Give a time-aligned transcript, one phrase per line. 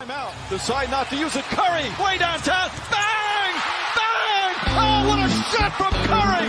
[0.00, 0.32] Timeout.
[0.48, 1.44] Decide not to use it.
[1.44, 2.70] Curry, way downtown.
[2.90, 3.54] Bang!
[3.98, 4.54] Bang!
[4.80, 6.48] Oh, what a shot from Curry!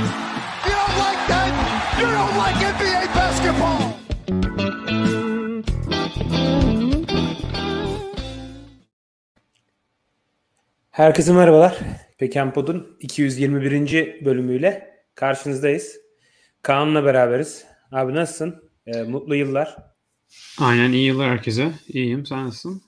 [0.66, 1.52] You don't like that?
[2.00, 4.94] You don't like NBA basketball!
[10.92, 11.78] Herkese merhabalar.
[12.18, 14.26] Peken Pod'un 221.
[14.26, 15.96] bölümüyle karşınızdayız.
[16.62, 17.66] Kaan'la beraberiz.
[17.92, 18.72] Abi nasılsın?
[18.88, 19.78] Ee, mutlu yıllar.
[20.60, 21.72] Aynen iyi yıllar herkese.
[21.88, 22.26] İyiyim.
[22.26, 22.82] Sen nasılsın?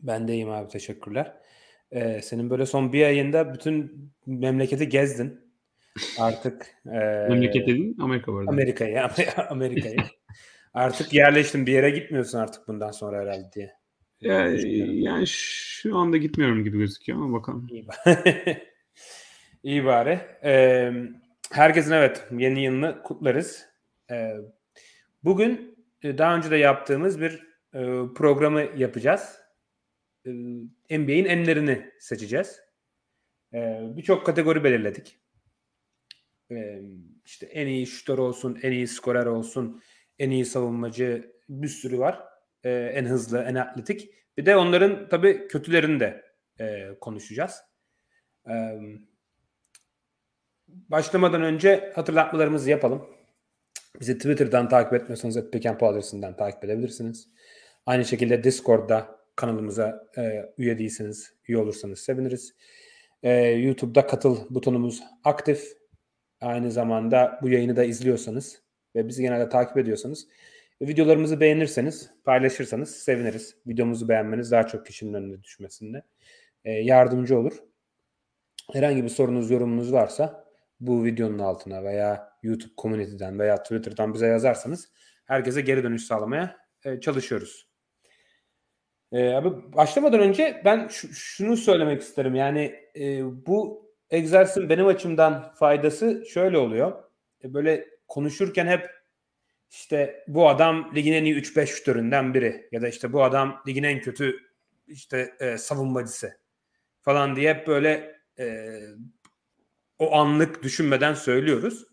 [0.00, 0.68] Ben de iyiyim abi.
[0.68, 1.32] Teşekkürler.
[1.90, 5.40] Ee, senin böyle son bir ayında bütün memleketi gezdin.
[6.18, 8.50] Artık e, Memleket dedin Amerika arada.
[8.50, 9.02] Amerika'yı.
[9.48, 9.96] Amerika'yı.
[10.74, 11.66] artık yerleştin.
[11.66, 13.72] Bir yere gitmiyorsun artık bundan sonra herhalde diye.
[14.20, 14.94] Ya, Düşünüyorum.
[14.98, 17.66] yani şu anda gitmiyorum gibi gözüküyor ama bakalım.
[17.70, 18.56] İyi, ba-
[19.62, 20.18] İyi bari.
[20.44, 20.92] Ee,
[21.52, 23.66] herkesin evet yeni yılını kutlarız.
[24.10, 24.32] Ee,
[25.24, 27.32] bugün e, daha önce de yaptığımız bir
[27.74, 27.80] e,
[28.14, 29.38] programı yapacağız.
[30.90, 32.60] NBA'in enlerini seçeceğiz.
[33.54, 35.18] Ee, Birçok kategori belirledik.
[36.50, 36.82] Ee,
[37.24, 39.82] işte en iyi şutör olsun, en iyi skorer olsun,
[40.18, 42.22] en iyi savunmacı bir sürü var.
[42.64, 44.10] Ee, en hızlı, en atletik.
[44.36, 46.24] Bir de onların tabii kötülerini de
[46.60, 47.60] e, konuşacağız.
[48.50, 48.78] Ee,
[50.68, 53.06] başlamadan önce hatırlatmalarımızı yapalım.
[54.00, 57.28] Bizi Twitter'dan takip etmiyorsanız @pekenpo adresinden takip edebilirsiniz.
[57.86, 62.54] Aynı şekilde Discord'da kanalımıza e, üye değilseniz, üye olursanız seviniriz.
[63.22, 65.72] E, YouTube'da katıl butonumuz aktif.
[66.40, 68.62] Aynı zamanda bu yayını da izliyorsanız
[68.94, 70.28] ve bizi genelde takip ediyorsanız
[70.82, 73.56] videolarımızı beğenirseniz, paylaşırsanız seviniriz.
[73.66, 76.02] Videomuzu beğenmeniz daha çok kişinin önüne düşmesinde
[76.64, 77.52] e, yardımcı olur.
[78.72, 80.46] Herhangi bir sorunuz, yorumunuz varsa
[80.80, 84.92] bu videonun altına veya YouTube Community'den veya Twitter'dan bize yazarsanız
[85.24, 87.75] herkese geri dönüş sağlamaya e, çalışıyoruz.
[89.12, 92.34] E, abi başlamadan önce ben şu- şunu söylemek isterim.
[92.34, 97.02] Yani e, bu egzersizin benim açımdan faydası şöyle oluyor.
[97.44, 98.90] E, böyle konuşurken hep
[99.70, 103.82] işte bu adam ligin en iyi 3-5 şutöründen biri ya da işte bu adam ligin
[103.82, 104.36] en kötü
[104.86, 106.38] işte e, savunmacısı
[107.02, 108.78] falan diye hep böyle e,
[109.98, 111.86] o anlık düşünmeden söylüyoruz.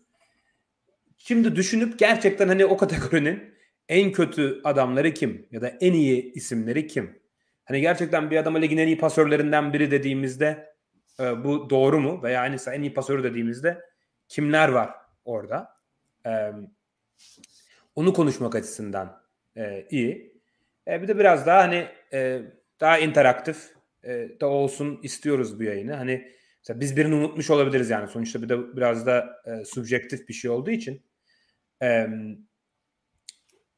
[1.16, 3.53] Şimdi düşünüp gerçekten hani o kategorinin
[3.88, 7.18] en kötü adamları kim ya da en iyi isimleri kim?
[7.64, 10.74] Hani gerçekten bir adama ligin en iyi pasörlerinden biri dediğimizde
[11.20, 12.22] e, bu doğru mu?
[12.22, 13.80] Veya hani en iyi pasörü dediğimizde
[14.28, 14.90] kimler var
[15.24, 15.70] orada?
[16.26, 16.52] E,
[17.94, 19.22] onu konuşmak açısından
[19.56, 20.40] e, iyi.
[20.88, 22.42] E, bir de biraz daha hani e,
[22.80, 23.74] daha interaktif
[24.04, 25.94] e, da olsun istiyoruz bu yayını.
[25.94, 30.34] Hani mesela biz birini unutmuş olabiliriz yani sonuçta bir de biraz da e, subjektif bir
[30.34, 31.02] şey olduğu için
[31.82, 32.06] e,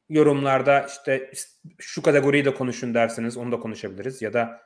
[0.09, 1.31] yorumlarda işte
[1.79, 4.61] şu kategoriyi de konuşun derseniz onu da konuşabiliriz ya da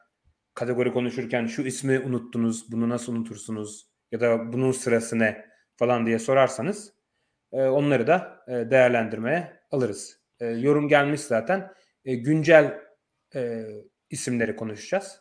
[0.54, 6.20] kategori konuşurken şu ismi unuttunuz bunu nasıl unutursunuz ya da bunun sırası ne falan diye
[6.20, 6.94] sorarsanız
[7.52, 10.20] e, onları da e, değerlendirmeye alırız.
[10.40, 11.74] E, yorum gelmiş zaten.
[12.06, 12.80] E, güncel
[13.36, 13.66] e,
[14.10, 15.20] isimleri konuşacağız.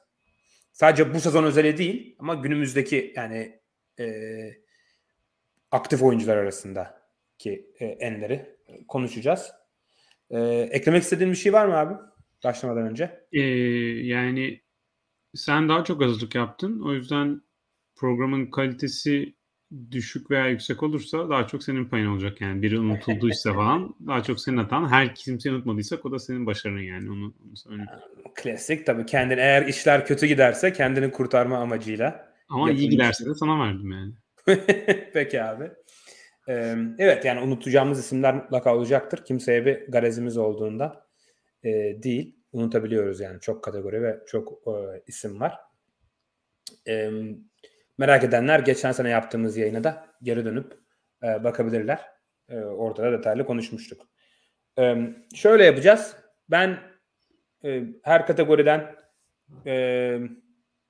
[0.73, 3.61] Sadece bu sezon özeli değil ama günümüzdeki yani
[4.01, 4.07] e,
[5.71, 7.03] aktif oyuncular arasında
[7.39, 9.53] ki e, enleri e, konuşacağız.
[10.31, 10.39] E,
[10.71, 11.95] eklemek istediğin bir şey var mı abi?
[12.45, 13.27] Başlamadan önce.
[13.33, 13.41] Ee,
[14.07, 14.61] yani
[15.35, 16.81] sen daha çok hazırlık yaptın.
[16.81, 17.43] O yüzden
[17.97, 19.35] programın kalitesi
[19.91, 22.63] düşük veya yüksek olursa daha çok senin payın olacak yani.
[22.63, 24.89] Biri unutulduysa falan daha çok senin hatan.
[24.89, 27.11] Her kimseyi unutmadıysak o da senin başarın yani.
[27.11, 27.91] Onu, onu söyleyeyim.
[28.35, 32.31] Klasik tabii kendini eğer işler kötü giderse kendini kurtarma amacıyla.
[32.49, 34.13] Ama iyi giderse de sana verdim yani.
[35.13, 35.71] Peki abi.
[36.99, 39.25] Evet yani unutacağımız isimler mutlaka olacaktır.
[39.25, 41.07] Kimseye bir garezimiz olduğunda
[41.65, 41.69] e,
[42.03, 42.37] değil.
[42.53, 45.59] Unutabiliyoruz yani çok kategori ve çok e, isim var.
[46.89, 47.11] Ee,
[47.99, 50.73] merak edenler geçen sene yaptığımız yayına da geri dönüp
[51.23, 52.01] e, bakabilirler.
[52.49, 54.07] E, orada da detaylı konuşmuştuk.
[54.79, 54.97] Ee,
[55.35, 56.17] şöyle yapacağız.
[56.51, 56.79] Ben
[57.65, 58.97] e, her kategoriden
[59.67, 60.19] e,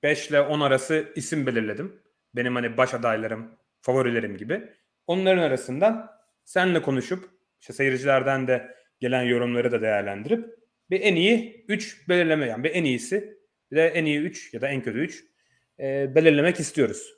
[0.03, 2.01] 5 ile 10 arası isim belirledim.
[2.35, 4.73] Benim hani baş adaylarım, favorilerim gibi.
[5.07, 6.11] Onların arasından
[6.43, 7.29] senle konuşup
[7.61, 12.83] işte seyircilerden de gelen yorumları da değerlendirip bir en iyi 3 belirleme yani bir en
[12.83, 13.37] iyisi
[13.71, 15.25] bir de en iyi 3 ya da en kötü 3
[15.79, 17.13] e, belirlemek istiyoruz.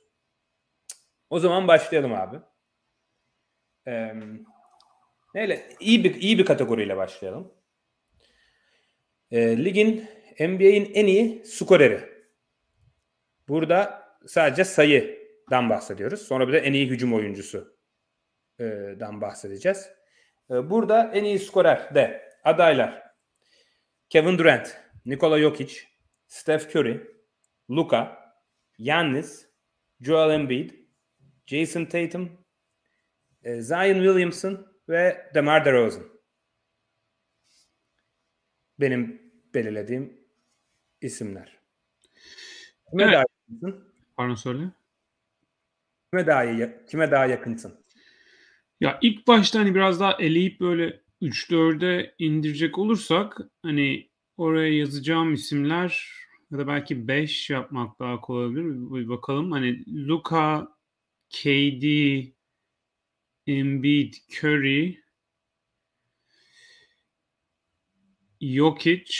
[1.30, 2.38] O zaman başlayalım abi.
[3.88, 4.14] E,
[5.36, 5.70] neyle?
[5.80, 7.54] İyi bir iyi bir kategoriyle başlayalım.
[9.32, 10.06] E, ligin
[10.40, 12.00] NBA'in en iyi skoreri.
[13.48, 14.66] Burada sadece
[15.50, 16.22] sayıdan bahsediyoruz.
[16.22, 17.78] Sonra bir de en iyi hücum oyuncusu
[18.60, 18.63] e,
[19.00, 19.90] dan bahsedeceğiz.
[20.50, 23.04] E, Burada en iyi skorer de adaylar
[24.10, 25.81] Kevin Durant, Nikola Jokic,
[26.28, 27.07] Steph Curry,
[27.69, 28.34] Luka,
[28.78, 29.48] Giannis,
[30.01, 30.72] Joel Embiid,
[31.46, 32.31] Jason Tatum,
[33.44, 36.04] e, Zion Williamson ve DeMar DeRozan.
[38.80, 40.28] Benim belirlediğim
[41.01, 41.60] isimler.
[42.89, 43.13] Kime Evet.
[43.13, 43.94] yakınsın?
[44.18, 44.63] Pardon söyle.
[46.13, 46.45] Kime daha
[46.86, 47.86] kime daha yakınsın?
[48.80, 56.10] Ya ilk başta hani biraz daha eleyip böyle 3-4'e indirecek olursak hani oraya yazacağım isimler
[56.51, 58.65] ya da belki 5 yapmak daha kolay olabilir.
[58.65, 59.51] Bir bakalım.
[59.51, 60.68] Hani Luka,
[61.30, 61.83] KD,
[63.48, 65.00] Embiid, Curry,
[68.42, 69.15] Jokic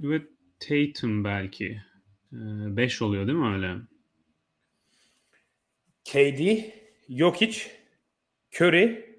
[0.00, 0.22] ve
[0.60, 1.82] Tatum belki.
[2.32, 3.76] 5 oluyor değil mi öyle?
[6.12, 6.40] KD,
[7.08, 7.62] Jokic,
[8.60, 9.16] Curry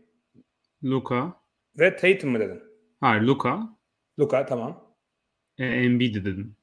[0.83, 1.41] Luka.
[1.79, 2.63] ve Tatum mu dedin?
[2.99, 3.77] Hayır Luka.
[4.19, 4.95] Luka tamam.
[5.57, 6.55] E, Embiid dedim.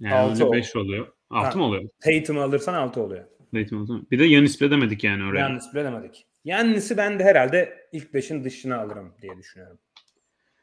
[0.00, 0.52] Yani Altı öyle oldu.
[0.52, 1.12] 5 oluyor.
[1.30, 1.58] 6 Ha.
[1.58, 1.88] mı oluyor?
[2.00, 3.24] Tatum'u alırsan 6 oluyor.
[3.54, 4.06] Tatum oldu.
[4.10, 5.38] Bir de Yanis bile demedik yani oraya.
[5.38, 6.26] Yannis bilemedik.
[6.44, 9.78] Yannis'i ben de herhalde ilk 5'in dışına alırım diye düşünüyorum.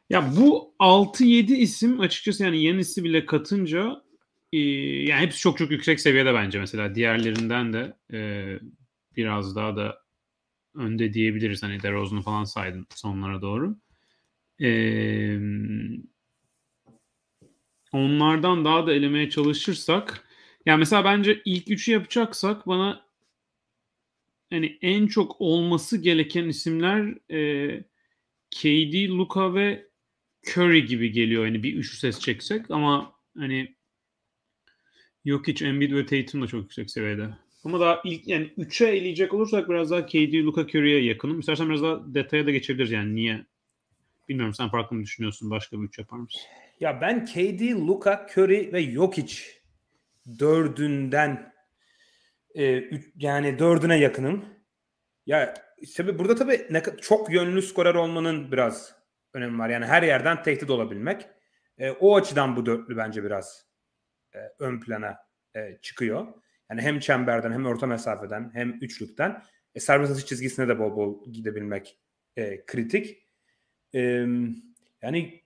[0.09, 4.01] Ya bu 6-7 isim açıkçası yani Yanis'i bile katınca
[4.53, 6.95] e, yani hepsi çok çok yüksek seviyede bence mesela.
[6.95, 8.19] Diğerlerinden de e,
[9.15, 10.01] biraz daha da
[10.75, 11.63] önde diyebiliriz.
[11.63, 13.75] Hani DeRozan'ı falan saydın sonlara doğru.
[14.61, 14.69] E,
[17.93, 20.27] onlardan daha da elemeye çalışırsak
[20.65, 23.05] yani mesela bence ilk üçü yapacaksak bana
[24.49, 27.83] hani en çok olması gereken isimler e,
[28.51, 29.87] KD, Luka ve
[30.47, 31.45] Curry gibi geliyor.
[31.45, 33.75] Hani bir üçlü ses çeksek ama hani
[35.25, 37.29] Jokic, Embiid ve Tatum da çok yüksek seviyede.
[37.63, 41.39] Ama daha ilk yani 3'e eleyecek olursak biraz daha KD, Luka, Curry'e yakınım.
[41.39, 43.45] İstersen biraz daha detaya da geçebiliriz yani niye?
[44.29, 45.49] Bilmiyorum sen farklı mı düşünüyorsun?
[45.49, 46.41] Başka bir 3 yapar mısın?
[46.79, 49.41] Ya ben KD, Luka, Curry ve Jokic
[50.39, 51.53] dördünden
[52.55, 54.45] e, üç- yani dördüne yakınım.
[55.25, 55.53] Ya
[55.97, 58.95] tabii burada tabii ne, çok yönlü skorer olmanın biraz
[59.33, 59.69] önemi var.
[59.69, 61.25] Yani her yerden tehdit olabilmek.
[61.77, 63.65] E, o açıdan bu dörtlü bence biraz
[64.35, 65.17] e, ön plana
[65.55, 66.27] e, çıkıyor.
[66.71, 69.43] Yani hem çemberden hem orta mesafeden hem üçlükten
[69.75, 71.99] e, serbest atış çizgisine de bol bol gidebilmek
[72.35, 73.17] e, kritik.
[73.93, 73.99] E,
[75.01, 75.43] yani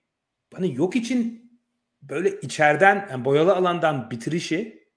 [0.54, 1.50] hani yok için
[2.02, 4.88] böyle içeriden yani boyalı alandan bitirişi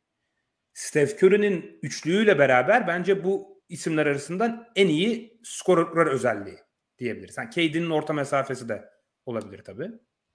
[0.73, 6.57] Steph Curry'nin üçlüğüyle beraber bence bu isimler arasından en iyi skorer özelliği
[6.99, 7.37] diyebiliriz.
[7.37, 8.89] Yani KD'nin orta mesafesi de
[9.25, 9.91] olabilir tabii.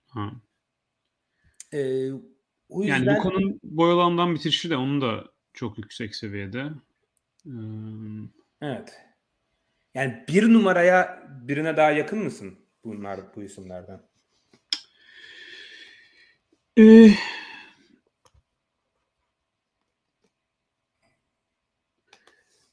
[0.07, 0.33] Ha.
[1.73, 2.11] Ee,
[2.69, 6.71] o yüzden Yani Luka'nın boyalandan bitirişi de onun da çok yüksek seviyede.
[7.47, 7.51] Ee,
[8.63, 9.01] evet.
[9.95, 14.01] Yani bir numaraya birine daha yakın mısın bunlar bu isimlerden?
[16.79, 17.11] Ee,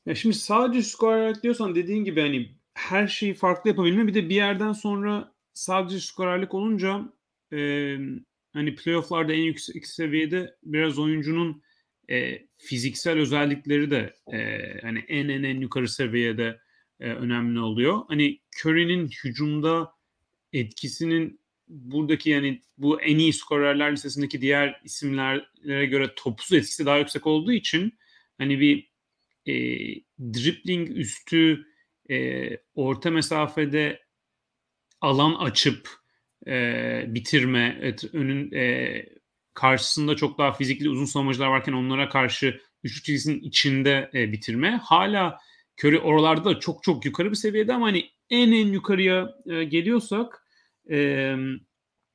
[0.06, 4.36] ya şimdi sadece skorerlik diyorsan dediğin gibi hani her şeyi farklı yapabilme bir de bir
[4.36, 7.14] yerden sonra sadece skorerlik olunca
[7.54, 7.58] e,
[8.54, 11.64] hani playofflarda en yüksek seviyede biraz oyuncunun
[12.10, 14.38] e, fiziksel özellikleri de e,
[14.82, 16.60] hani en en en yukarı seviyede
[17.00, 18.02] e, önemli oluyor.
[18.08, 19.94] Hani Curry'nin hücumda
[20.54, 27.28] etkisinin buradaki yani bu en iyi skorerler listesindeki diğer isimlere göre topsuz etkisi daha yüksek
[27.28, 28.00] olduğu için
[28.38, 28.89] hani bir
[29.46, 29.54] e,
[30.20, 31.66] dribbling üstü
[32.10, 34.00] e, orta mesafede
[35.01, 35.89] alan açıp
[36.48, 39.06] e, bitirme et, önün e,
[39.53, 44.79] karşısında çok daha fizikli uzun savunmacılar varken onlara karşı üçlük çizgisinin içinde e, bitirme.
[44.84, 45.38] Hala
[45.84, 50.46] Curry oralarda da çok çok yukarı bir seviyede ama hani en en yukarıya e, geliyorsak
[50.91, 51.36] e,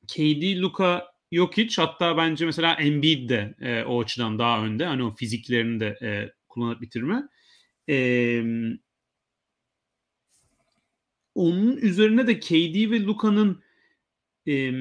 [0.07, 4.85] KD, Luka, Jokic hatta bence mesela Embiid de e, o açıdan daha önde.
[4.85, 7.23] Hani o fiziklerini de e, kullanıp bitirme.
[7.89, 7.97] E,
[11.35, 13.63] onun üzerine de KD ve Luka'nın
[14.47, 14.71] e,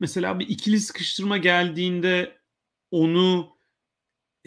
[0.00, 2.38] mesela bir ikili sıkıştırma geldiğinde
[2.90, 3.58] onu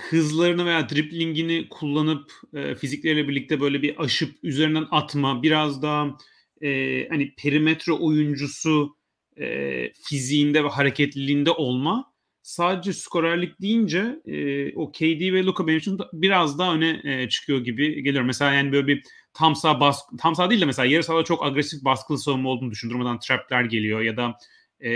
[0.01, 6.17] hızlarını veya driplingini kullanıp e, fizikleriyle birlikte böyle bir aşıp üzerinden atma, biraz daha
[6.61, 8.97] e, hani perimetre oyuncusu
[9.37, 12.11] e, fiziğinde ve hareketliliğinde olma.
[12.43, 17.59] Sadece skorerlik deyince e, o KD ve Luka benim için biraz daha öne e, çıkıyor
[17.59, 18.23] gibi geliyor.
[18.23, 19.03] Mesela yani böyle bir
[19.33, 22.71] tam sağ baskı, tam sağ değil de mesela yarı sahada çok agresif baskılı savunma olduğunu
[22.71, 22.89] düşün.
[22.89, 24.37] Durmadan trapler geliyor ya da
[24.85, 24.91] e,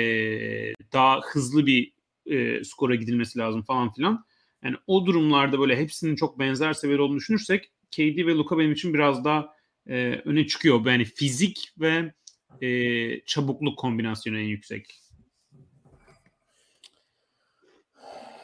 [0.93, 1.93] daha hızlı bir
[2.25, 4.25] e, skora gidilmesi lazım falan filan.
[4.63, 8.93] Yani o durumlarda böyle hepsinin çok benzer seviyede olduğunu düşünürsek KD ve Luka benim için
[8.93, 9.55] biraz daha
[9.87, 10.85] e, öne çıkıyor.
[10.85, 12.13] Yani fizik ve
[12.61, 15.01] e, çabukluk kombinasyonu en yüksek.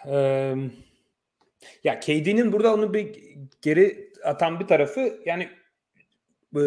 [0.07, 0.55] Ee,
[1.83, 5.49] ya KD'nin burada onu bir geri atan bir tarafı yani
[6.55, 6.61] e,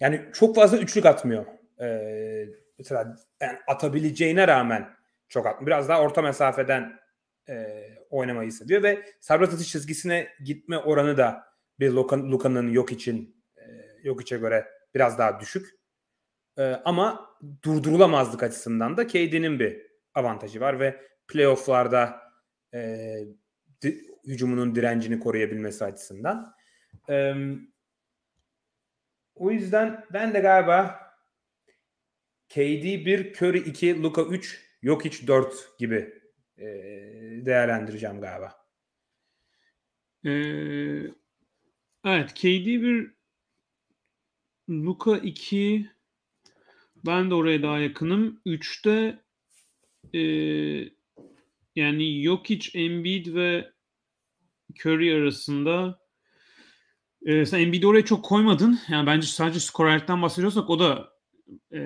[0.00, 1.46] yani çok fazla üçlük atmıyor.
[1.80, 4.96] Ee, mesela yani atabileceğine rağmen
[5.28, 5.66] çok atmıyor.
[5.66, 6.98] Biraz daha orta mesafeden
[7.48, 11.44] e, oynamayı seviyor ve serbest atış çizgisine gitme oranı da
[11.80, 13.62] bir Luka'nın yok için e,
[14.02, 15.66] yok içe göre biraz daha düşük.
[16.58, 17.30] E, ama
[17.64, 19.82] durdurulamazlık açısından da KD'nin bir
[20.14, 22.20] avantajı var ve playofflarda
[22.74, 23.18] e,
[23.82, 26.54] di, hücumunun direncini koruyabilmesi açısından.
[27.08, 27.34] E,
[29.34, 31.03] o yüzden ben de galiba
[32.54, 36.14] KD 1, Curry 2, Luka 3, yok hiç 4 gibi
[36.58, 36.64] e,
[37.46, 38.52] değerlendireceğim galiba.
[40.24, 40.30] Ee,
[42.04, 43.14] evet KD 1,
[44.70, 45.90] Luka 2,
[47.06, 48.40] ben de oraya daha yakınım.
[48.46, 49.22] 3'te
[50.18, 50.20] e,
[51.76, 53.70] yani Jokic, Embiid ve
[54.80, 55.98] Curry arasında
[57.26, 58.80] e, sen Embiid'i oraya çok koymadın.
[58.88, 61.13] Yani bence sadece skorerlikten bahsediyorsak o da
[61.72, 61.80] e,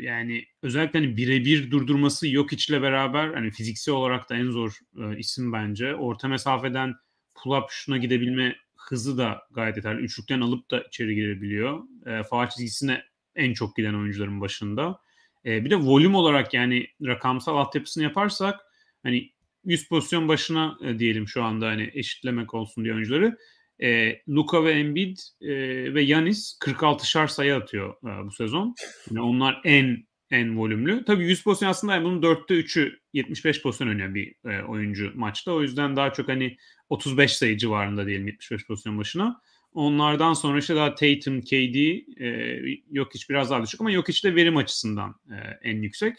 [0.00, 5.52] yani özellikle hani birebir durdurması Jokic'le beraber hani fiziksel olarak da en zor e, isim
[5.52, 5.94] bence.
[5.94, 6.94] Orta mesafeden
[7.34, 10.00] pull-up şuna gidebilme hızı da gayet yeterli.
[10.00, 11.82] Üçlükten alıp da içeri girebiliyor.
[12.06, 13.02] E, faal çizgisine
[13.34, 15.00] en çok giden oyuncuların başında.
[15.44, 18.60] E, bir de volüm olarak yani rakamsal altyapısını yaparsak
[19.02, 19.30] hani
[19.64, 23.38] 100 pozisyon başına e, diyelim şu anda hani eşitlemek olsun diye oyuncuları.
[23.82, 25.48] E, Luka ve Embiid e,
[25.94, 28.74] ve Yanis 46'şar sayı atıyor e, bu sezon.
[29.10, 31.04] Yani onlar en en volümlü.
[31.04, 35.52] Tabii 100 pozisyon aslında yani bunun 4'te 3'ü 75 pozisyon oynuyor bir e, oyuncu maçta.
[35.52, 36.56] O yüzden daha çok hani
[36.88, 39.40] 35 sayı civarında diyelim 75 pozisyon başına.
[39.72, 41.76] Onlardan sonra işte daha Tatum, KD,
[42.20, 46.16] e, yok hiç biraz daha düşük ama yok hiç de verim açısından e, en yüksek.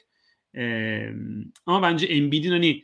[0.56, 0.64] E,
[1.66, 2.84] ama bence Embiid'in hani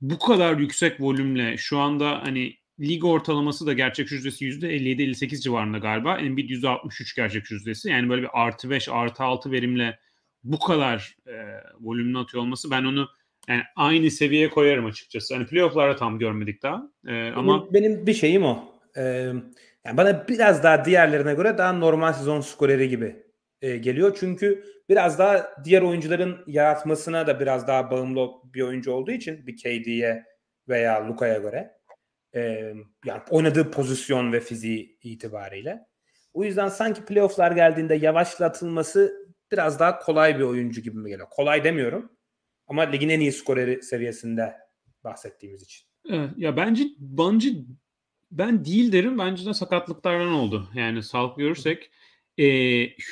[0.00, 6.18] bu kadar yüksek volümle şu anda hani lig ortalaması da gerçek yüzdesi %57-58 civarında galiba.
[6.18, 7.90] Embiid %63 gerçek yüzdesi.
[7.90, 9.98] Yani böyle bir artı 5, artı 6 verimle
[10.44, 11.32] bu kadar e,
[11.80, 13.08] volümünü atıyor olması ben onu
[13.48, 15.34] yani aynı seviyeye koyarım açıkçası.
[15.34, 16.90] Hani playoff'larda tam görmedik daha.
[17.06, 18.64] E, benim, ama benim bir şeyim o.
[18.96, 19.32] Ee,
[19.84, 23.16] yani bana biraz daha diğerlerine göre daha normal sezon skoreri gibi
[23.62, 24.16] e, geliyor.
[24.20, 29.56] Çünkü biraz daha diğer oyuncuların yaratmasına da biraz daha bağımlı bir oyuncu olduğu için bir
[29.56, 30.24] KD'ye
[30.68, 31.77] veya Luka'ya göre
[32.34, 32.40] e,
[33.04, 35.86] yani oynadığı pozisyon ve fiziği itibariyle.
[36.32, 41.28] O yüzden sanki playofflar geldiğinde yavaşlatılması biraz daha kolay bir oyuncu gibi mi geliyor?
[41.30, 42.12] Kolay demiyorum
[42.66, 44.54] ama ligin en iyi skoreri seviyesinde
[45.04, 45.88] bahsettiğimiz için.
[46.36, 47.48] Ya bence bence
[48.30, 49.18] ben değil derim.
[49.18, 50.68] Bence de sakatlıklardan oldu.
[50.74, 51.90] Yani sağlık görürsek
[52.38, 52.46] e,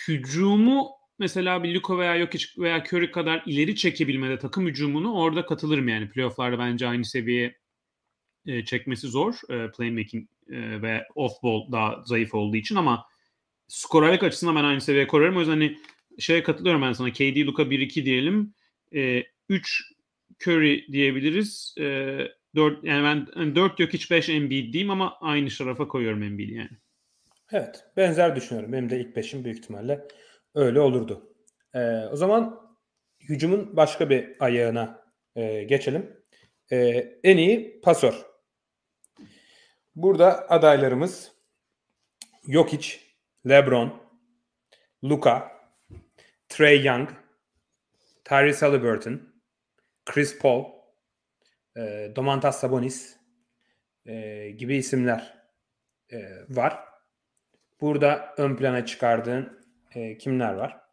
[0.09, 5.89] hücumu mesela bir Luka veya Jokic veya Curry kadar ileri çekebilmede takım hücumunu orada katılırım
[5.89, 6.11] yani.
[6.11, 7.57] Playoff'larda bence aynı seviyeye
[8.47, 9.35] e, çekmesi zor.
[9.51, 13.07] E, playmaking e, ve off ball daha zayıf olduğu için ama
[13.69, 15.37] skorerlik açısından ben aynı seviyeye koyarım.
[15.37, 15.79] O yüzden hani
[16.19, 17.13] şeye katılıyorum ben sana.
[17.13, 18.55] KD, Luka 1-2 diyelim.
[18.95, 19.93] E, 3
[20.47, 21.75] Curry diyebiliriz.
[21.81, 22.19] E,
[22.55, 26.57] 4 yani ben hani 4 yok hiç 5 Embiid diyeyim ama aynı şarafa koyuyorum Embiid
[26.57, 26.71] yani.
[27.53, 27.85] Evet.
[27.97, 28.73] Benzer düşünüyorum.
[28.73, 30.09] Benim de ilk beşim büyük ihtimalle
[30.55, 31.35] öyle olurdu.
[31.75, 31.79] Ee,
[32.13, 32.61] o zaman
[33.29, 35.05] hücumun başka bir ayağına
[35.37, 36.17] e, geçelim.
[36.73, 36.77] E,
[37.25, 38.15] en iyi pasör.
[39.97, 41.33] Burada adaylarımız
[42.49, 42.99] Jokic,
[43.49, 44.03] LeBron,
[45.05, 45.53] Luka,
[46.49, 47.11] Trey Young,
[48.25, 49.21] Tyrese Halliburton,
[50.05, 50.65] Chris Paul,
[51.77, 53.17] e, Domantas Sabonis
[54.07, 55.35] e, gibi isimler
[56.13, 56.85] e, var.
[57.81, 59.67] Burada ön plana çıkardığın
[60.19, 60.86] kimler var?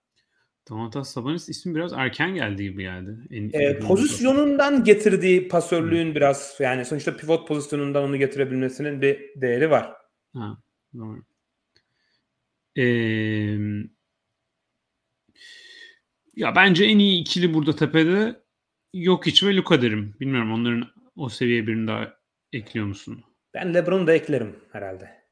[0.70, 3.18] Domantas Sabonis ismi biraz erken geldi gibi geldi.
[3.32, 6.16] En, e, pozisyonundan getirdiği pasörlüğün hmm.
[6.16, 9.94] biraz yani sonuçta pivot pozisyonundan onu getirebilmesinin bir değeri var.
[10.34, 10.58] Ha,
[10.98, 11.24] doğru.
[12.78, 12.84] Ee,
[16.36, 18.44] ya bence en iyi ikili burada tepede
[18.94, 20.16] Jokic ve Luka derim.
[20.20, 22.14] Bilmiyorum onların o seviye birini daha
[22.54, 23.24] ekliyor musun?
[23.54, 25.23] Ben LeBron'u da eklerim herhalde.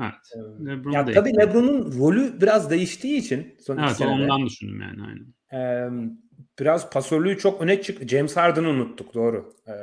[0.00, 0.14] Evet.
[0.34, 1.36] Ee, LeBron ya tabii.
[1.36, 5.34] LeBron'un rolü biraz değiştiği için son evet, senede, ondan düşündüm yani aynen.
[5.52, 5.90] E,
[6.60, 8.08] biraz pasörlüğü çok öne çıktı.
[8.08, 9.52] James Harden'ı unuttuk doğru.
[9.66, 9.74] E,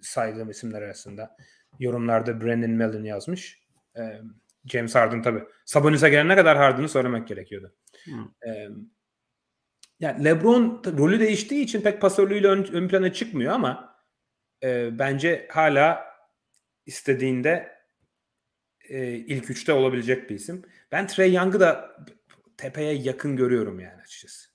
[0.00, 1.36] saydığım isimler arasında.
[1.78, 3.62] Yorumlarda Brandon Mellon yazmış.
[3.96, 4.00] E,
[4.64, 5.44] James Harden tabii.
[5.64, 7.74] Sabonis'e gelene kadar Harden'ı söylemek gerekiyordu.
[8.46, 8.68] E,
[10.00, 13.96] yani LeBron rolü değiştiği için pek pasörlüğüyle ön, ön plana çıkmıyor ama
[14.62, 16.04] e, bence hala
[16.86, 17.81] istediğinde
[18.92, 20.62] e, ilk üçte olabilecek bir isim.
[20.92, 21.96] Ben Trey Young'ı da
[22.56, 24.48] tepeye yakın görüyorum yani açıkçası.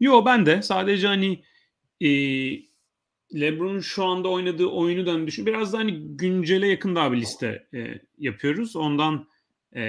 [0.00, 1.44] Yo ben de sadece hani
[2.00, 2.08] e,
[3.40, 5.46] LeBron'un şu anda oynadığı oyunu da hani düşün.
[5.46, 8.76] Biraz da hani güncele yakın daha bir liste e, yapıyoruz.
[8.76, 9.28] Ondan
[9.76, 9.82] e,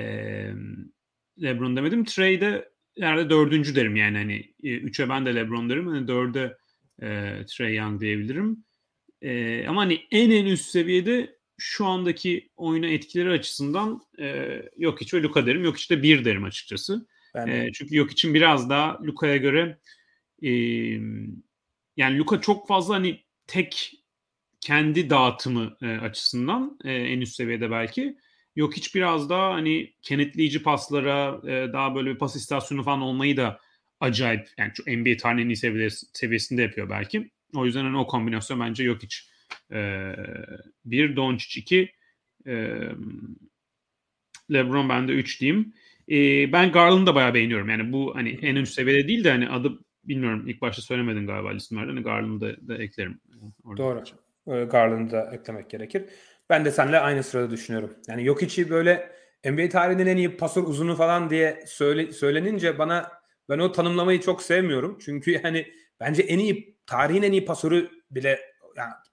[1.42, 2.06] LeBron demedim.
[2.06, 2.70] Trey'de
[3.00, 5.88] herhalde dördüncü derim yani hani e, üçe ben de LeBron derim.
[5.88, 6.58] Hani dörde
[7.02, 8.64] e, Trey Young diyebilirim.
[9.22, 15.14] E, ama hani en en üst seviyede şu andaki oyuna etkileri açısından e, yok hiç
[15.14, 15.64] ve Luka derim.
[15.64, 17.08] Yok işte bir derim açıkçası.
[17.36, 19.80] Ben E, çünkü yok için biraz daha Luka'ya göre
[20.42, 20.50] e,
[21.98, 23.94] yani Luka çok fazla hani tek
[24.62, 28.18] kendi dağıtımı e, açısından e, en üst seviyede belki.
[28.56, 33.38] Yok hiç biraz daha hani kenetleyici paslara e, daha böyle bir pas istasyonu falan olmayı
[33.38, 33.60] da
[34.00, 35.54] acayip yani şu NBA tarihinin
[36.14, 37.32] seviyesinde yapıyor belki.
[37.56, 39.29] O yüzden hani o kombinasyon bence yok hiç.
[39.72, 40.14] E,
[40.86, 41.92] bir Doncic iki
[42.48, 42.80] e,
[44.54, 45.74] LeBron bende 3 diyeyim.
[46.12, 47.70] E, ben Garland'ı da bayağı beğeniyorum.
[47.70, 51.52] Yani bu hani en üst seviyede değil de hani adı bilmiyorum ilk başta söylemedin galiba
[51.52, 51.88] listelerden.
[51.88, 53.22] Hani Garland'ı da, eklerim.
[53.64, 53.84] Orada.
[53.84, 54.04] Doğru.
[54.70, 56.06] Garland'ı da eklemek gerekir.
[56.50, 57.94] Ben de seninle aynı sırada düşünüyorum.
[58.08, 59.12] Yani yok içi böyle
[59.46, 63.12] NBA tarihinin en iyi pasör uzunu falan diye söyle, söylenince bana
[63.50, 64.98] ben o tanımlamayı çok sevmiyorum.
[65.06, 65.68] Çünkü yani
[66.00, 68.40] bence en iyi tarihin en iyi pasörü bile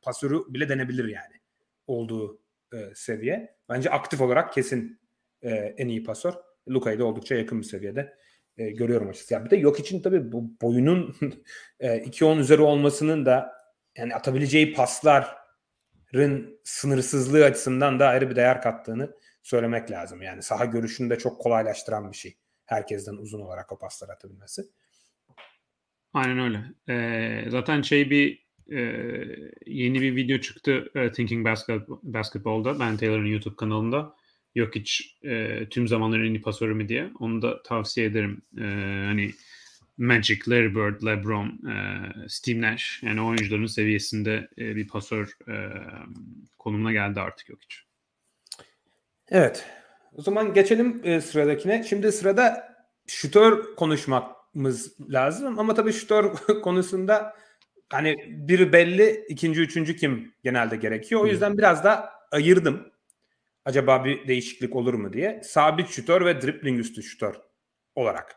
[0.06, 1.40] pasörü bile denebilir yani
[1.86, 2.40] olduğu
[2.74, 3.56] e, seviye.
[3.68, 5.00] Bence aktif olarak kesin
[5.42, 6.34] e, en iyi pasör.
[6.68, 8.16] Luka'yı da oldukça yakın bir seviyede
[8.58, 9.34] e, görüyorum açıkçası.
[9.34, 11.16] Yani bir de yok için tabii bu boyunun
[11.80, 13.52] e, 2-10 üzeri olmasının da
[13.96, 20.22] yani atabileceği pasların sınırsızlığı açısından da ayrı bir değer kattığını söylemek lazım.
[20.22, 22.38] Yani saha görüşünü de çok kolaylaştıran bir şey.
[22.64, 24.62] Herkesten uzun olarak o pasları atabilmesi.
[26.12, 26.60] Aynen öyle.
[26.88, 28.80] Ee, zaten şey bir e,
[29.66, 32.80] yeni bir video çıktı e, Thinking Basket, Basketball'da.
[32.80, 34.16] Ben Taylor'ın YouTube kanalında.
[34.54, 37.10] Yok hiç e, tüm zamanların en iyi pasörü mü diye.
[37.20, 38.42] Onu da tavsiye ederim.
[38.58, 38.62] E,
[39.06, 39.30] hani
[39.98, 45.54] Magic, Larry Bird, LeBron, e, Steve Nash yani oyuncuların seviyesinde e, bir pasör e,
[46.58, 47.82] konumuna geldi artık yok hiç.
[49.28, 49.66] Evet.
[50.12, 51.84] O zaman geçelim e, sıradakine.
[51.88, 57.36] Şimdi sırada şutör konuşmamız lazım ama tabii şutör konusunda
[57.90, 61.20] hani biri belli, ikinci, üçüncü kim genelde gerekiyor.
[61.20, 62.92] O yüzden biraz da ayırdım.
[63.64, 65.40] Acaba bir değişiklik olur mu diye.
[65.44, 67.34] Sabit şutör ve dribbling üstü şutör
[67.94, 68.36] olarak.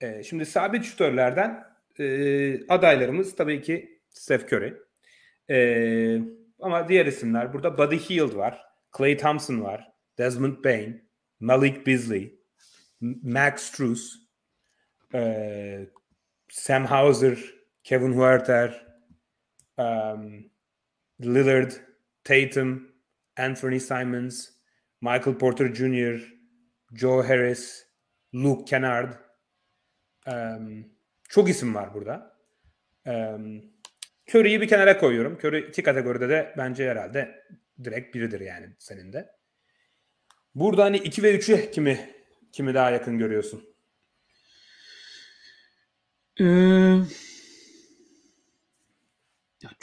[0.00, 1.64] E, şimdi sabit şutörlerden
[1.98, 4.74] e, adaylarımız tabii ki Steph Curry.
[5.50, 6.20] E,
[6.60, 8.62] ama diğer isimler burada Buddy Hield var.
[8.98, 9.92] Clay Thompson var.
[10.18, 11.08] Desmond Bain.
[11.40, 12.38] Malik Beasley.
[13.22, 14.28] Max Struz.
[15.14, 15.86] E,
[16.48, 17.57] Sam Hauser.
[17.88, 18.86] Kevin Huerter.
[19.78, 20.50] Um,
[21.18, 21.72] Lillard.
[22.22, 22.88] Tatum.
[23.38, 24.50] Anthony Simons.
[25.00, 26.20] Michael Porter Jr.
[26.92, 27.86] Joe Harris.
[28.34, 29.12] Luke Kennard.
[30.26, 30.84] Um,
[31.28, 32.36] çok isim var burada.
[33.06, 33.62] Um,
[34.26, 35.38] Curry'i bir kenara koyuyorum.
[35.38, 37.44] Curry iki kategoride de bence herhalde
[37.84, 39.28] direkt biridir yani senin de.
[40.54, 42.10] Burada hani 2 ve 3'ü kimi
[42.52, 43.64] kimi daha yakın görüyorsun?
[46.40, 46.98] Ee,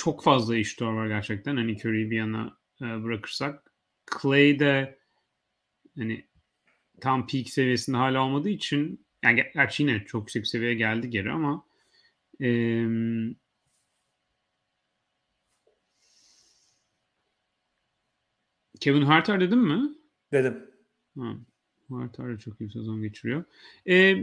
[0.05, 1.55] çok fazla iş var gerçekten.
[1.55, 3.73] Hani Curry'i bir yana e, bırakırsak.
[4.21, 4.99] Clay de
[5.97, 6.25] hani
[7.01, 11.65] tam peak seviyesinde hala olmadığı için yani gerçi yine çok yüksek seviyeye geldi geri ama
[12.41, 12.47] e,
[18.79, 19.89] Kevin Harter dedim mi?
[20.31, 20.69] Dedim.
[21.17, 21.35] Ha,
[21.89, 23.43] Harter de çok iyi sezon geçiriyor.
[23.89, 24.15] E,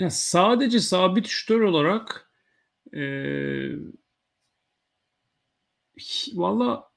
[0.00, 2.30] ya sadece sabit şutör olarak
[2.94, 3.02] e,
[6.34, 6.90] valla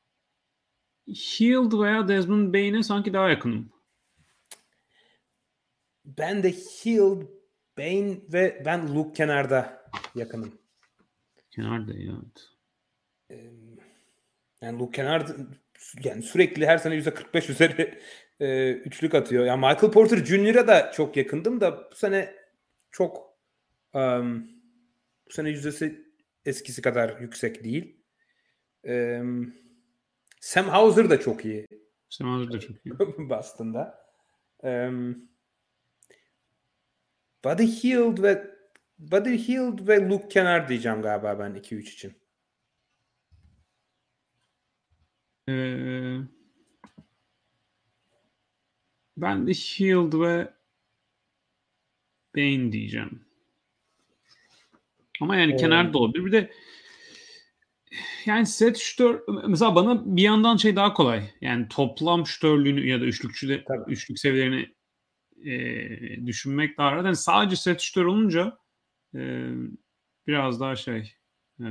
[1.08, 3.72] Hield veya Desmond Bain'e sanki daha yakınım.
[6.06, 7.22] Ben de Hield,
[7.78, 10.60] Bain ve ben Luke kenarda yakınım.
[11.52, 12.14] Kenarda ya.
[13.30, 13.80] Evet.
[14.62, 15.30] Yani Luke Kennard
[16.04, 18.00] yani sürekli her sene %45 üzeri
[18.40, 19.46] e, üçlük atıyor.
[19.46, 22.40] Yani Michael Porter Jr.'a da çok yakındım da bu sene
[22.91, 23.38] çok
[23.93, 24.47] um,
[25.27, 26.13] bu sene yüzdesi
[26.45, 27.97] eskisi kadar yüksek değil.
[28.84, 29.54] Um,
[30.41, 31.67] Sam Hauser da çok iyi.
[32.10, 32.99] Sam Hauser da çok iyi.
[33.30, 34.06] Boston'da.
[34.63, 35.30] Um,
[37.43, 38.51] Buddy Hield ve
[38.99, 42.13] Buddy Hield ve Luke Kennard diyeceğim galiba ben 2-3 için.
[45.49, 46.17] Ee,
[49.17, 50.54] ben de Hield ve
[52.36, 53.26] Bain diyeceğim.
[55.22, 55.58] Ama yani Oo.
[55.58, 56.26] kenarda olabilir.
[56.26, 56.52] Bir de
[58.26, 61.24] yani set şutör mesela bana bir yandan şey daha kolay.
[61.41, 63.91] Yani toplam şutörlüğünü ya da üçlükçü de Tabii.
[63.91, 64.76] üçlük seviyelerini
[65.46, 67.06] e, düşünmek daha rahat.
[67.06, 68.58] Yani sadece set şutör olunca
[69.15, 69.50] e,
[70.28, 71.13] biraz daha şey
[71.60, 71.67] e,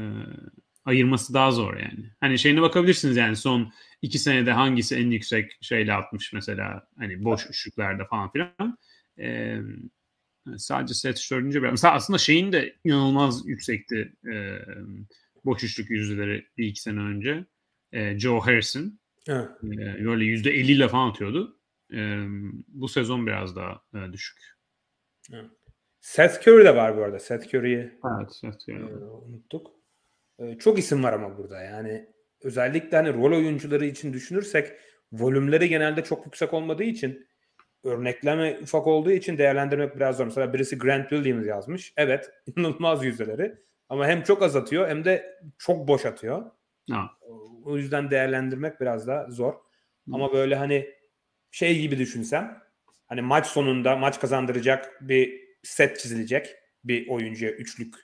[0.84, 2.10] ayırması daha zor yani.
[2.20, 7.46] Hani şeyine bakabilirsiniz yani son iki senede hangisi en yüksek şeyle atmış mesela hani boş
[7.50, 8.78] üçlüklerde falan filan.
[9.18, 9.58] E,
[10.56, 11.70] sadece set biraz.
[11.70, 14.58] Mesela aslında şeyin de inanılmaz yüksekti e,
[15.44, 17.46] boş üçlük yüzdeleri bir iki sene önce.
[17.92, 19.00] E, Joe Harrison.
[19.28, 19.48] Evet.
[19.64, 21.60] E, böyle yüzde 50 ile falan atıyordu.
[21.92, 21.98] E,
[22.68, 24.38] bu sezon biraz daha e, düşük.
[25.32, 25.50] Evet.
[26.00, 27.18] Seth Curry de var bu arada.
[27.18, 28.82] Seth Curry'yi evet, Seth Curry.
[28.82, 29.70] E, unuttuk.
[30.38, 32.06] E, çok isim var ama burada yani.
[32.42, 34.72] Özellikle hani rol oyuncuları için düşünürsek
[35.12, 37.28] volümleri genelde çok yüksek olmadığı için
[37.84, 40.24] örnekleme ufak olduğu için değerlendirmek biraz zor.
[40.24, 41.92] Mesela birisi Grant Williams yazmış.
[41.96, 43.54] Evet inanılmaz yüzdeleri.
[43.88, 46.50] Ama hem çok az atıyor hem de çok boş atıyor.
[46.90, 47.10] Ha.
[47.64, 49.52] O yüzden değerlendirmek biraz da zor.
[49.52, 49.58] Hı.
[50.12, 50.90] Ama böyle hani
[51.50, 52.62] şey gibi düşünsem
[53.06, 57.94] hani maç sonunda maç kazandıracak bir set çizilecek bir oyuncuya üçlük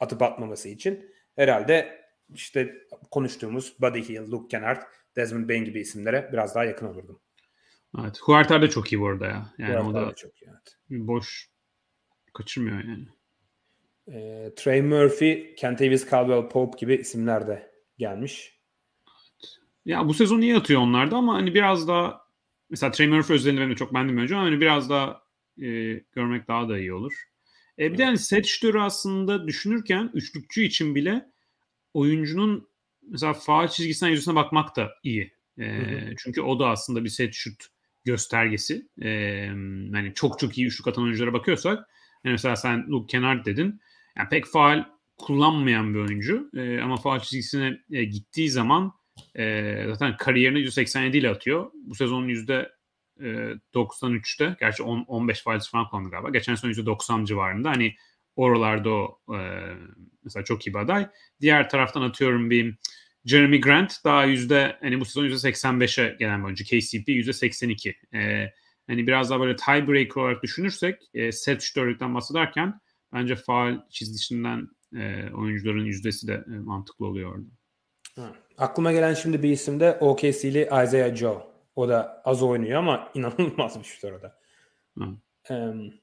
[0.00, 2.02] atıp atmaması için herhalde
[2.34, 2.74] işte
[3.10, 4.82] konuştuğumuz Buddy Hield, Luke Kennard,
[5.16, 7.20] Desmond Bain gibi isimlere biraz daha yakın olurdum.
[8.00, 8.18] Evet.
[8.22, 9.54] Huerta da çok iyi bu arada ya.
[9.58, 10.46] Yani Huerta o da, da çok iyi.
[10.48, 10.76] Evet.
[10.90, 11.48] Boş
[12.34, 13.06] kaçırmıyor yani.
[14.12, 18.58] E, Trey Murphy, Kentavious Caldwell Pope gibi isimler de gelmiş.
[19.84, 22.26] Ya bu sezon iyi atıyor onlarda ama hani biraz daha
[22.70, 25.22] mesela Trey Murphy özelinde benim de çok beğendim önce ama hani biraz daha
[25.62, 27.24] e, görmek daha da iyi olur.
[27.78, 31.30] E, bir de hani set şutörü aslında düşünürken üçlükçü için bile
[31.94, 32.68] oyuncunun
[33.02, 35.32] mesela faal çizgisinden yüzüne bakmak da iyi.
[35.58, 35.80] E,
[36.18, 37.66] Çünkü o da aslında bir set şut
[38.10, 38.88] göstergesi.
[39.02, 39.08] E,
[39.94, 41.88] yani çok çok iyi üçlük atan oyunculara bakıyorsak
[42.24, 43.80] yani mesela sen Luke Kennard dedin.
[44.16, 44.84] Yani pek faal
[45.18, 48.92] kullanmayan bir oyuncu e, ama faal çizgisine e, gittiği zaman
[49.34, 51.70] e, zaten kariyerini 187 ile atıyor.
[51.74, 52.78] Bu sezonun yüzde
[53.74, 56.30] 93'te gerçi 10, 15 faiz falan kullandı galiba.
[56.30, 57.70] Geçen sene %90 civarında.
[57.70, 57.94] Hani
[58.36, 59.38] oralarda o e,
[60.24, 61.08] mesela çok iyi bir aday.
[61.40, 62.74] Diğer taraftan atıyorum bir
[63.24, 66.64] Jeremy Grant daha yüzde hani bu sezon yüzde 85'e gelen bir oyuncu.
[66.64, 67.96] KCP yüzde 82.
[68.14, 68.52] E,
[68.86, 72.80] hani biraz daha böyle tiebreaker olarak düşünürsek e, set şutörlükten bahsederken
[73.12, 77.48] bence faal çizgisinden e, oyuncuların yüzdesi de e, mantıklı oluyor orada.
[78.16, 78.34] Ha.
[78.58, 81.52] Aklıma gelen şimdi bir isim de OKC'li Isaiah Joe.
[81.76, 84.38] O da az oynuyor ama inanılmaz bir şutör o da.
[85.50, 85.94] Um,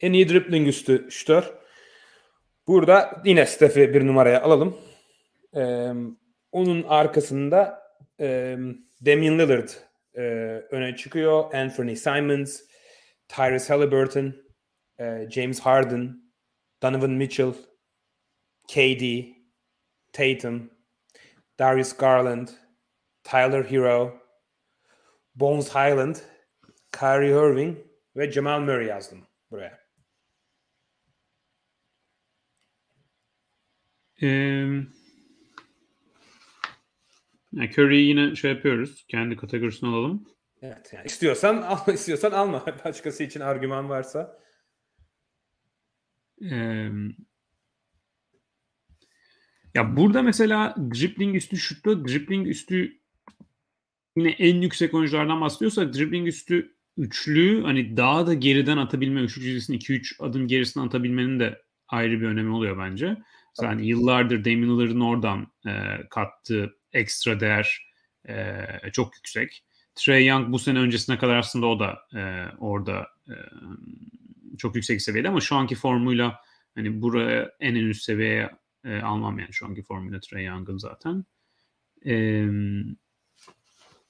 [0.00, 1.52] en iyi dribbling üstü şutör.
[2.66, 4.76] Burada yine Steph'i bir numaraya alalım.
[5.52, 6.18] Um,
[6.52, 7.82] onun arkasında
[8.18, 9.68] um, Damian Lillard
[10.14, 10.22] e,
[10.70, 11.54] öne çıkıyor.
[11.54, 12.62] Anthony Simons,
[13.28, 14.34] Tyrese Halliburton,
[14.98, 16.22] e, James Harden,
[16.82, 17.52] Donovan Mitchell,
[18.68, 19.24] KD,
[20.12, 20.70] Tatum,
[21.58, 22.48] Darius Garland,
[23.24, 24.20] Tyler Hero,
[25.34, 26.16] Bones Highland,
[26.92, 27.78] Kyrie Irving
[28.16, 29.80] ve Jamal Murray yazdım buraya.
[34.22, 34.66] Ee,
[37.52, 39.04] yani Curry'i yine şey yapıyoruz.
[39.08, 40.26] Kendi kategorisine alalım.
[40.62, 40.92] Evet.
[40.92, 42.64] Yani istiyorsan al, istiyorsan alma.
[42.84, 44.40] Başkası için argüman varsa.
[46.50, 46.88] Ee,
[49.74, 53.00] ya burada mesela dribbling üstü şutta dribbling üstü
[54.16, 59.78] yine en yüksek oyunculardan bahsediyorsak dribbling üstü üçlü hani daha da geriden atabilme, üçlü çizgisinin
[59.78, 63.16] 2-3 adım gerisine atabilmenin de ayrı bir önemi oluyor bence.
[63.60, 65.72] Hani yıllardır Damian Lillard'ın oradan e,
[66.10, 67.90] kattığı ekstra değer
[68.28, 69.64] e, çok yüksek.
[69.94, 73.34] Trey Young bu sene öncesine kadar aslında o da e, orada e,
[74.58, 76.40] çok yüksek seviyede ama şu anki formuyla
[76.74, 78.50] hani buraya en en üst seviyeye
[78.84, 81.24] e, almam yani şu anki formuyla Trey Young'ın zaten.
[82.06, 82.44] E,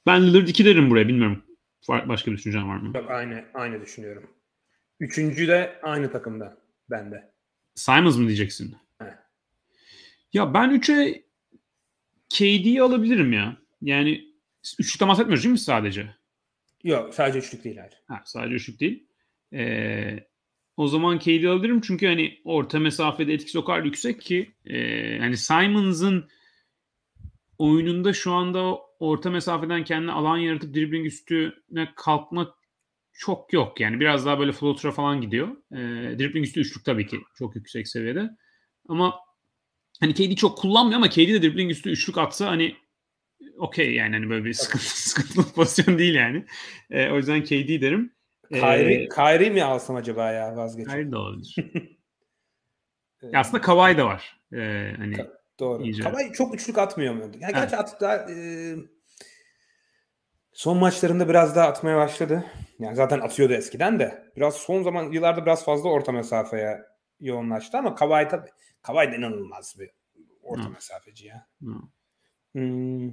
[0.07, 1.43] ben Lillard 2 derim buraya bilmiyorum.
[1.89, 2.97] Başka bir düşüncen var mı?
[2.97, 4.31] Yok aynı aynı düşünüyorum.
[5.01, 6.57] Üçüncü de aynı takımda
[6.91, 7.33] bende.
[7.75, 8.77] Simons mı diyeceksin?
[8.99, 9.15] He.
[10.33, 11.25] Ya ben 3'e
[12.31, 13.57] KD'yi alabilirim ya.
[13.83, 14.35] Yani
[14.79, 16.15] üçlükten bahsetmiyoruz değil mi sadece?
[16.85, 17.93] Yok sadece üçlük değil hayır.
[18.09, 19.07] Ha, sadece üçlük değil.
[19.53, 20.27] Ee,
[20.77, 24.79] o zaman KD alabilirim çünkü hani orta mesafede etkisi o kadar yüksek ki e,
[25.17, 26.29] yani Simons'ın
[27.59, 32.55] oyununda şu anda orta mesafeden kendine alan yaratıp dribbling üstüne kalkma
[33.13, 33.81] çok yok.
[33.81, 35.49] Yani biraz daha böyle floater'a falan gidiyor.
[35.73, 35.79] E,
[36.19, 38.31] dribbling üstü üçlük tabii ki çok yüksek seviyede.
[38.89, 39.15] Ama
[40.01, 42.77] hani KD çok kullanmıyor ama KD de dribbling üstü üçlük atsa hani
[43.59, 46.45] okey yani hani böyle bir sıkıntı, sıkıntılı pozisyon değil yani.
[46.91, 48.13] E, o yüzden KD derim.
[48.53, 50.91] Kyrie, ee, Kyrie mi alsam acaba ya vazgeçip?
[50.91, 51.57] Kyrie de olabilir.
[53.23, 54.41] ya aslında Kawhi da var.
[54.53, 55.17] Ee, hani
[55.59, 55.83] Doğru.
[55.83, 56.03] Iyice.
[56.03, 57.31] Kawhi çok üçlük atmıyor mu?
[57.41, 58.37] Yani gerçi at da, e,
[60.53, 62.45] son maçlarında biraz daha atmaya başladı.
[62.79, 64.33] Yani zaten atıyordu eskiden de.
[64.37, 66.79] Biraz son zaman yıllarda biraz fazla orta mesafeye
[67.21, 68.51] yoğunlaştı ama Kawhi tabii.
[68.83, 69.91] Kawhi de inanılmaz bir
[70.43, 70.71] orta Hı.
[70.71, 71.47] mesafeci ya.
[71.63, 71.75] Hı.
[72.53, 73.13] Hmm.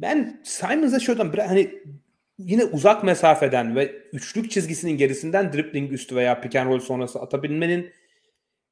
[0.00, 1.82] Ben Simons'a şuradan biraz hani
[2.38, 7.92] yine uzak mesafeden ve üçlük çizgisinin gerisinden dribbling üstü veya pick and roll sonrası atabilmenin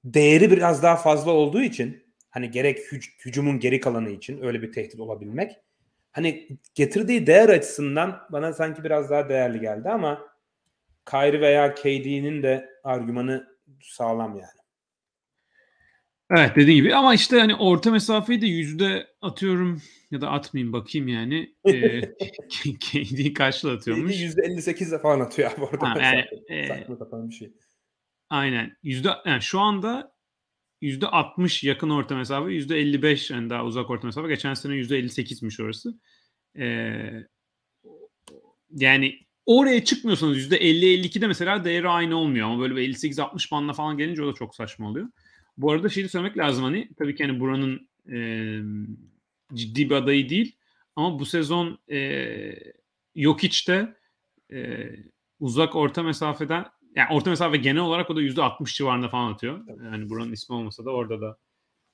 [0.05, 4.73] değeri biraz daha fazla olduğu için hani gerek hüc- hücumun geri kalanı için öyle bir
[4.73, 5.57] tehdit olabilmek
[6.13, 10.31] hani getirdiği değer açısından bana sanki biraz daha değerli geldi ama
[11.11, 14.60] Kyrie veya KD'nin de argümanı sağlam yani.
[16.31, 21.09] Evet dediğin gibi ama işte hani orta mesafeyi de yüzde atıyorum ya da atmayayım bakayım
[21.09, 21.55] yani.
[21.65, 22.01] Ee,
[22.81, 24.13] KD kaçla atıyormuş?
[24.15, 25.91] %58'e falan atıyor abi orada.
[25.91, 26.55] Ha, yani, mesafe.
[26.55, 27.53] e, Saçma sapan bir şey.
[28.31, 28.77] Aynen.
[28.83, 30.13] Yüzde, yani şu anda
[30.81, 34.29] yüzde 60 yakın orta mesafe, yüzde 55 yani daha uzak orta mesafe.
[34.29, 35.95] Geçen sene yüzde 58'miş orası.
[36.59, 37.27] Ee,
[38.71, 43.97] yani oraya çıkmıyorsanız yüzde 50-52'de mesela değeri aynı olmuyor ama böyle bir 58-60 bandına falan
[43.97, 45.09] gelince o da çok saçma oluyor.
[45.63, 48.19] Bu arada şeyi söylemek lazım hani tabii ki hani buranın e,
[49.55, 50.57] ciddi bir adayı değil
[50.97, 52.53] ama bu sezon e,
[53.17, 53.97] Jokic de
[54.53, 54.91] e,
[55.41, 59.67] uzak orta mesafeden yani orta mesafe genel olarak o da %60 civarında falan atıyor.
[59.93, 61.39] Yani buranın ismi olmasa da orada da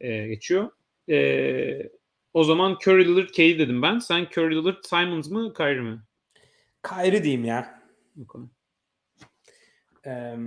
[0.00, 0.70] e, geçiyor.
[1.10, 1.90] E,
[2.32, 3.98] o zaman Curry Lillard K'yi dedim ben.
[3.98, 6.00] Sen Curry Lillard Simons mı Kyrie mi?
[6.88, 7.82] Kyrie diyeyim ya.
[8.22, 8.42] Okay.
[10.06, 10.38] Eee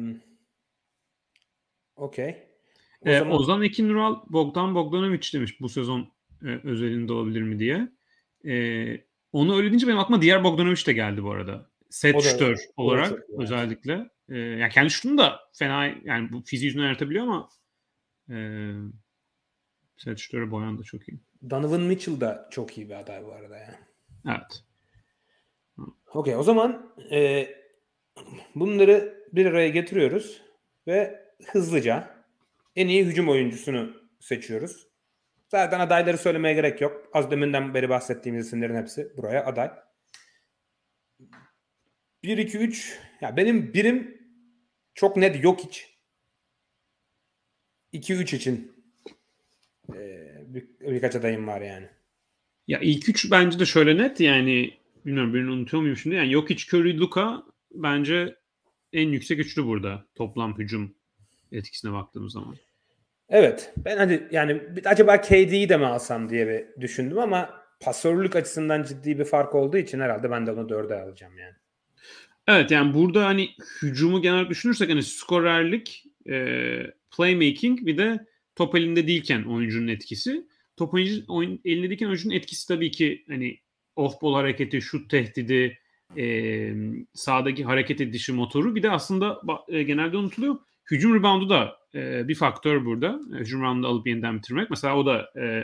[1.95, 2.48] Okey.
[3.05, 6.11] O E, zaman Ozan Ekin Nural Bogdan Bogdanovic demiş bu sezon
[6.43, 7.89] e, özelinde olabilir mi diye.
[8.45, 8.53] E,
[9.31, 11.69] onu öyle deyince benim aklıma diğer Bogdanovic de geldi bu arada.
[11.89, 13.23] Set şütör olarak evet.
[13.37, 14.09] özellikle.
[14.29, 17.49] E, yani kendi şutunu da fena yani bu fiziği yüzünden yaratabiliyor ama
[18.29, 18.37] e,
[19.97, 21.19] set şütörü boyan da çok iyi.
[21.49, 23.79] Donovan Mitchell da çok iyi bir aday bu arada ya.
[24.27, 24.63] Evet.
[26.13, 27.47] Okey o zaman e,
[28.55, 30.41] bunları bir araya getiriyoruz
[30.87, 32.18] ve hızlıca
[32.79, 34.87] en iyi hücum oyuncusunu seçiyoruz.
[35.49, 37.09] Zaten adayları söylemeye gerek yok.
[37.13, 39.71] Az deminden beri bahsettiğimiz isimlerin hepsi buraya aday.
[42.23, 44.21] 1 2 3 ya benim birim
[44.93, 45.99] çok net yok hiç.
[47.91, 48.71] 2 3 için
[49.93, 49.97] e,
[50.47, 51.89] bir, birkaç adayım var yani.
[52.67, 56.15] Ya ilk üç bence de şöyle net yani bilmiyorum birini unutuyor muyum şimdi?
[56.15, 58.35] Yani Jokic, Curry, Luka bence
[58.93, 60.95] en yüksek üçlü burada toplam hücum
[61.51, 62.55] etkisine baktığımız zaman.
[63.29, 63.73] Evet.
[63.77, 69.19] Ben hadi yani acaba KD'yi de mi alsam diye bir düşündüm ama pasörlük açısından ciddi
[69.19, 71.53] bir fark olduğu için herhalde ben de onu dörde alacağım yani.
[72.47, 73.49] Evet yani burada hani
[73.81, 76.57] hücumu genel düşünürsek hani skorerlik, e,
[77.17, 80.47] playmaking bir de top elinde değilken oyuncunun etkisi.
[80.77, 83.59] Top oyuncu, oyun, elinde değilken oyuncunun etkisi tabii ki hani
[83.95, 85.77] off ball hareketi, şut tehdidi,
[86.17, 86.73] e,
[87.13, 88.75] sahadaki hareket edişi motoru.
[88.75, 90.55] Bir de aslında e, genelde unutuluyor.
[90.91, 93.19] Hücum reboundu da e, bir faktör burada.
[93.35, 94.69] E, Hücum reboundu alıp yeniden bitirmek.
[94.69, 95.63] Mesela o da e,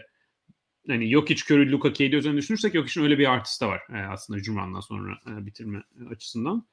[0.88, 4.40] hani Jokic, Curry, Luka, KD üzerine düşünürsek Jokic'in öyle bir artısı da var e, aslında
[4.40, 6.68] hücum round'dan sonra e, bitirme açısından.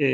[0.00, 0.06] E,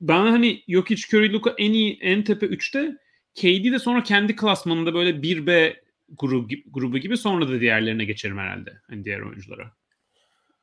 [0.00, 2.96] ben hani Jokic, Curry, Luka en iyi en tepe 3'te
[3.34, 5.76] KD de sonra kendi klasmanında böyle 1B
[6.08, 8.80] grubu, grubu gibi sonra da diğerlerine geçerim herhalde.
[8.86, 9.72] Hani diğer oyunculara.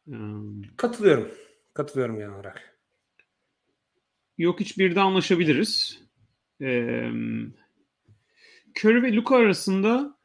[0.08, 0.16] E,
[0.78, 1.32] Katılıyorum.
[1.74, 2.78] Katılıyorum genel olarak.
[4.40, 6.05] Jokic birde anlaşabiliriz.
[6.62, 6.68] E,
[8.80, 10.18] Curry ve Luka arasında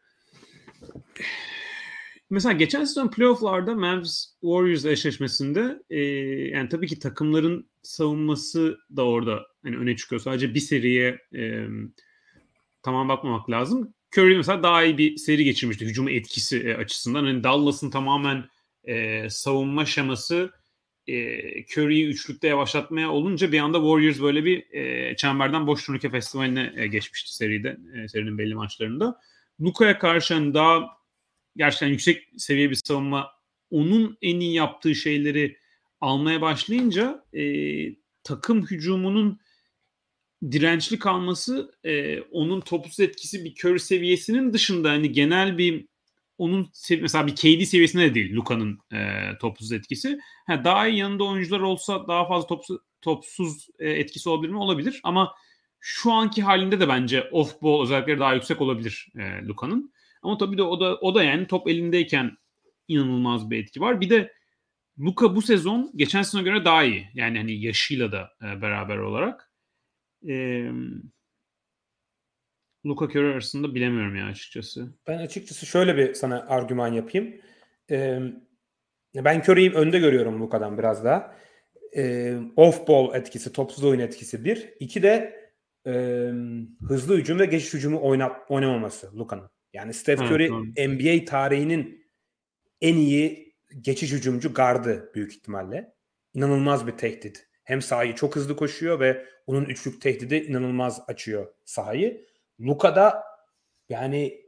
[2.31, 6.01] mesela geçen sezon playofflarda Mavs Warriors eşleşmesinde e,
[6.49, 10.21] yani tabii ki takımların savunması da orada hani öne çıkıyor.
[10.21, 11.67] Sadece bir seriye e,
[12.83, 13.95] tamam bakmamak lazım.
[14.19, 17.25] Curry mesela daha iyi bir seri geçirmişti hücum etkisi açısından.
[17.25, 18.45] Hani Dallas'ın tamamen
[18.85, 20.51] e, savunma şeması
[21.07, 26.73] e, Curry'yi üçlükte yavaşlatmaya olunca bir anda Warriors böyle bir e, çemberden boş turnuke festivaline
[26.77, 29.21] e, geçmişti seride, e, serinin belli maçlarında.
[29.61, 31.01] Luka'ya karşı daha
[31.57, 33.31] gerçekten yüksek seviye bir savunma
[33.71, 35.57] onun en iyi yaptığı şeyleri
[36.01, 37.45] almaya başlayınca e,
[38.25, 39.41] takım hücumunun
[40.51, 45.90] dirençli kalması e, onun topsuz etkisi bir Curry seviyesinin dışında hani genel bir
[46.41, 50.19] onun mesela bir KD seviyesinde de değil Luka'nın e, topsuz etkisi.
[50.47, 54.59] Ha, daha iyi yanında oyuncular olsa daha fazla topsuz, topsuz e, etkisi olabilir mi?
[54.59, 55.35] Olabilir ama
[55.81, 59.93] şu anki halinde de bence off ball özellikleri daha yüksek olabilir e, Luka'nın.
[60.23, 62.37] Ama tabii de o da o da yani top elindeyken
[62.89, 64.01] inanılmaz bir etki var.
[64.01, 64.33] Bir de
[64.99, 67.09] Luka bu sezon geçen sezona göre daha iyi.
[67.15, 69.53] Yani hani yaşıyla da e, beraber olarak.
[70.29, 70.65] E,
[72.87, 74.95] Luka Curry arasında bilemiyorum ya açıkçası.
[75.07, 77.35] Ben açıkçası şöyle bir sana argüman yapayım.
[77.91, 78.19] Ee,
[79.15, 81.37] ben Curry'i önde görüyorum Luka'dan biraz daha.
[81.97, 84.75] e, off ball etkisi, topsuz oyun etkisi bir.
[84.81, 85.41] İki de
[85.87, 85.93] e,
[86.89, 89.51] hızlı hücum ve geçiş hücumu oynat, oynamaması Luka'nın.
[89.73, 90.65] Yani Steph Evet, Curry doğru.
[90.65, 92.07] NBA tarihinin
[92.81, 95.95] en iyi geçiş hücumcu gardı büyük ihtimalle.
[96.35, 97.47] İnanılmaz bir tehdit.
[97.65, 102.27] Hem sahayı çok hızlı koşuyor ve onun üçlük tehdidi inanılmaz açıyor sahayı.
[102.61, 103.23] Luka da
[103.89, 104.41] yani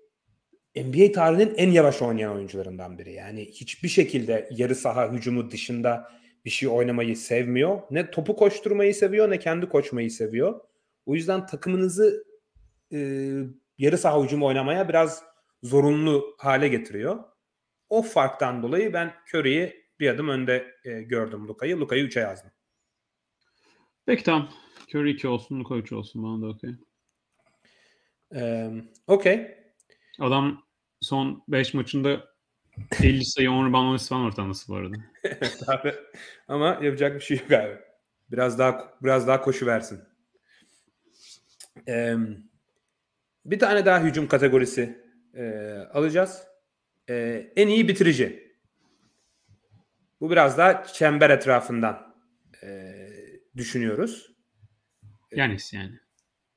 [0.77, 3.13] NBA tarihinin en yavaş oynayan oyuncularından biri.
[3.13, 6.13] Yani hiçbir şekilde yarı saha hücumu dışında
[6.45, 7.81] bir şey oynamayı sevmiyor.
[7.91, 10.61] Ne topu koşturmayı seviyor ne kendi koşmayı seviyor.
[11.07, 12.25] O yüzden takımınızı
[12.93, 12.99] e,
[13.79, 15.25] yarı saha hücumu oynamaya biraz
[15.63, 17.25] zorunlu hale getiriyor.
[17.89, 21.81] O farktan dolayı ben Curry'i bir adım önde e, gördüm Luka'yı.
[21.81, 22.51] Luka'yı 3'e yazdım.
[24.07, 24.49] Peki tamam.
[24.95, 26.23] Curry 2 olsun, Luka 3 olsun.
[26.23, 26.71] Bana da okey.
[28.35, 28.71] Ee,
[29.07, 29.59] Okey.
[30.21, 30.63] Adam
[31.01, 32.25] son 5 maçında
[33.03, 34.97] 50 sayı 10 rebound falan ortalaması bu arada.
[35.67, 35.95] Abi,
[36.49, 37.79] ama yapacak bir şey yok abi.
[38.33, 40.01] Biraz daha biraz daha koşu versin.
[41.89, 42.15] Ee,
[43.45, 45.03] bir tane daha hücum kategorisi
[45.35, 46.43] e, alacağız.
[47.09, 48.53] Ee, en iyi bitirici.
[50.21, 52.15] Bu biraz daha çember etrafından
[52.63, 52.99] e,
[53.57, 54.33] düşünüyoruz.
[55.33, 55.99] Yanis yani.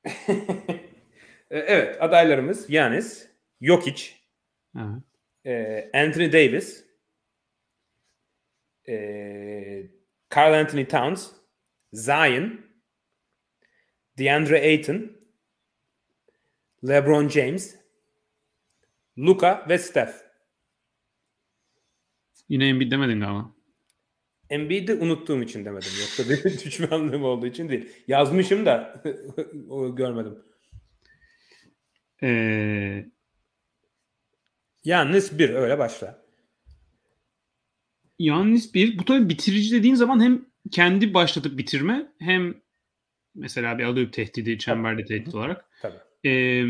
[1.52, 3.28] E, evet adaylarımız Yanis,
[3.62, 4.12] Jokic,
[4.76, 5.04] Evet.
[5.46, 6.86] e, Anthony Davis,
[8.88, 8.96] e,
[10.36, 11.32] Carl Anthony Towns,
[11.94, 12.62] Zion,
[14.18, 15.12] DeAndre Ayton,
[16.88, 17.76] LeBron James,
[19.18, 20.26] Luka ve Steph.
[22.50, 23.56] Yine Embiid demedin galiba.
[24.50, 25.90] Embiid'i unuttuğum için demedim.
[26.00, 27.90] Yoksa bir düşmanlığım olduğu için değil.
[28.08, 29.04] Yazmışım da
[29.96, 30.44] görmedim.
[32.24, 33.06] Ee,
[34.86, 36.26] Yalnız bir öyle başla.
[38.20, 38.98] Yannis bir.
[38.98, 42.54] Bu tabii bitirici dediğin zaman hem kendi başlatıp bitirme hem
[43.36, 45.70] mesela bir alıp tehdidi, çemberde tehdit olarak.
[45.82, 46.30] Tabii.
[46.30, 46.66] Ee,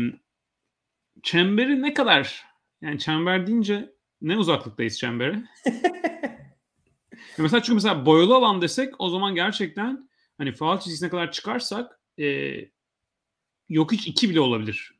[1.22, 2.44] çemberi ne kadar?
[2.82, 5.42] Yani çember deyince ne uzaklıktayız çembere?
[7.38, 12.54] Mesela çünkü mesela boyalı alan desek o zaman gerçekten hani faal çizgisine kadar çıkarsak e,
[13.68, 14.95] yok hiç iki bile olabilir.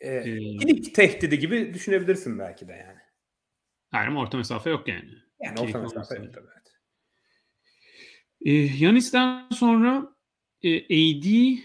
[0.00, 2.98] Ee, Ee, ilk tehdidi gibi düşünebilirsin belki de yani.
[3.94, 5.10] Yani orta mesafe yok yani.
[5.40, 6.46] Yani İkilik orta mesafe yok tabii.
[6.52, 6.60] evet.
[8.44, 8.52] E,
[8.84, 10.16] Yanis'ten sonra
[10.62, 11.58] e, AD,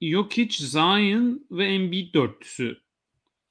[0.00, 2.78] Jokic, Zion ve Embiid dörtlüsü.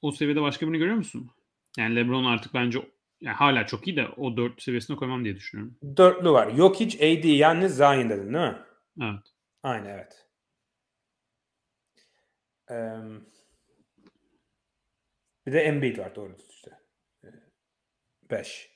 [0.02, 1.30] O seviyede başka birini görüyor musun?
[1.78, 2.78] Yani LeBron artık bence
[3.20, 5.76] yani hala çok iyi de o dört seviyesine koymam diye düşünüyorum.
[5.96, 6.50] Dörtlü var.
[6.56, 8.58] Jokic, AD, Yannis, Zion dedin değil mi?
[9.02, 9.22] Evet.
[9.62, 10.26] Aynen evet.
[12.70, 12.98] Eee,
[15.46, 16.70] bir de Embiid var doğru işte.
[18.30, 18.70] 5.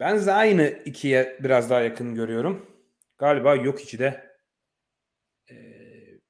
[0.00, 2.66] ben Zion'ı 2'ye biraz daha yakın görüyorum.
[3.18, 4.30] Galiba Jokic'i de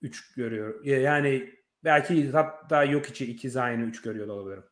[0.03, 0.81] 3 görüyorum.
[0.85, 1.51] Ya- Yani
[1.85, 4.64] belki hatta Jokic'i 2 Zion'ı 3 görüyor olabilirim.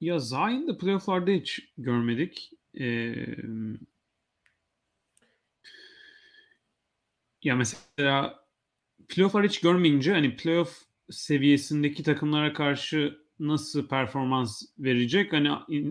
[0.00, 2.50] Ya Zion'da playoff'larda hiç görmedik.
[2.80, 3.14] Ee,
[7.42, 8.44] ya mesela
[9.08, 15.32] playoff'ları hiç görmeyince hani playoff seviyesindeki takımlara karşı nasıl performans verecek?
[15.32, 15.50] Hani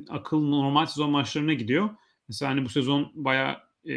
[0.10, 1.90] akıl normal sezon maçlarına gidiyor.
[2.28, 3.96] Mesela hani bu sezon bayağı e,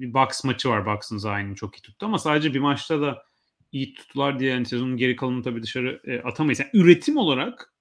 [0.00, 0.86] bir Bucks maçı var.
[0.86, 3.22] Bucks'ın Zion'ı çok iyi tuttu ama sadece bir maçta da
[3.72, 6.60] iyi tuttular diye yani sezonun geri kalanını tabii dışarı e, atamayız.
[6.60, 7.74] Yani üretim olarak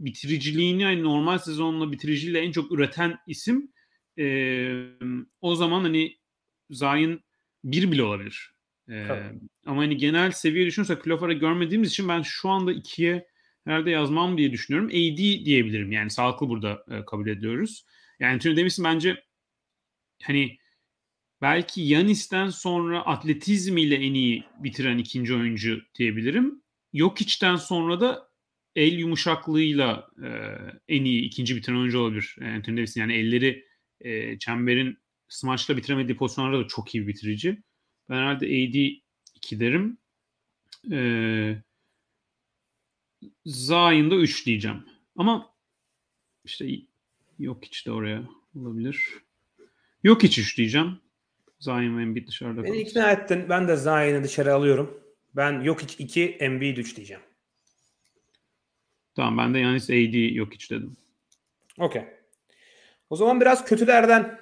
[0.00, 3.72] bitiriciliğini yani normal sezonla bitiriciliğiyle en çok üreten isim
[4.18, 4.86] e,
[5.40, 6.18] o zaman hani
[6.70, 7.20] Zion
[7.64, 8.57] bir bile olabilir.
[9.66, 13.26] Ama hani genel seviye düşünürsek playoff'ları görmediğimiz için ben şu anda ikiye
[13.64, 14.88] herhalde yazmam diye düşünüyorum.
[14.88, 15.92] AD diyebilirim.
[15.92, 17.84] Yani sağlıklı burada e, kabul ediyoruz.
[18.20, 19.24] Yani Anthony Davis'in bence
[20.22, 20.58] hani
[21.42, 26.62] belki Yanis'ten sonra atletizmiyle en iyi bitiren ikinci oyuncu diyebilirim.
[26.94, 28.28] Jokic'ten sonra da
[28.76, 30.28] el yumuşaklığıyla e,
[30.88, 33.00] en iyi ikinci bitiren oyuncu olabilir Anthony Davis'in.
[33.00, 33.64] Yani elleri
[34.00, 34.98] e, çemberin
[35.28, 37.62] smaçla bitiremediği pozisyonlarda da çok iyi bir bitirici.
[38.08, 39.00] Ben herhalde AD
[39.34, 39.98] 2 derim.
[40.92, 40.98] E,
[43.46, 44.84] Zion'da 3 diyeceğim.
[45.16, 45.54] Ama
[46.44, 46.66] işte
[47.38, 48.22] yok hiç de oraya
[48.54, 49.08] olabilir.
[50.04, 51.00] Yok hiç 3 diyeceğim.
[51.60, 53.48] Zion ve Embiid dışarıda Beni ikna ettin.
[53.48, 55.00] Ben de Zion'ı dışarı alıyorum.
[55.36, 57.22] Ben Jokic 2, Embiid 3 diyeceğim.
[59.14, 60.96] Tamam ben de Yanis AD yok hiç dedim.
[61.78, 62.04] Okey.
[63.10, 64.40] O zaman biraz kötülerden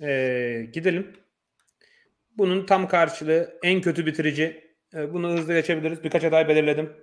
[0.00, 1.16] eee, gidelim.
[2.38, 4.74] Bunun tam karşılığı en kötü bitirici.
[4.94, 6.04] E, bunu hızlı geçebiliriz.
[6.04, 6.96] Birkaç aday belirledim.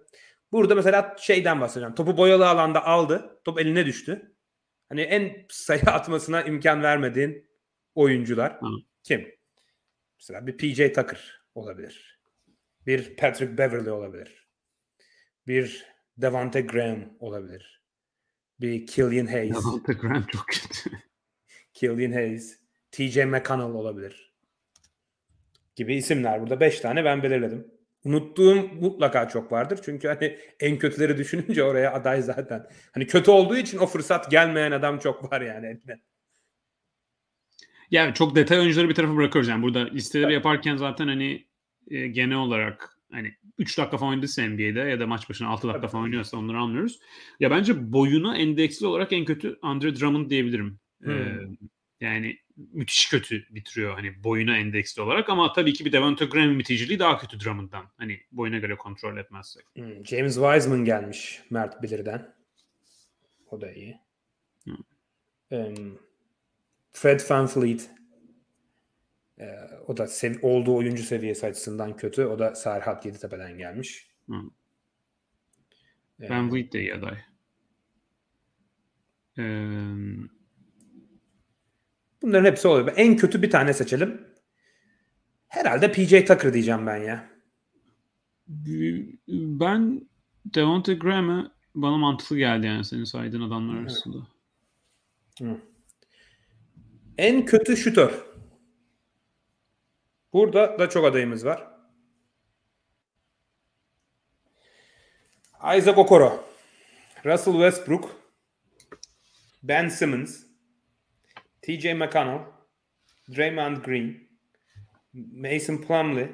[0.52, 1.96] Burada mesela şeyden bahsedeceğim.
[1.96, 3.42] Topu boyalı alanda aldı.
[3.46, 4.36] Top eline düştü.
[4.90, 7.50] Hani en sayı atmasına imkan vermediğin
[7.96, 8.68] oyuncular Hı.
[9.04, 9.36] kim?
[10.20, 12.20] Mesela bir PJ Tucker olabilir.
[12.88, 14.50] Bir Patrick Beverly olabilir.
[15.48, 15.86] Bir
[16.18, 17.84] Devante Graham olabilir.
[18.60, 19.56] Bir Killian Hayes.
[19.56, 20.98] Davante Graham çok kötü.
[21.74, 22.60] Killian Hayes.
[22.92, 24.25] TJ McConnell olabilir.
[25.76, 26.42] Gibi isimler.
[26.42, 27.68] Burada 5 tane ben belirledim.
[28.04, 29.80] Unuttuğum mutlaka çok vardır.
[29.86, 32.68] Çünkü hani en kötüleri düşününce oraya aday zaten.
[32.92, 36.02] Hani kötü olduğu için o fırsat gelmeyen adam çok var yani eline.
[37.92, 39.50] Yani çok detay oyuncuları bir tarafa bırakıyoruz.
[39.50, 41.46] Yani burada listeleri yaparken zaten hani
[41.92, 45.82] e, genel olarak hani 3 dakika falan oynadıysa NBA'de ya da maç başına 6 dakika
[45.82, 45.92] Tabii.
[45.92, 47.00] falan oynuyorsa onları anlıyoruz.
[47.40, 50.80] Ya bence boyuna endeksli olarak en kötü Andre Drummond diyebilirim.
[51.04, 51.56] Ee, Hmm.
[52.02, 57.00] yani müthiş kötü bitiriyor hani boyuna endeksli olarak ama tabii ki bir Devonta Graham biticiliği
[57.00, 57.86] daha kötü Drummond'dan.
[57.98, 59.66] Hani boyuna göre kontrol etmezsek.
[59.76, 62.36] Hmm, James Wiseman gelmiş Mert Bilir'den.
[63.48, 64.00] O da iyi.
[64.66, 64.72] Hı.
[65.52, 65.98] Em,
[66.94, 67.90] Fred VanVleet.
[69.40, 69.56] Ee,
[69.88, 72.26] o da sev- olduğu oyuncu seviyesi açısından kötü.
[72.26, 74.08] O da Serhat Yeditepe'den gelmiş.
[74.30, 74.36] Hı.
[76.20, 77.18] Ee, Van Vliet de iyi aday.
[79.38, 79.44] Ee,
[82.26, 82.94] Bunların hepsi oluyor.
[82.96, 84.28] En kötü bir tane seçelim.
[85.48, 87.30] Herhalde PJ Tucker diyeceğim ben ya.
[89.28, 90.10] ben
[90.46, 94.18] Devonta Graham'e bana mantıklı geldi yani senin saydığın adamlar arasında.
[95.40, 95.58] Hı.
[97.18, 98.26] En kötü şutör.
[100.34, 101.68] Burada da çok adayımız var.
[105.78, 106.44] Isaac Okoro,
[107.26, 108.10] Russell Westbrook,
[109.64, 110.46] Ben Simmons,
[111.66, 112.40] TJ McConnell,
[113.38, 114.28] Draymond Green,
[115.14, 116.30] Mason Plumlee,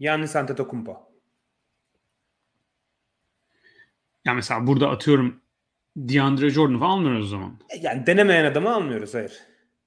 [0.00, 1.12] Giannis Antetokounmpo.
[4.24, 5.40] Ya mesela burada atıyorum
[5.96, 7.58] DeAndre Jordan falan almıyoruz o zaman.
[7.70, 9.32] E, Yani denemeyen adamı almıyoruz hayır.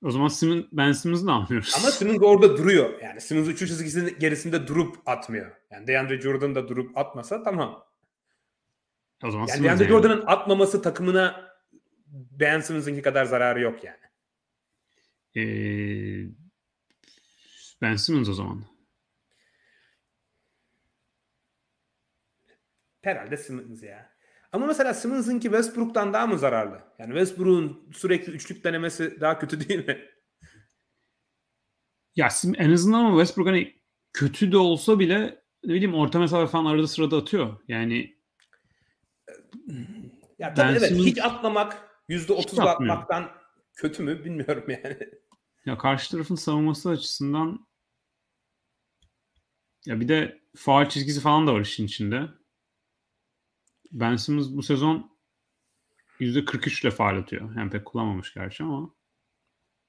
[0.04, 1.74] O zaman Simmons, Ben Simmons'ı almıyoruz.
[1.82, 3.02] Ama Simmons orada duruyor.
[3.02, 5.52] Yani Simmons üçü çizgisinin gerisinde durup atmıyor.
[5.72, 7.86] Yani DeAndre Jordan da durup atmasa tamam.
[9.24, 9.92] o zaman Yani Simmons DeAndre yani.
[9.92, 11.50] Jordan'ın atmaması takımına
[12.12, 13.98] Ben Simmons'ınki kadar zararı yok yani.
[15.36, 16.26] Ee,
[17.82, 18.66] ben Simmons o zaman.
[23.02, 24.14] Herhalde Simmons ya.
[24.52, 26.82] Ama mesela Simmons'ınki Westbrook'tan daha mı zararlı?
[27.00, 30.06] Yani Westbrook'un sürekli üçlük denemesi daha kötü değil mi?
[32.16, 33.76] Ya Sim- en azından ama Westbrook hani
[34.14, 37.60] kötü de olsa bile ne bileyim orta mesafe falan arada sırada atıyor.
[37.68, 38.20] Yani
[40.40, 42.96] Ya tabii Ben evet Simmons- hiç atmamak %30'la atmıyor.
[42.96, 43.39] atmaktan
[43.80, 45.10] kötü mü bilmiyorum yani.
[45.66, 47.68] ya karşı tarafın savunması açısından
[49.86, 52.30] ya bir de faal çizgisi falan da var işin içinde.
[53.92, 55.18] Ben Simmons bu sezon
[56.20, 57.56] %43 ile faal atıyor.
[57.56, 58.96] Yani pek kullanmamış gerçi ama.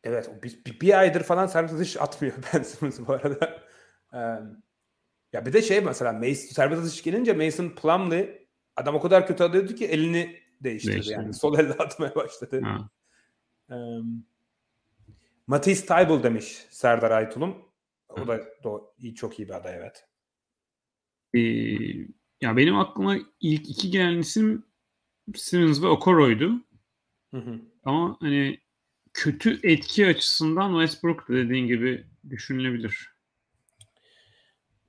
[0.04, 3.62] Evet o bir, bir, bir aydır falan serbest atış atmıyor Ben Simmons bu arada.
[5.32, 9.44] Ya bir de şey mesela Mason, serbest atış gelince Mason Plumlee adam o kadar kötü
[9.44, 11.14] atıyordu ki elini değiştirdi, Değiştirdi.
[11.14, 11.34] yani.
[11.34, 12.60] Sol elle atmaya başladı.
[12.64, 12.90] Ha.
[13.70, 13.74] Ee,
[15.46, 17.70] Matisse Tybal demiş Serdar Aytulum.
[18.08, 20.04] O da, da iyi, çok iyi bir aday evet.
[21.34, 21.40] Ee,
[22.40, 24.66] ya benim aklıma ilk iki gelen isim
[25.34, 26.66] Simmons ve Okoro'ydu.
[27.30, 27.60] Hı hı.
[27.84, 28.60] Ama hani
[29.14, 33.14] kötü etki açısından Westbrook da dediğin gibi düşünülebilir.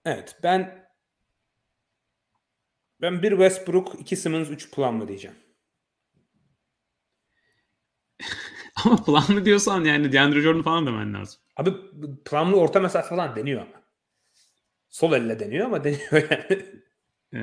[0.05, 0.89] Evet ben
[3.01, 5.37] ben bir Westbrook, iki Simmons, üç Plumlee diyeceğim.
[8.85, 11.41] Ama planlı diyorsan yani DeAndre Jordan falan demen lazım.
[11.57, 11.71] Abi
[12.25, 13.81] Plumlee orta mesafe falan deniyor ama.
[14.89, 16.65] Sol elle deniyor ama deniyor yani.
[17.33, 17.37] Ee,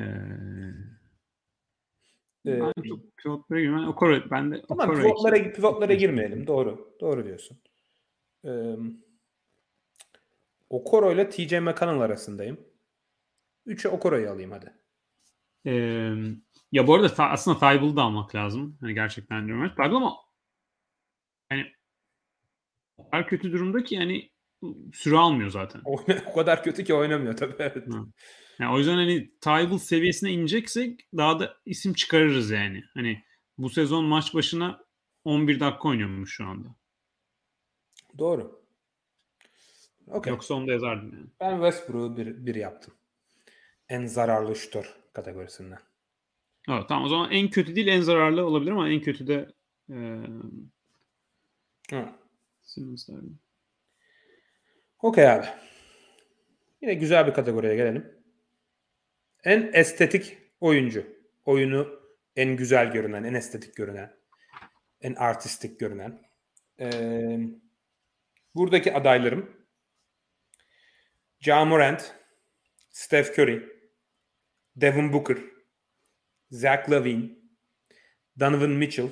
[2.45, 3.87] Ee, ben çok pivotlara girmem.
[3.87, 6.47] Okoro, ben de Tamam Okoro'yu- pivotlara, pivotlara girmeyelim.
[6.47, 6.95] Doğru.
[7.01, 7.57] Doğru diyorsun.
[8.45, 8.75] Ee,
[10.69, 12.59] Okoro ile TJ McConnell arasındayım.
[13.67, 14.73] 3'e Okoro'yu alayım hadi.
[15.65, 16.11] Ee,
[16.71, 18.77] ya bu arada aslında Thibault'u da almak lazım.
[18.81, 19.69] Hani gerçekten diyorum.
[19.69, 20.15] Thibault ama
[22.99, 24.29] o kadar kötü durumda ki yani
[24.93, 25.81] süre almıyor zaten.
[25.85, 27.55] O kadar kötü ki oynamıyor tabii.
[27.59, 27.87] Evet.
[28.59, 32.83] Yani o yüzden hani Thibault seviyesine ineceksek daha da isim çıkarırız yani.
[32.93, 33.23] Hani
[33.57, 34.83] bu sezon maç başına
[35.23, 36.67] 11 dakika oynuyormuş şu anda.
[38.17, 38.61] Doğru.
[40.07, 40.31] Okey.
[40.31, 41.27] Yoksa onu da yazardım yani.
[41.39, 42.93] Ben Westbrook'u bir, bir yaptım.
[43.89, 45.79] En zararlı şutör kategorisinden.
[46.69, 49.51] Evet, tamam o zaman en kötü değil en zararlı olabilir ama en kötü de
[49.89, 49.95] e,
[51.91, 52.09] Hı.
[52.69, 53.39] Simmons derdim.
[54.99, 55.45] Okey abi.
[56.81, 58.19] Yine güzel bir kategoriye gelelim.
[59.43, 61.19] En estetik oyuncu.
[61.45, 61.99] Oyunu
[62.35, 64.13] en güzel görünen, en estetik görünen,
[65.01, 66.21] en artistik görünen.
[66.79, 67.39] Ee,
[68.55, 69.67] buradaki adaylarım
[71.39, 72.15] Ja Morant,
[72.89, 73.89] Steph Curry,
[74.75, 75.37] Devin Booker,
[76.51, 77.29] Zach Lavine,
[78.39, 79.09] Donovan Mitchell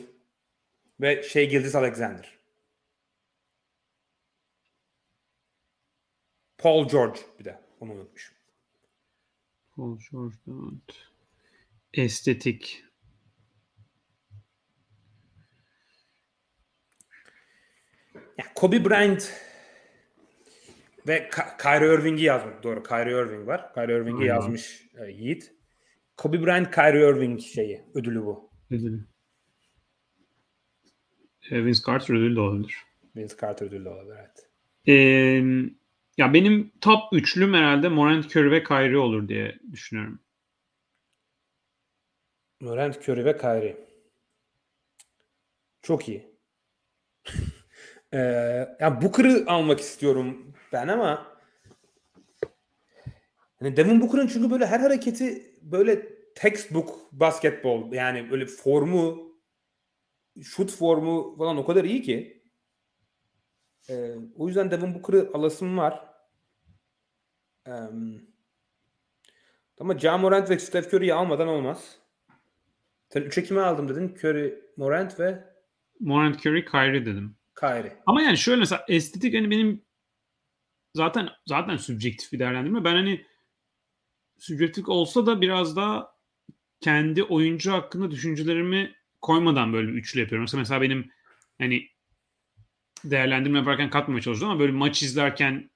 [1.00, 2.37] ve Shea Gildas Alexander.
[6.58, 8.38] Paul George bir de onu unutmuşum.
[9.76, 11.08] Paul George, evet.
[11.94, 12.84] Estetik.
[18.38, 19.34] Ya Kobe Bryant
[21.08, 22.64] ve Ka- Kyrie Irving'i yazmış.
[22.64, 23.74] Doğru Kyrie Irving var.
[23.74, 24.28] Kyrie Irving'i Aynen.
[24.28, 25.54] yazmış e, Yiğit.
[26.18, 28.52] Kobe Bryant Kyrie Irving şeyi ödülü bu.
[28.72, 29.06] Ödülü.
[31.52, 32.78] E, Vince Carter ödülü de olabilir.
[33.16, 34.50] Vince Carter ödülü olabilir evet.
[34.88, 35.42] Ee,
[36.18, 40.20] ya benim top üçlüm herhalde Morant, Curry ve Kyrie olur diye düşünüyorum.
[42.62, 43.88] Morant, Curry ve Kyrie.
[45.82, 46.38] Çok iyi.
[48.14, 48.18] ee,
[48.80, 51.38] ya Booker'ı almak istiyorum ben ama
[53.60, 59.34] hani Devin Booker'ın çünkü böyle her hareketi böyle textbook basketbol yani böyle formu
[60.44, 62.37] şut formu falan o kadar iyi ki
[63.90, 66.04] Ee, o yüzden Devin Booker'ı alasım var.
[67.68, 67.72] Ee,
[69.80, 72.00] ama Ja Morant ve Steph Curry'yi almadan olmaz.
[73.10, 74.18] Sen 3'e kime aldım dedin?
[74.24, 75.44] Curry, Morant ve
[76.00, 77.36] Morant, Curry, Kyrie dedim.
[77.60, 77.98] Kyrie.
[78.06, 79.86] Ama yani şöyle mesela estetik hani benim
[80.94, 82.84] zaten zaten subjektif bir değerlendirme.
[82.84, 83.26] Ben hani
[84.40, 86.18] subjektif olsa da biraz daha
[86.82, 90.44] kendi oyuncu hakkında düşüncelerimi koymadan böyle bir üçlü yapıyorum.
[90.44, 91.12] Mesela, mesela benim
[91.58, 91.88] hani
[93.04, 95.70] değerlendirme yaparken katmaya çalışıyorum ama böyle maç izlerken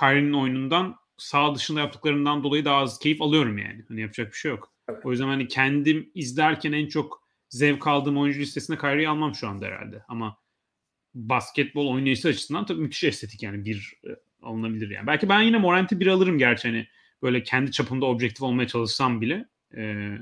[0.00, 3.84] Kyrie'nin oyunundan sağ dışında yaptıklarından dolayı daha az keyif alıyorum yani.
[3.88, 4.72] Hani yapacak bir şey yok.
[4.88, 5.06] Evet.
[5.06, 9.66] O yüzden hani kendim izlerken en çok zevk aldığım oyuncu listesine Kyrie'yi almam şu anda
[9.66, 10.02] herhalde.
[10.08, 10.38] Ama
[11.14, 14.10] basketbol oynayışı açısından tabii müthiş estetik yani bir e,
[14.42, 15.06] alınabilir yani.
[15.06, 16.86] Belki ben yine Morant'i bir alırım gerçi hani
[17.22, 19.48] böyle kendi çapımda objektif olmaya çalışsam bile.
[19.76, 20.18] Ee,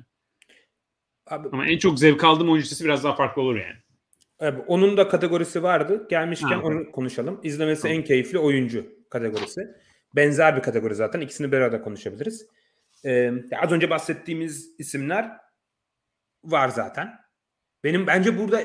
[1.26, 3.76] Abi, ama en çok zevk aldığım oyuncu listesi biraz daha farklı olur yani.
[4.40, 6.06] Abi, onun da kategorisi vardı.
[6.10, 7.40] Gelmişken Ha, onu konuşalım.
[7.42, 7.96] İzlemesi Tamam.
[7.96, 9.60] en keyifli oyuncu kategorisi.
[10.16, 11.20] Benzer bir kategori zaten.
[11.20, 12.46] İkisini bir arada konuşabiliriz.
[13.04, 13.32] Ee,
[13.62, 15.30] az önce bahsettiğimiz isimler
[16.44, 17.14] var zaten.
[17.84, 18.62] Benim bence burada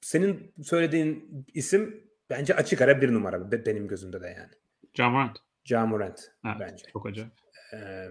[0.00, 4.52] senin söylediğin isim bence açık ara bir numara be- benim gözümde de yani.
[4.94, 5.38] John Morant.
[5.64, 6.84] Ja Morant Evet, bence.
[6.92, 7.32] Çok acayip.
[7.74, 8.08] Ee,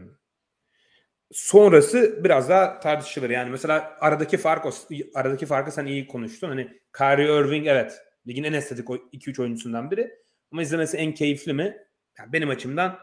[1.32, 3.30] sonrası biraz daha tartışılır.
[3.30, 4.72] Yani mesela aradaki fark o-
[5.16, 6.48] aradaki farkı sen iyi konuştun.
[6.50, 10.12] Hani Kyrie Irving evet ligin en estetik 2-3 oyuncusundan biri
[10.52, 11.78] ama izlemesi en keyifli mi?
[12.20, 13.00] Yani benim açımdan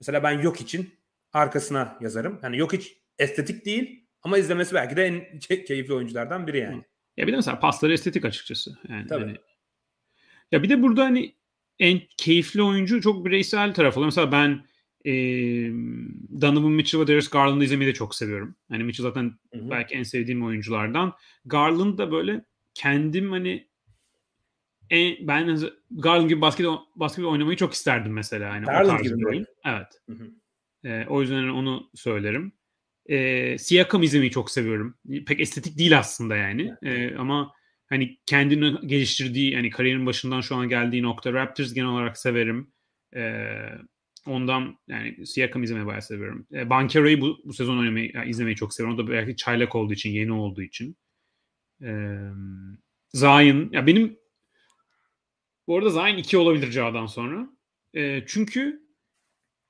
[0.00, 0.94] mesela ben yok için
[1.32, 2.40] arkasına yazarım.
[2.42, 6.82] Yani yok hiç estetik değil ama izlemesi belki de en key- keyifli oyunculardan biri yani.
[7.16, 8.70] Ya bir de mesela pasları estetik açıkçası.
[8.88, 9.24] Yani Tabii.
[9.24, 9.38] hani-
[10.52, 11.34] ya bir de burada hani
[11.78, 14.06] en keyifli oyuncu çok bireysel taraf oluyor.
[14.06, 14.64] Mesela ben
[15.04, 15.12] e,
[16.40, 18.54] Donovan Mitchell ve Darius Garland'ı izlemeyi de çok seviyorum.
[18.68, 19.24] Hani Mitchell zaten
[19.54, 19.70] Hı hı.
[19.70, 21.12] belki en sevdiğim oyunculardan.
[21.44, 22.44] Garland da böyle
[22.74, 23.68] kendim hani
[24.90, 25.58] en, ben
[25.90, 28.44] Garland gibi basket, basket oynamayı çok isterdim mesela.
[28.44, 29.46] Yani Garland gibi oyun.
[29.64, 29.86] Evet.
[30.06, 30.30] Hı hı.
[30.84, 32.52] Ee, o yüzden hani onu söylerim.
[33.06, 34.98] Ee, Siakam izlemeyi çok seviyorum.
[35.26, 36.74] Pek estetik değil aslında yani.
[36.82, 37.52] Ee, ama
[37.86, 42.72] hani kendini geliştirdiği yani kariyerin başından şu an geldiği nokta Raptors genel olarak severim.
[43.16, 43.68] Ee,
[44.26, 46.46] ondan yani Siakam izlemeyi bayağı seviyorum.
[46.52, 48.98] Ee, Bankero'yu bu, bu sezon oynamayı, yani izlemeyi çok seviyorum.
[48.98, 50.96] O da belki çaylak olduğu için, yeni olduğu için.
[51.82, 52.18] Ee,
[53.12, 54.18] Zion, ya benim
[55.66, 57.48] bu arada Zion 2 olabilir Cağ'dan sonra.
[57.94, 58.82] Ee, çünkü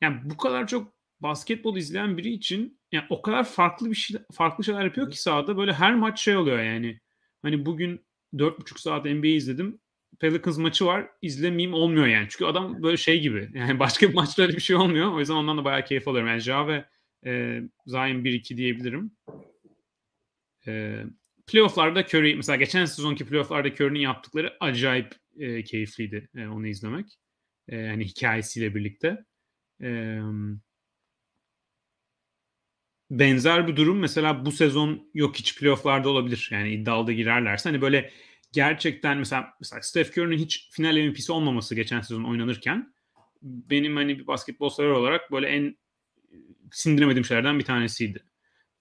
[0.00, 4.64] yani bu kadar çok basketbol izleyen biri için yani o kadar farklı bir şey farklı
[4.64, 7.00] şeyler yapıyor ki sahada böyle her maç şey oluyor yani.
[7.42, 9.80] Hani bugün 4,5 saat NBA izledim.
[10.20, 11.08] Pelicans maçı var.
[11.22, 12.26] izlemeyeyim olmuyor yani.
[12.30, 13.50] Çünkü adam böyle şey gibi.
[13.54, 15.12] Yani başka bir maçta öyle bir şey olmuyor.
[15.12, 16.28] O yüzden ondan da bayağı keyif alıyorum.
[16.28, 16.84] Yani Ja ve
[17.26, 19.12] e, Zion 1-2 diyebilirim.
[20.66, 21.04] E,
[21.46, 27.18] playoff'larda Curry mesela geçen sezonki playoff'larda Curry'nin yaptıkları acayip e, keyifliydi e, onu izlemek.
[27.68, 29.24] E, yani hikayesiyle birlikte.
[29.82, 30.18] E,
[33.10, 36.48] benzer bir durum mesela bu sezon yok hiç playoff'larda olabilir.
[36.52, 38.10] Yani iddialı girerlerse hani böyle
[38.52, 42.94] gerçekten mesela, mesela Steph Curry'nin hiç final MVP'si olmaması geçen sezon oynanırken
[43.42, 45.76] benim hani bir basketbol sever olarak böyle en
[46.72, 48.24] sindiremediğim şeylerden bir tanesiydi.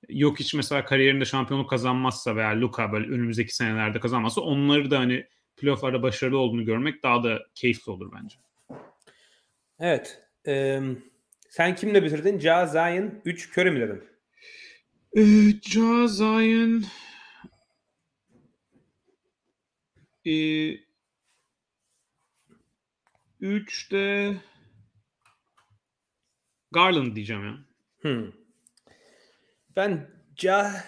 [0.10, 5.26] Yok hiç mesela kariyerinde şampiyonluk kazanmazsa veya Luka böyle önümüzdeki senelerde kazanmazsa onları da hani
[5.58, 8.36] playoff'larda başarılı olduğunu görmek daha da keyifli olur bence.
[9.80, 10.22] Evet.
[10.48, 10.82] Ee,
[11.50, 12.40] sen kimle bitirdin?
[12.40, 14.04] Ja Zion 3 Curry mi dedin?
[15.16, 15.24] Ee,
[15.62, 16.84] Ja Zion
[20.30, 20.80] ee,
[23.42, 24.36] 3'te
[26.72, 27.58] Garland diyeceğim ya.
[28.02, 28.32] Hmm.
[29.76, 30.84] Ben Ca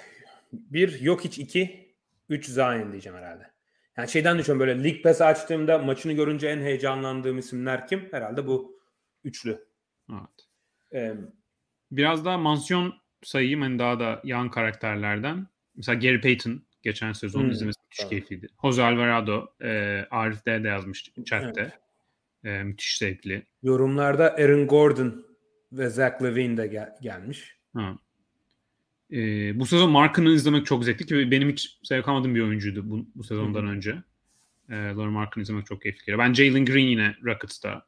[0.52, 1.94] bir yok hiç iki,
[2.30, 3.52] üç Zion diyeceğim herhalde.
[3.98, 8.08] Yani şeyden düşünüyorum böyle Lig Pass açtığımda maçını görünce en heyecanlandığım isimler kim?
[8.12, 8.80] Herhalde bu
[9.24, 9.68] üçlü.
[10.10, 10.48] Evet.
[10.94, 11.16] Ee,
[11.92, 15.48] Biraz daha mansiyon sayayım hani daha da yan karakterlerden.
[15.76, 18.10] Mesela Gary Payton geçen sezon Hmm, izlemesi müthiş tabii.
[18.10, 18.48] keyifliydi.
[18.62, 19.70] Jose Alvarado, e,
[20.12, 21.72] Arif de de yazmış chatte.
[22.44, 23.46] E, müthiş zevkli.
[23.64, 25.26] yorumlarda Aaron Gordon
[25.72, 27.56] ve Zach Levine de gel- gelmiş.
[27.76, 27.98] Ha.
[29.12, 29.20] E,
[29.60, 33.24] bu sezon Mark'ını izlemek çok zevkli ki benim hiç zevk almadığım bir oyuncuydu bu, bu
[33.24, 33.72] sezondan Hı hı.
[33.72, 33.92] önce.
[34.70, 36.00] E, Laurie Mark'ını izlemek çok keyifli.
[36.06, 36.20] geliyor.
[36.20, 37.86] Ben Jalen Green yine Rockets'ta.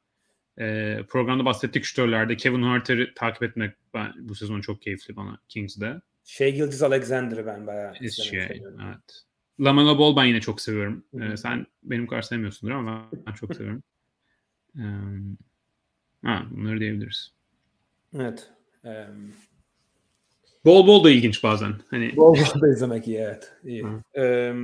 [0.59, 2.37] E, programda bahsettik şütörlerde.
[2.37, 6.01] Kevin Harter'ı takip etmek ben, bu sezon çok keyifli bana Kings'de.
[6.24, 8.80] Şey Gilgis Alexander'ı ben bayağı seviyorum.
[8.86, 9.24] evet.
[9.59, 11.05] Lamelo Ball ben yine çok seviyorum.
[11.21, 13.84] Ee, sen benim kadar sevmiyorsundur ama ben, ben çok seviyorum.
[14.78, 14.84] Ee,
[16.24, 17.34] ha, bunları diyebiliriz.
[18.15, 18.49] Evet.
[18.86, 19.07] Ee,
[20.65, 21.74] Bol bol da ilginç bazen.
[21.89, 23.53] Hani bol bol da izlemek iyi evet.
[23.63, 23.84] İyi.
[23.84, 24.01] Hı.
[24.17, 24.55] Ee,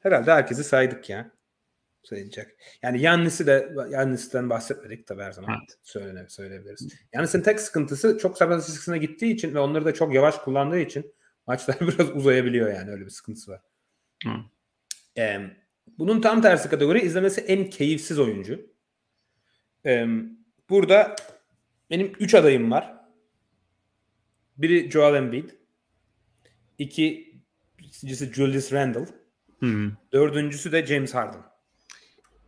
[0.00, 1.30] herhalde herkesi saydık ya.
[2.02, 2.56] Sayılacak.
[2.82, 5.50] Yani Yannis'i de Yannis'ten bahsetmedik tabii her zaman.
[5.58, 5.78] Evet.
[5.82, 6.88] Söyle, söyleyebiliriz.
[7.12, 11.14] Yannis'in tek sıkıntısı çok serbest çizgisine gittiği için ve onları da çok yavaş kullandığı için
[11.46, 13.60] maçlar biraz uzayabiliyor yani öyle bir sıkıntısı var.
[14.24, 14.30] Hı.
[15.18, 15.40] Ee,
[15.98, 18.72] bunun tam tersi kategori izlemesi en keyifsiz oyuncu.
[19.86, 20.06] Ee,
[20.70, 21.16] burada
[21.90, 22.94] benim 3 adayım var.
[24.56, 25.50] Biri Joel Embiid.
[26.78, 29.06] İkincisi Julius Randle.
[29.58, 29.92] hmm.
[30.12, 31.51] Dördüncüsü de James Harden.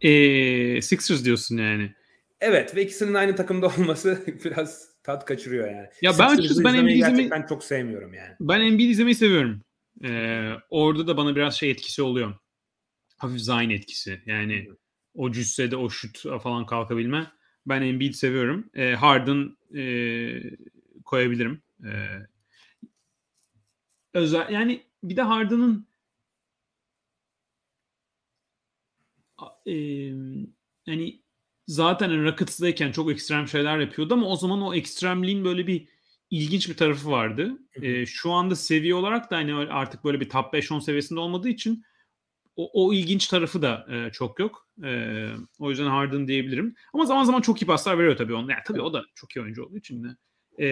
[0.09, 1.95] Ee, Sixers diyorsun yani.
[2.41, 5.89] Evet ve ikisinin aynı takımda olması biraz tat kaçırıyor yani.
[6.03, 8.35] Ya ben açıkçası ben Embiid izlemeyi- gerçekten çok sevmiyorum yani.
[8.41, 9.65] Ben Embiid izlemeyi seviyorum.
[10.05, 12.35] Ee, orada da bana biraz şey etkisi oluyor.
[13.17, 14.23] Hafif Zion etkisi.
[14.27, 14.69] Yani
[15.15, 17.33] o cüssede o şut falan kalkabilme.
[17.67, 18.71] Ben Embiid seviyorum.
[18.75, 19.83] Ee, Harden e,
[21.05, 21.63] koyabilirim.
[21.85, 22.19] Ee,
[24.15, 25.87] özel yani bir de Harden'ın
[29.07, 29.24] a-
[29.67, 29.75] e,
[30.87, 31.23] hani
[31.67, 35.89] zaten Rockets'dayken çok ekstrem şeyler yapıyordu ama o zaman o ekstremliğin böyle bir
[36.31, 37.59] ilginç bir tarafı vardı.
[37.83, 41.85] Ee, şu anda seviye olarak da hani artık böyle bir top 5-10 seviyesinde olmadığı için
[42.57, 44.69] o, o ilginç tarafı da e, çok yok.
[44.85, 45.29] E,
[45.59, 46.75] o yüzden Harden diyebilirim.
[46.93, 48.51] Ama zaman zaman çok iyi paslar veriyor tabii onu.
[48.51, 50.09] Yani tabii o da çok iyi oyuncu olduğu için de.
[50.65, 50.69] E,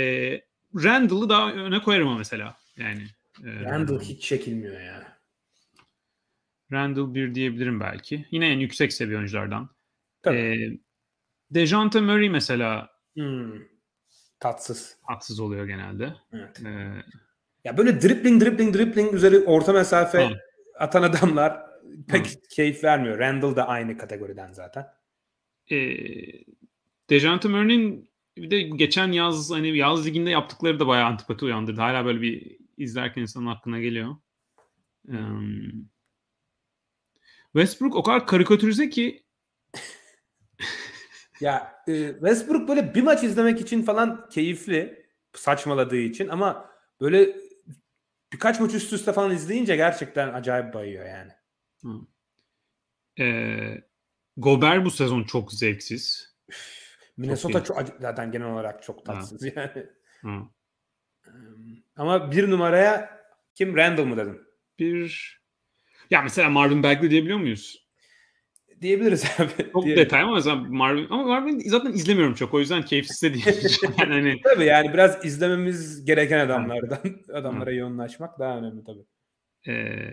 [0.74, 2.56] Randall'ı daha öne koyarım ama mesela.
[2.76, 3.02] Yani
[3.44, 5.18] e, Randle hiç çekilmiyor ya.
[6.72, 8.26] Randall bir diyebilirim belki.
[8.30, 9.68] Yine en yüksek seviye oyunculardan.
[10.22, 10.36] Tabii.
[10.38, 10.78] E,
[11.54, 13.52] Dejante Murray mesela Hmm.
[14.40, 14.96] Tatsız.
[15.02, 16.14] haksız oluyor genelde.
[16.32, 16.60] Evet.
[16.66, 17.02] E,
[17.64, 20.34] Ya böyle dribbling dribbling dribbling üzeri orta mesafe Hı.
[20.78, 21.62] atan adamlar
[22.08, 23.18] pek keyif vermiyor.
[23.18, 24.86] Randall da aynı kategoriden zaten.
[25.70, 25.76] e,
[27.10, 31.80] Dejante Murray'nin bir de geçen yaz hani yaz liginde yaptıkları da bayağı antipati uyandırdı.
[31.80, 34.16] Hala böyle bir izlerken insanın aklına geliyor.
[35.08, 35.72] Em,
[37.52, 39.26] Westbrook o kadar karikatürize ki
[41.40, 47.36] Ya e, Westbrook böyle bir maç izlemek için falan keyifli saçmaladığı için ama böyle
[48.32, 51.32] birkaç maç üst üste falan izleyince gerçekten acayip bayıyor yani.
[53.20, 53.24] e,
[54.36, 56.34] Gobert bu sezon çok zevksiz.
[57.16, 59.86] Minnesota çok, ac- zaten genel olarak çok tatsız yani.
[60.22, 60.48] Ha.
[61.96, 63.20] Ama bir numaraya
[63.54, 64.48] kim Randall mı dedim?
[64.78, 65.41] Bir
[66.12, 67.86] ya mesela Marvin Bagley diyebiliyor muyuz?
[68.80, 69.72] Diyebiliriz abi.
[69.72, 70.04] Çok Diyelim.
[70.04, 73.46] detay ama mesela Marvin ama Marvin zaten izlemiyorum çok o yüzden keyifsiz de değil.
[73.98, 76.98] yani hani Tabii yani biraz izlememiz gereken adamlardan
[77.32, 79.06] adamlara yoğunlaşmak daha önemli tabii.
[79.68, 80.10] Ee,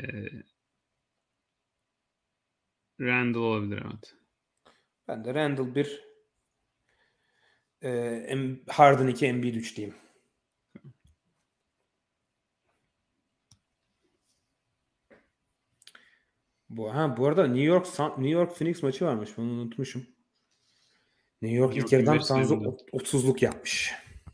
[3.02, 4.16] Randall olabilir evet.
[5.08, 6.02] Ben de Randall 1
[7.84, 9.96] e, Harden 2 Embiid 3 diyeyim.
[16.70, 19.30] Bu ha bu arada New York Sun- New York Phoenix maçı varmış.
[19.38, 20.06] Bunu unutmuşum.
[21.42, 22.68] New York New ilk yarıdan Suns'ı oynadı.
[22.70, 23.92] ot- 30'luk yapmış.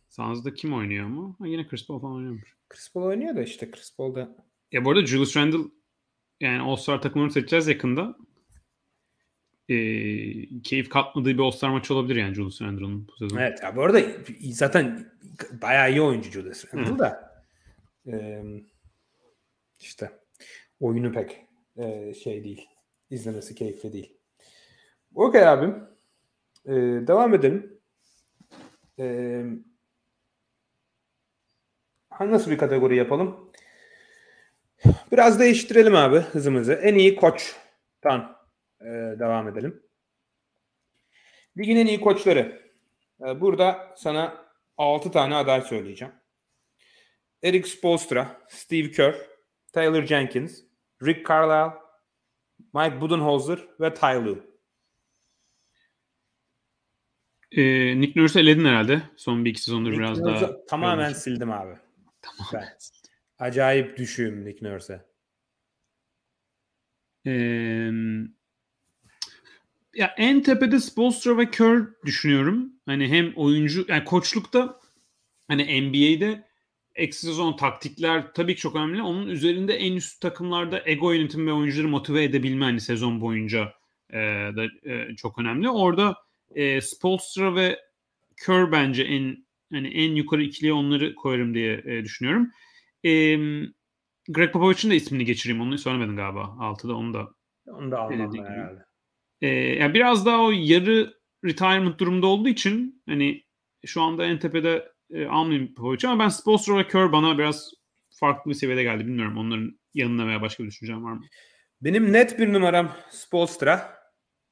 [0.09, 1.36] Suns'da kim oynuyor mu?
[1.39, 2.55] Ha, yine Chris Paul falan oynuyormuş.
[2.69, 4.36] Chris Paul oynuyor da işte Chris Paul da
[4.71, 5.57] Ya bu arada Julius Randle
[6.39, 8.17] yani All-Star takımını seçeceğiz yakında.
[9.69, 13.38] Ee, keyif katmadığı bir All-Star maçı olabilir yani Julius Randle'ın bu sezon.
[13.38, 14.01] Evet ya bu arada
[14.51, 15.11] zaten
[15.61, 17.36] bayağı iyi oyuncu Julius Randle da
[18.05, 18.43] Eee,
[19.79, 20.11] işte
[20.79, 21.44] oyunu pek
[21.78, 22.69] eee, şey değil.
[23.09, 24.17] İzlemesi keyifli değil.
[25.15, 25.84] Okey abim.
[26.67, 27.80] Eee, devam edelim.
[32.09, 33.51] Ha, nasıl bir kategori yapalım?
[35.11, 36.73] Biraz değiştirelim abi hızımızı.
[36.73, 38.38] En iyi koçtan
[38.82, 39.84] eee, devam edelim.
[41.57, 42.61] Ligin en iyi koçları.
[43.21, 44.45] Ee, Burada sana
[44.78, 46.13] 6 tane aday söyleyeceğim.
[47.43, 49.15] Eric Spoelstra, Steve Kerr,
[49.73, 50.61] Taylor Jenkins,
[51.03, 51.79] Rick Carlisle,
[52.73, 54.55] Mike Budenholzer ve Ty Lue.
[57.51, 59.01] Ee, Nick Nurse'u eledin herhalde.
[59.15, 60.65] Son bir iki sezondur Nick biraz Nurse'u daha.
[60.65, 61.17] tamamen görmüş.
[61.17, 61.77] sildim abi.
[62.53, 62.67] Ben
[63.39, 65.05] acayip düşüğüm Nick Nurse'e.
[67.27, 67.91] Ee,
[69.95, 72.73] ya en tepede Spoelstra ve Kerr düşünüyorum.
[72.85, 74.79] Hani hem oyuncu yani koçlukta
[75.47, 76.47] hani NBA'de
[76.95, 79.01] eksi sezon taktikler tabii ki çok önemli.
[79.01, 83.73] Onun üzerinde en üst takımlarda ego yönetimi ve oyuncuları motive edebilme hani sezon boyunca
[84.09, 84.17] e,
[84.55, 85.69] da e, çok önemli.
[85.69, 86.15] Orada
[86.55, 87.79] e, Spoelstra ve
[88.45, 92.51] Kerr bence en hani en yukarı ikiliye onları koyarım diye e, düşünüyorum.
[93.05, 93.37] E,
[94.29, 95.61] Greg Popovich'in de ismini geçireyim.
[95.61, 96.55] Onu söylemedin galiba.
[96.59, 97.29] Altıda onu da
[97.67, 98.85] Onu da almam herhalde.
[99.41, 101.13] ee, yani biraz daha o yarı
[101.45, 103.43] retirement durumda olduğu için hani
[103.85, 107.71] şu anda en tepede e, almayayım Popovic'i ama ben Spoelstra ve Kerr bana biraz
[108.09, 109.07] farklı bir seviyede geldi.
[109.07, 111.21] Bilmiyorum onların yanına veya başka bir düşüncem var mı?
[111.81, 113.95] Benim net bir numaram Spoelstra.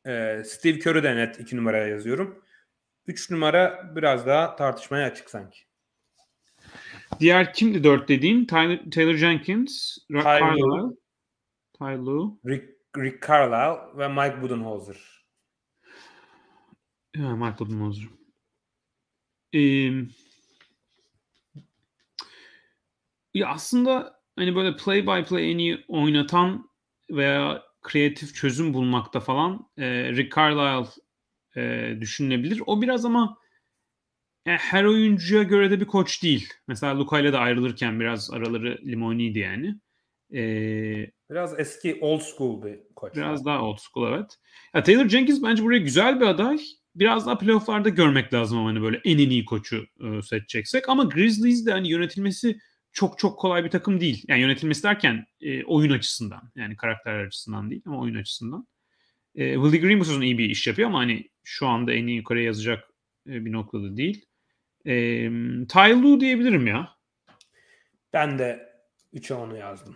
[0.07, 2.43] Ee, Steve Kerr'ü de net iki numaraya yazıyorum.
[3.07, 5.59] Üç numara biraz daha tartışmaya açık sanki.
[7.19, 8.45] Diğer kimdi dört dediğin?
[8.45, 10.95] Tyler, Taylor Jenkins, Ty Carlisle.
[12.45, 15.25] Rick, Rick Carlisle ve Mike Budenholzer.
[17.17, 18.07] Ha, Michael Budenholzer.
[19.53, 19.91] Ee,
[23.33, 26.69] ya aslında hani böyle play by play en iyi oynatan
[27.11, 31.01] veya kreatif çözüm bulmakta falan e, Rick Carlisle
[31.55, 32.61] e, düşünülebilir.
[32.65, 33.37] O biraz ama
[34.45, 36.49] e, her oyuncuya göre de bir koç değil.
[36.67, 39.75] Mesela Luka ile de ayrılırken biraz araları limoniydi yani.
[40.33, 40.41] E,
[41.29, 43.15] Biraz eski old school bir koç.
[43.15, 44.37] Biraz daha old school evet.
[44.75, 46.59] Ya Taylor Jenkins bence buraya güzel bir aday.
[46.95, 50.89] Biraz daha playofflarda görmek lazım ama hani böyle en en iyi koçu e, seçeceksek.
[50.89, 52.59] Ama Grizzlies de hani yönetilmesi
[52.93, 54.25] çok çok kolay bir takım değil.
[54.27, 56.51] Yani yönetilmesi derken e, oyun açısından.
[56.55, 58.67] Yani karakter açısından değil ama oyun açısından.
[59.35, 62.17] E, Willie Green bu sezon iyi bir iş yapıyor ama hani şu anda en iyi
[62.17, 62.83] yukarıya yazacak
[63.27, 64.25] e, bir noktada değil.
[64.85, 64.93] E,
[65.67, 66.89] Ty Lue diyebilirim ya.
[68.13, 68.73] Ben de
[69.13, 69.95] 3'e onu yazdım.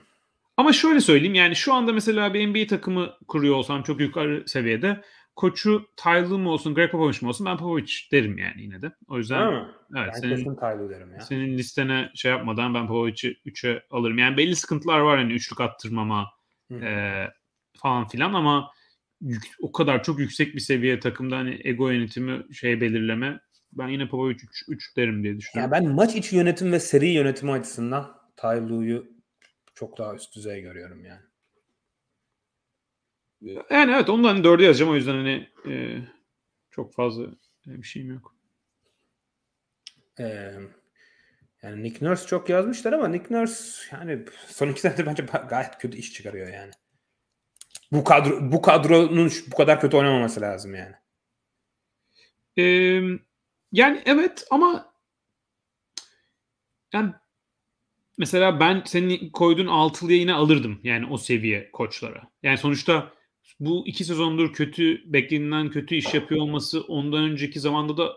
[0.57, 5.01] Ama şöyle söyleyeyim yani şu anda mesela bir NBA takımı kuruyor olsam çok yukarı seviyede
[5.37, 8.91] koçu Tyler mı olsun Greg Popovich mi olsun ben Popovich derim yani yine de.
[9.07, 9.53] O yüzden
[9.95, 11.19] evet ben senin, kesin Tyler derim ya.
[11.19, 14.17] senin listene şey yapmadan ben Popovich'i 3'e alırım.
[14.17, 16.27] Yani belli sıkıntılar var hani üçlük attırmama
[16.71, 16.75] Hı.
[16.75, 17.23] e,
[17.77, 18.71] falan filan ama
[19.21, 23.39] yük- o kadar çok yüksek bir seviye takımda hani ego yönetimi şey belirleme
[23.71, 25.71] ben yine Popovich 3, 3 derim diye Ya düşünüyorum.
[25.71, 29.07] ben maç içi yönetim ve seri yönetimi açısından Ty Lue'yu
[29.75, 31.21] çok daha üst düzey görüyorum yani.
[33.41, 36.01] Yani evet onu da hani dörde yazacağım o yüzden hani e,
[36.71, 37.27] çok fazla
[37.65, 38.35] bir şeyim yok.
[40.19, 40.53] Ee,
[41.63, 45.97] yani Nick Nurse çok yazmışlar ama Nick Nurse yani son iki senedir bence gayet kötü
[45.97, 46.71] iş çıkarıyor yani.
[47.91, 50.95] Bu kadro bu kadronun bu kadar kötü oynamaması lazım yani.
[52.57, 52.63] Ee,
[53.71, 54.93] yani evet ama
[56.93, 57.13] yani
[58.17, 62.23] mesela ben senin koyduğun altılıya yine alırdım yani o seviye koçlara.
[62.43, 63.16] Yani sonuçta
[63.59, 68.13] bu iki sezondur kötü beklenilen kötü iş yapıyor olması ondan önceki zamanda da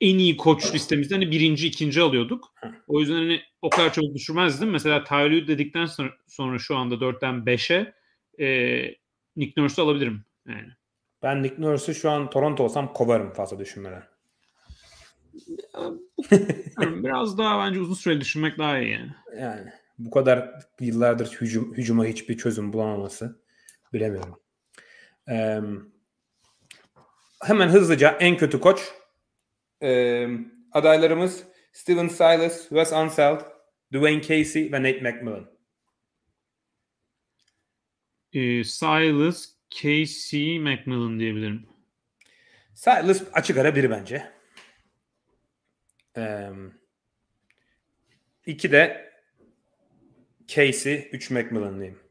[0.00, 2.54] en iyi koç listemizde hani birinci ikinci alıyorduk.
[2.86, 4.70] O yüzden hani o kadar çok düşürmezdim.
[4.70, 7.94] Mesela Tyler'ı dedikten sonra, sonra şu anda 4'ten 5'e
[8.44, 8.96] e,
[9.36, 10.24] Nick Nurse'u alabilirim.
[10.48, 10.68] Yani.
[11.22, 14.02] Ben Nick Nurse'u şu an Toronto olsam kovarım fazla düşünmeden.
[16.80, 19.10] Biraz daha bence uzun süreli düşünmek daha iyi yani.
[19.40, 20.50] Yani bu kadar
[20.80, 23.40] yıllardır hücum, hücuma hiçbir çözüm bulamaması
[23.92, 24.43] bilemiyorum.
[25.28, 25.60] Ee,
[27.42, 28.92] hemen hızlıca en kötü koç.
[29.82, 30.28] Ee,
[30.72, 33.40] adaylarımız Steven Silas, Wes Unseld,
[33.92, 35.50] Dwayne Casey ve Nate McMillan.
[38.32, 41.66] Ee, Silas, Casey, Macmillan diyebilirim.
[42.74, 44.32] Silas açık ara biri bence.
[46.16, 46.50] Ee,
[48.46, 49.12] iki de
[50.46, 52.03] Casey, üç McMillan diyeyim.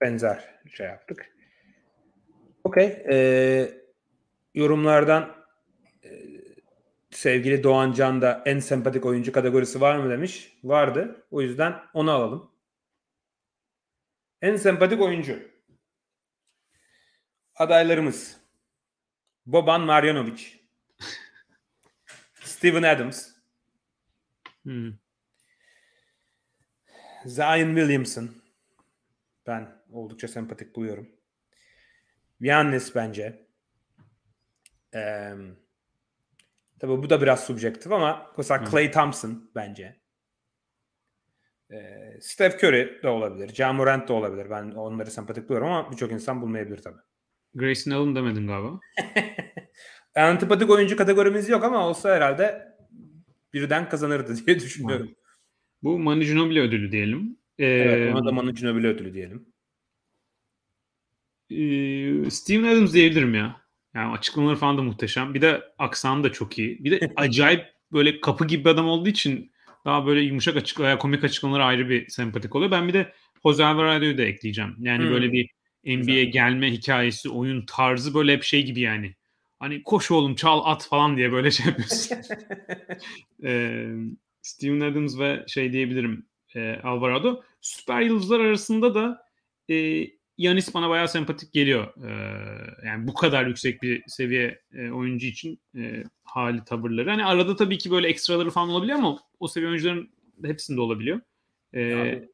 [0.00, 1.36] Benzer şey yaptık.
[2.64, 2.86] Okey.
[3.10, 3.70] Ee,
[4.54, 5.36] yorumlardan
[6.04, 6.10] e,
[7.10, 10.58] sevgili Doğan Can da en sempatik oyuncu kategorisi var mı demiş.
[10.64, 11.26] Vardı.
[11.30, 12.50] O yüzden onu alalım.
[14.42, 15.48] En sempatik oyuncu.
[17.54, 18.40] Adaylarımız.
[19.46, 20.46] Boban Marjanovic.
[22.34, 23.28] Steven Adams.
[24.62, 24.92] Hmm.
[27.26, 28.30] Zion Williamson.
[29.46, 31.08] Ben oldukça sempatik buluyorum.
[32.40, 33.46] Giannis bence.
[34.94, 35.34] Ee,
[36.78, 38.70] tabii bu da biraz subjektif ama mesela Hı.
[38.70, 40.00] Clay Thompson bence.
[41.72, 43.54] Ee, Steph Curry de olabilir.
[43.54, 44.50] Ja Morant da olabilir.
[44.50, 47.00] Ben onları sempatik buluyorum ama birçok insan bulmayabilir tabii.
[47.54, 48.80] Grayson Allen demedin galiba.
[50.14, 52.76] Antipatik oyuncu kategorimiz yok ama olsa herhalde
[53.52, 55.10] birden kazanırdı diye düşünüyorum.
[55.82, 57.38] Bu Manu Ginobili ödülü diyelim.
[57.58, 59.46] Ee, Evet, ona da Manu Ginobili ödülü diyelim.
[61.50, 63.56] Ee, Steven Adams diyebilirim ya.
[63.94, 65.34] Yani açıklamaları falan da muhteşem.
[65.34, 66.84] Bir de aksanı da çok iyi.
[66.84, 69.52] Bir de acayip böyle kapı gibi bir adam olduğu için
[69.84, 72.70] daha böyle yumuşak açık veya komik açıklamaları ayrı bir sempatik oluyor.
[72.70, 74.76] Ben bir de Jose Alvarado'yu da ekleyeceğim.
[74.80, 75.10] Yani Hmm.
[75.10, 75.50] böyle bir
[75.84, 76.24] NBA Güzel.
[76.32, 79.14] gelme hikayesi, oyun tarzı böyle hep şey gibi yani.
[79.58, 82.18] Hani koş oğlum çal at falan diye böyle şey yapıyorsun.
[83.44, 83.86] Ee,
[84.42, 87.42] Steven Adams ve şey diyebilirim e, Alvarado.
[87.60, 89.22] Süper yıldızlar arasında da
[89.70, 90.06] e,
[90.38, 91.94] Yanis bana bayağı sempatik geliyor.
[92.04, 97.10] Ee, yani bu kadar yüksek bir seviye e, oyuncu için e, hali tavırları.
[97.10, 100.10] Hani arada tabii ki böyle ekstraları falan olabiliyor ama o seviye oyuncuların
[100.44, 101.20] hepsinde olabiliyor.
[101.72, 102.28] Ee,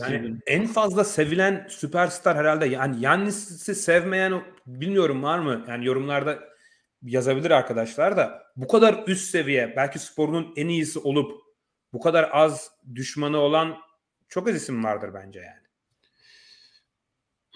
[0.00, 2.66] Yani- en fazla sevilen süperstar herhalde.
[2.66, 5.64] Yani Yannis'i sevmeyen bilmiyorum var mı?
[5.68, 6.38] Yani yorumlarda
[7.02, 11.40] yazabilir arkadaşlar da bu kadar üst seviye belki sporunun en iyisi olup
[11.92, 13.76] bu kadar az düşmanı olan
[14.28, 15.65] çok az isim vardır bence yani.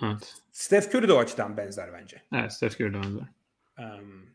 [0.03, 0.35] Evet.
[0.53, 2.23] Steph Curry de o açıdan benzer bence.
[2.35, 3.29] Evet Steph Curry'de benzer.
[3.79, 4.27] Um,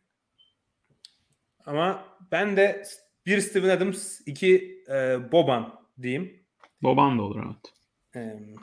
[1.65, 2.83] ama ben de
[3.25, 6.43] bir Steven Adams, iki e, Boban diyeyim.
[6.83, 7.73] Boban da olur evet.
[8.15, 8.55] Um,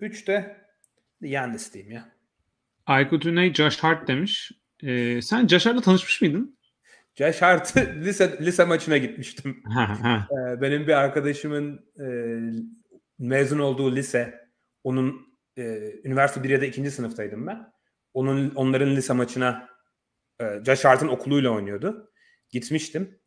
[0.00, 0.56] üç de
[1.20, 2.08] Yannis diyeyim ya.
[2.86, 4.52] Aykut Üney Josh Hart demiş.
[4.82, 6.58] Ee, sen Josh Hart'la tanışmış mıydın?
[7.14, 9.62] Josh Hart'ı lise, lise maçına gitmiştim.
[9.74, 12.06] Ee, benim bir arkadaşımın e,
[13.18, 14.48] mezun olduğu lise,
[14.84, 16.90] onun e, üniversite 1 ya da 2.
[16.90, 17.72] sınıftaydım ben.
[18.14, 19.68] Onun onların lise maçına
[20.40, 22.12] e, Josh Hart'ın okuluyla oynuyordu.
[22.50, 23.20] Gitmiştim.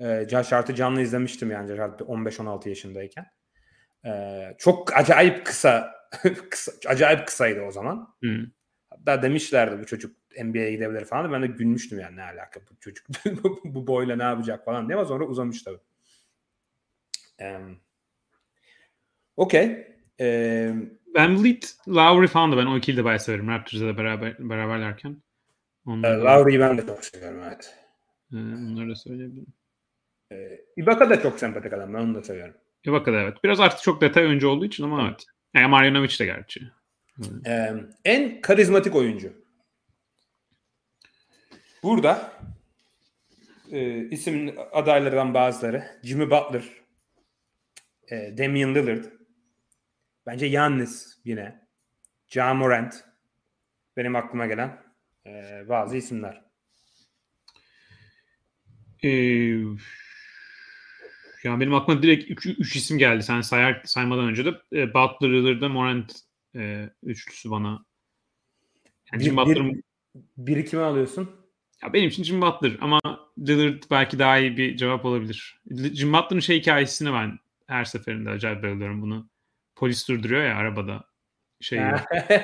[0.00, 3.26] E, Josh Hart'ı canlı izlemiştim yani Josh Hart 15-16 yaşındayken.
[4.06, 5.94] E, çok acayip kısa,
[6.50, 8.14] kısa acayip kısaydı o zaman.
[8.24, 8.46] Hı.
[8.90, 11.32] Hatta demişlerdi bu çocuk NBA'ye gidebilir falan.
[11.32, 13.06] Ben de gülmüştüm yani ne alaka bu çocuk
[13.64, 15.80] bu boyla ne yapacak falan diye ama sonra uzamış tabii.
[17.40, 17.80] Um,
[19.36, 19.96] Okey.
[20.18, 23.48] Em, Van Vliet, Lowry falan da ben o ikili de bayağı severim.
[23.48, 25.22] Raptors'la da beraber, beraberlerken.
[25.86, 27.74] Onları, da, Lowry'i ben de çok seviyorum evet.
[28.32, 29.46] e, onları da söyleyebilirim.
[30.32, 30.36] E,
[30.76, 31.94] Ibaka da çok sempatik adam.
[31.94, 32.54] Ben onu da seviyorum.
[32.84, 33.44] Ibaka da evet.
[33.44, 35.24] Biraz artık çok detay oyuncu olduğu için ama evet.
[35.54, 36.60] Yani Marjanovic de gerçi.
[37.44, 39.32] Em, en karizmatik oyuncu.
[41.82, 42.32] Burada
[43.72, 46.64] e, isim adaylarından bazıları Jimmy Butler,
[48.10, 49.04] e, Damian Lillard,
[50.26, 51.68] bence Giannis yine,
[52.28, 53.04] Ja Morant
[53.96, 54.82] benim aklıma gelen
[55.26, 56.46] e, bazı isimler.
[59.02, 59.08] Ee,
[61.44, 63.22] ya benim aklıma direkt 3 isim geldi.
[63.22, 66.12] Sen sayar, saymadan önce de e, Butler, Lillard'da Morant
[66.56, 67.84] e, üçlüsü bana.
[69.12, 69.82] Yani Bir, Jim bir, Butler'ın
[70.36, 71.30] biri kime alıyorsun?
[71.82, 73.00] Ya benim için Jim Butler ama
[73.38, 75.60] Lillard belki daha iyi bir cevap olabilir.
[75.70, 79.28] Jim Butler'ın şey hikayesini ben her seferinde acayip beğeniyorum bunu.
[79.76, 81.04] Polis durduruyor ya arabada.
[81.60, 82.00] Şey yok.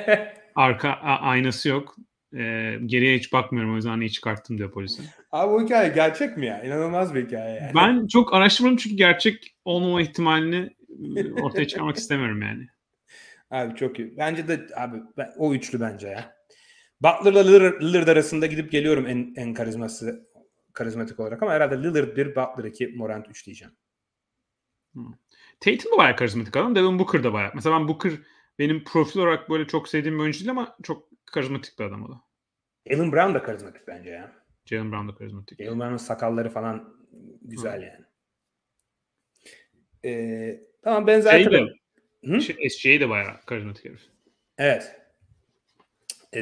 [0.55, 1.97] Arka a- aynası yok.
[2.37, 5.03] Ee, geriye hiç bakmıyorum o yüzden iyi çıkarttım diyor polise.
[5.33, 6.62] Abi bu hikaye gerçek mi ya?
[6.62, 7.72] İnanılmaz bir hikaye yani.
[7.74, 10.70] Ben çok araştırmadım çünkü gerçek olmama ihtimalini
[11.16, 12.66] e, ortaya çıkarmak istemiyorum yani.
[13.51, 14.16] Abi çok iyi.
[14.16, 16.37] Bence de abi ben- o üçlü bence ya.
[17.01, 20.28] Butler'la Lillard, Lillard arasında gidip geliyorum en, en karizması
[20.72, 23.74] karizmatik olarak ama herhalde Lillard 1, Butler 2, Morant 3 diyeceğim.
[25.65, 26.75] Tatum da bayağı karizmatik adam.
[26.75, 27.51] Devin Booker da bayağı.
[27.55, 28.13] Mesela ben Booker
[28.59, 32.13] benim profil olarak böyle çok sevdiğim bir oyuncu değil ama çok karizmatik bir adam o
[32.13, 32.21] da.
[32.87, 34.33] Jalen Brown da karizmatik bence ya.
[34.65, 35.59] Jalen Brown da karizmatik.
[35.59, 36.97] Jalen Brown'un sakalları falan
[37.43, 38.05] güzel yani.
[40.05, 41.57] Ee, tamam benzer Şey tabii.
[41.57, 42.41] de, Hı?
[42.41, 44.01] şey, SGA de bayağı karizmatik herif.
[44.59, 45.01] Evet.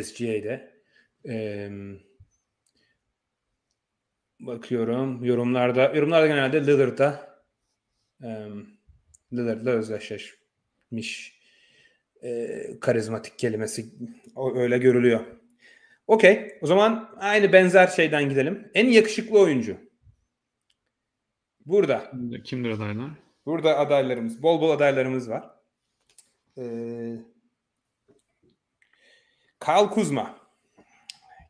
[0.05, 0.75] SGA'de.
[1.29, 1.71] Ee,
[4.41, 5.93] bakıyorum yorumlarda.
[5.95, 7.41] Yorumlarda genelde Lillard'da
[8.25, 8.29] e,
[9.33, 11.41] Lillard'la özdeşleşmiş
[12.23, 13.87] e, karizmatik kelimesi
[14.35, 15.27] o, öyle görülüyor.
[16.07, 16.59] Okey.
[16.61, 18.71] O zaman aynı benzer şeyden gidelim.
[18.75, 19.77] En yakışıklı oyuncu.
[21.67, 22.13] Burada.
[22.45, 23.11] Kimdir adaylar?
[23.47, 25.51] Burada adaylarımız, bol bol adaylarımız var.
[26.59, 27.17] Ee,
[29.61, 30.39] Kyle Kuzma,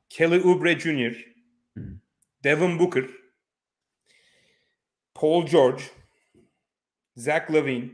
[0.09, 1.35] Kelly Oubre Jr.,
[2.45, 3.05] Devin Booker,
[5.15, 5.83] Paul George,
[7.17, 7.91] Zach Lavine,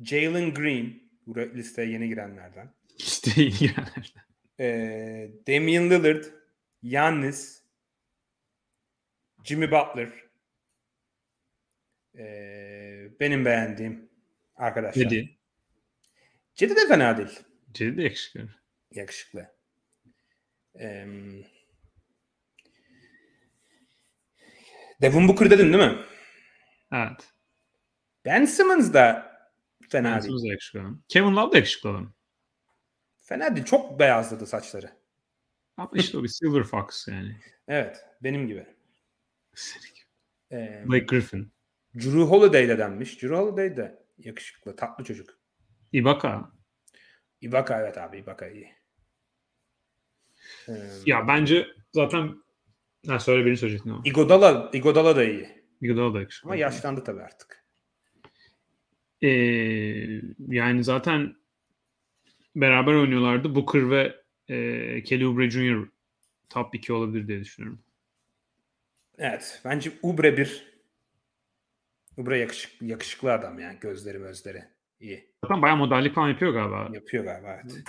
[0.00, 2.74] Jalen Green, bu listeye yeni girenlerden.
[2.98, 4.22] İşte ilgilenenlerden.
[4.60, 6.24] Ee, Damian Lillard,
[6.82, 7.62] Giannis,
[9.44, 10.12] Jimmy Butler.
[12.18, 14.10] Ee, benim beğendiğim
[14.56, 15.02] arkadaşlar.
[15.02, 15.38] Cedi.
[16.54, 17.40] Cedi de fena değil.
[17.72, 18.48] Cedi de yakışıklı.
[18.90, 19.56] Yakışıklı.
[20.80, 21.06] Ee,
[25.02, 25.98] Devin Booker dedin değil mi?
[26.92, 27.31] Evet.
[28.24, 29.32] Ben Simmons da
[29.88, 30.22] fena değil.
[30.22, 31.02] Simmons da yakışıklı adam.
[31.08, 32.12] Kevin Love da yakışıklı adam.
[33.20, 33.66] Fena değil.
[33.66, 34.90] Çok beyazladı saçları.
[35.76, 37.36] Ama işte o bir Silver Fox yani.
[37.68, 38.04] Evet.
[38.22, 38.66] Benim gibi.
[40.52, 41.52] Ee, Blake Griffin.
[41.94, 43.22] Drew Holiday de denmiş.
[43.22, 44.76] Drew Holiday de yakışıklı.
[44.76, 45.38] Tatlı çocuk.
[45.92, 46.52] Ibaka.
[47.40, 48.18] Ibaka evet abi.
[48.18, 48.72] Ibaka iyi.
[50.68, 50.72] Ee,
[51.06, 52.42] Ya bence zaten
[53.06, 54.02] ha, söyle beni söyleyecektin ama.
[54.04, 55.64] Igodala, Igodala da iyi.
[55.80, 56.48] Iguodala da yakışıklı.
[56.48, 57.61] Ama yaşlandı tabii artık.
[59.22, 59.28] Ee,
[60.48, 61.36] yani zaten
[62.56, 63.54] beraber oynuyorlardı.
[63.54, 64.16] Booker ve
[64.48, 65.88] e, Kelly Oubre Jr.
[66.50, 67.82] top 2 olabilir diye düşünüyorum.
[69.18, 69.60] Evet.
[69.64, 70.72] Bence Ubre bir
[72.16, 73.78] Ubre yakışıklı, yakışıklı adam yani.
[73.80, 74.64] Gözleri gözleri.
[75.00, 75.32] iyi.
[75.44, 76.88] Zaten bayağı modellik falan yapıyor galiba.
[76.92, 77.84] Yapıyor galiba evet.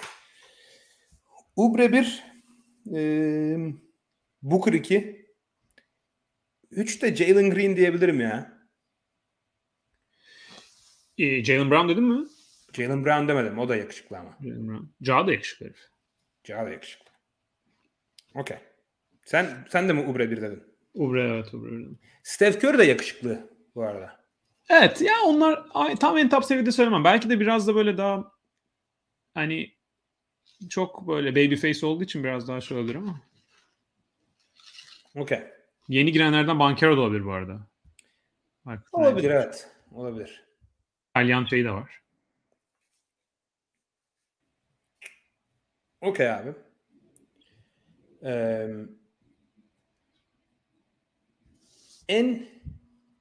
[1.56, 2.24] Ubre bir
[2.96, 3.02] e,
[4.42, 5.26] Booker 2
[6.72, 8.53] 3 de Jalen Green diyebilirim ya.
[11.18, 12.28] Ee, Jalen Brown dedin mi?
[12.74, 13.60] Jalen Brown demedim.
[13.60, 14.38] O da yakışıklı ama.
[14.42, 14.86] Jalen Brown.
[15.02, 15.90] Ja da yakışıklı herif.
[16.44, 17.06] Ca da yakışıklı.
[18.36, 18.58] Okey.
[19.26, 20.64] Sen sen de mi Ubre bir dedin?
[20.94, 21.86] Oubre evet Oubre.
[22.24, 24.24] Steph Curry de yakışıklı bu arada.
[24.70, 25.64] Evet ya onlar
[26.00, 27.04] tam en top seviyede söylemem.
[27.04, 28.32] Belki de biraz da böyle daha
[29.34, 29.74] hani
[30.70, 33.22] çok böyle baby face olduğu için biraz daha şey olabilir ama.
[35.16, 35.40] Okey.
[35.88, 37.68] Yeni girenlerden Bankero da olabilir bu arada.
[38.92, 39.68] Olabilir evet.
[39.92, 40.43] Olabilir.
[41.16, 42.02] İtalyan şeyi de var.
[46.02, 46.50] Okey abi.
[48.26, 48.68] Ee,
[52.10, 52.46] en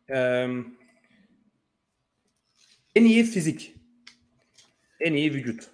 [0.09, 0.66] em,
[2.97, 3.74] en iyi fizik.
[5.01, 5.70] En iyi vücut.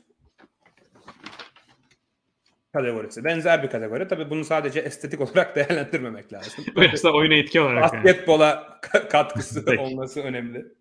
[2.73, 3.25] Kategorisi.
[3.25, 4.09] Benzer bir kategori.
[4.09, 6.65] Tabii bunu sadece estetik olarak değerlendirmemek lazım.
[6.77, 7.95] Biraz da oyuna etki olarak.
[7.95, 8.05] yani.
[8.05, 10.78] Basketbola ka- katkısı olması önemli.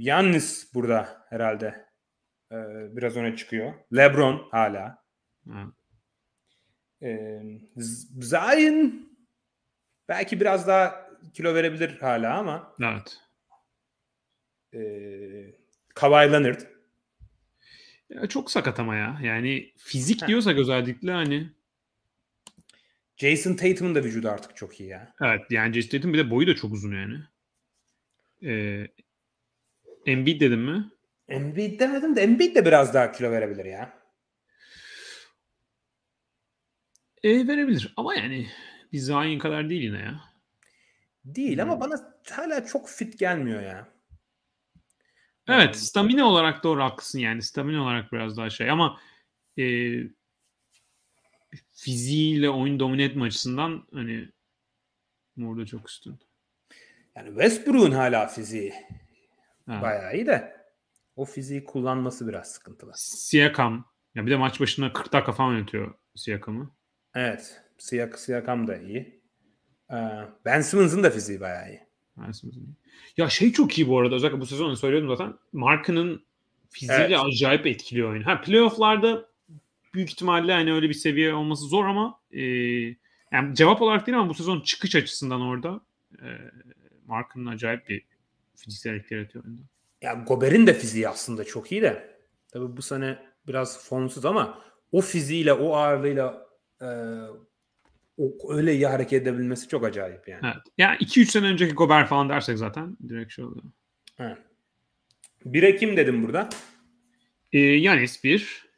[0.00, 1.86] Yannis burada herhalde
[2.52, 2.56] ee,
[2.96, 3.74] biraz öne çıkıyor.
[3.96, 5.04] LeBron hala.
[5.48, 5.72] Ha.
[7.02, 7.42] Ee,
[7.76, 9.08] Z- Zion
[10.08, 13.18] belki biraz daha kilo verebilir hala ama Evet.
[14.74, 15.54] ee,
[15.94, 16.60] Kawhi Leonard
[18.08, 19.20] Ya çok sakat ama ya.
[19.22, 20.26] Yani fizik Heh.
[20.26, 21.50] diyorsak özellikle hani
[23.16, 25.14] Jason Tatum'un da vücudu artık çok iyi ya.
[25.22, 27.18] evet yani Jason Tatum bir de boyu da çok uzun yani.
[28.44, 28.86] Ee,
[30.06, 30.90] Embiid dedim mi?
[31.28, 34.00] Embiid demedim de Embiid de biraz daha kilo verebilir ya.
[37.22, 38.46] E, verebilir ama yani
[38.92, 40.20] bir Zion kadar değil yine ya.
[41.24, 43.88] Değil ama bana hala çok fit gelmiyor ya.
[45.48, 47.42] Evet Yani- stamina olarak doğru haklısın yani.
[47.42, 49.00] Stamina olarak biraz daha şey ama
[49.58, 49.92] e,
[51.70, 54.28] fiziğiyle oyun domine etme açısından hani
[55.42, 56.18] orada çok üstün.
[57.16, 58.74] Yani Westbrook'un hala fiziği
[59.66, 59.82] Ha.
[59.82, 60.56] bayağı iyi de
[61.16, 62.92] o fiziği kullanması biraz sıkıntılı.
[62.94, 63.84] Siakam.
[64.14, 66.70] Ya bir de maç başına 40 dakika falan yönetiyor Siakam'ı.
[67.14, 67.62] Evet.
[67.78, 69.20] Siyak, Siyakam da iyi.
[69.92, 69.96] Ee,
[70.44, 71.80] Ben Simmons'ın da fiziği bayağı iyi.
[72.16, 72.76] Ben söyleyeyim.
[73.16, 74.14] Ya şey çok iyi bu arada.
[74.14, 75.34] Özellikle bu sezon söylüyordum zaten.
[75.52, 76.24] Mark'ının
[76.68, 77.20] fiziğiyle Evet.
[77.24, 78.26] acayip etkiliyor oyunu.
[78.26, 79.28] Ha playoff'larda
[79.94, 82.40] büyük ihtimalle hani öyle bir seviye olması zor ama e,
[83.32, 85.80] yani cevap olarak değil ama bu sezon çıkış açısından orada
[86.22, 86.26] e,
[87.06, 88.04] Mark'ın acayip bir
[88.60, 89.62] fiziksel etki yaratıyor oyunda.
[90.02, 92.20] Ya Gober'in de fiziği aslında çok iyi de.
[92.52, 94.58] Tabii bu sene biraz formsuz ama
[94.92, 96.46] o fiziğiyle, o ağırlığıyla
[96.80, 96.88] e,
[98.16, 100.40] o, öyle iyi hareket edebilmesi çok acayip yani.
[100.44, 100.62] Evet.
[100.78, 103.64] Yani 2-3 sene önceki Gobert falan dersek zaten direkt şey oluyor.
[104.18, 104.38] Evet.
[105.44, 106.48] Bire kim dedim burada?
[107.52, 108.70] E, Yanis bir.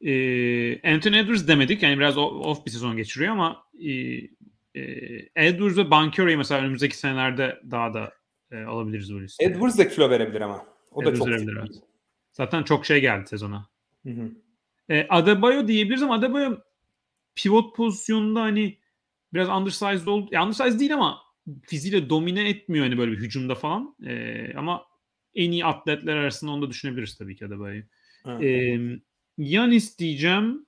[0.00, 1.82] E, Anthony Edwards demedik.
[1.82, 3.90] Yani biraz off bir sezon geçiriyor ama e,
[4.74, 4.82] e,
[5.36, 8.12] Edwards ve Bankero'yu mesela önümüzdeki senelerde daha da
[8.50, 9.50] e, alabiliriz bu listeye.
[9.50, 10.66] Edwards da kilo verebilir ama.
[10.90, 11.82] O da Edwards çok verebilir, evet.
[12.32, 13.68] Zaten çok şey geldi sezona.
[14.06, 14.30] Hı hı.
[14.88, 16.56] E, Adebayo diyebiliriz ama Adebayo
[17.34, 18.78] pivot pozisyonunda hani
[19.34, 20.28] biraz undersized oldu.
[20.32, 21.18] Ya undersized değil ama
[21.62, 23.96] fiziğiyle domine etmiyor hani böyle bir hücumda falan.
[24.06, 24.84] E, ama
[25.34, 27.82] en iyi atletler arasında onu da düşünebiliriz tabii ki Adebayo'yu.
[28.42, 28.78] E,
[29.38, 30.66] Yanis diyeceğim.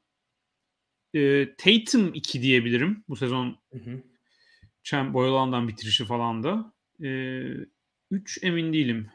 [1.14, 3.04] E, Tatum 2 diyebilirim.
[3.08, 4.02] Bu sezon Hı hı.
[4.82, 6.72] Çem Boyalan'dan bitirişi falan da.
[8.10, 9.10] 3 emin değilim.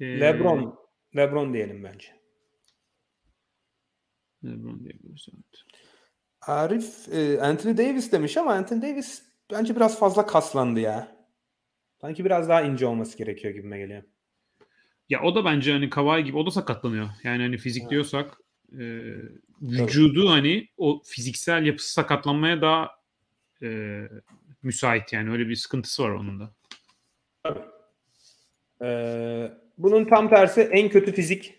[0.00, 0.78] E, LeBron.
[1.16, 2.08] LeBron diyelim bence.
[4.44, 5.26] LeBron diyebiliriz.
[5.34, 5.64] Evet.
[6.40, 11.16] Arif e, Anthony Davis demiş ama Anthony Davis bence biraz fazla kaslandı ya.
[12.00, 14.02] Sanki biraz daha ince olması gerekiyor gibime geliyor.
[15.08, 17.08] Ya o da bence hani Kawhi gibi o da sakatlanıyor.
[17.24, 18.38] Yani hani fizik diyorsak
[18.72, 18.82] e,
[19.62, 22.90] vücudu hani o fiziksel yapısı sakatlanmaya daha
[23.62, 24.00] e,
[24.62, 26.54] müsait yani öyle bir sıkıntısı var onun da.
[27.42, 27.60] Tabii.
[28.82, 31.54] Ee, bunun tam tersi en kötü fizik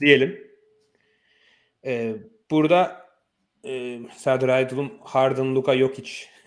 [0.00, 0.50] diyelim.
[1.84, 2.16] Ee,
[2.50, 3.06] burada
[3.64, 6.12] e, Serdar Aydılım Harden, Luka Jokic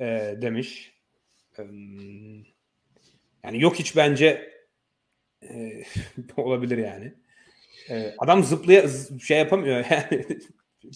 [0.00, 0.92] e, demiş.
[1.58, 1.62] Ee,
[3.44, 4.52] yani Jokic bence
[5.42, 5.84] e,
[6.36, 7.14] olabilir yani.
[7.90, 8.88] E, adam zıplaya
[9.22, 10.26] şey yapamıyor yani.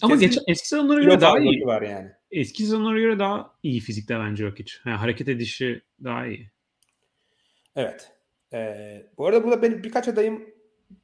[0.01, 1.65] Ama geçen, eski sezonlara göre daha iyi.
[1.65, 2.09] var yani.
[2.31, 4.73] Eski sezonlara göre daha iyi fizikte bence Jokic.
[4.85, 6.51] Yani hareket edişi daha iyi.
[7.77, 8.11] Evet.
[8.53, 10.49] Ee, bu arada burada benim birkaç adayım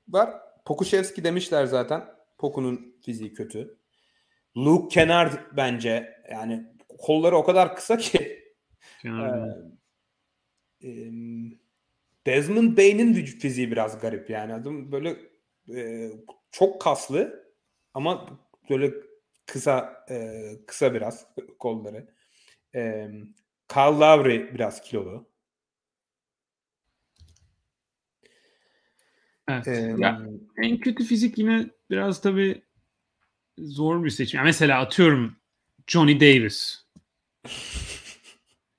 [0.07, 0.29] var.
[0.65, 2.03] Pokuševski demişler zaten.
[2.37, 3.77] Poku'nun fiziği kötü.
[4.57, 6.65] Luke Kennard bence yani
[6.97, 8.43] kolları o kadar kısa ki
[9.03, 9.51] Yani
[10.81, 11.51] e, em,
[12.25, 14.53] Desmond Bane'in vücut fiziği biraz garip yani.
[14.53, 15.17] Adam böyle
[15.75, 16.11] e,
[16.51, 17.45] çok kaslı
[17.93, 18.93] ama böyle
[19.45, 21.27] kısa e, kısa biraz
[21.59, 22.07] kolları.
[22.75, 23.07] E,
[23.67, 25.32] Kyle Lowry biraz kilolu.
[29.47, 29.67] Evet.
[29.67, 30.21] E, Ya,
[30.57, 32.61] en kötü fizik yine biraz tabii
[33.57, 34.37] zor bir seçim.
[34.37, 35.35] Yani mesela atıyorum
[35.87, 36.83] Johnny Davis.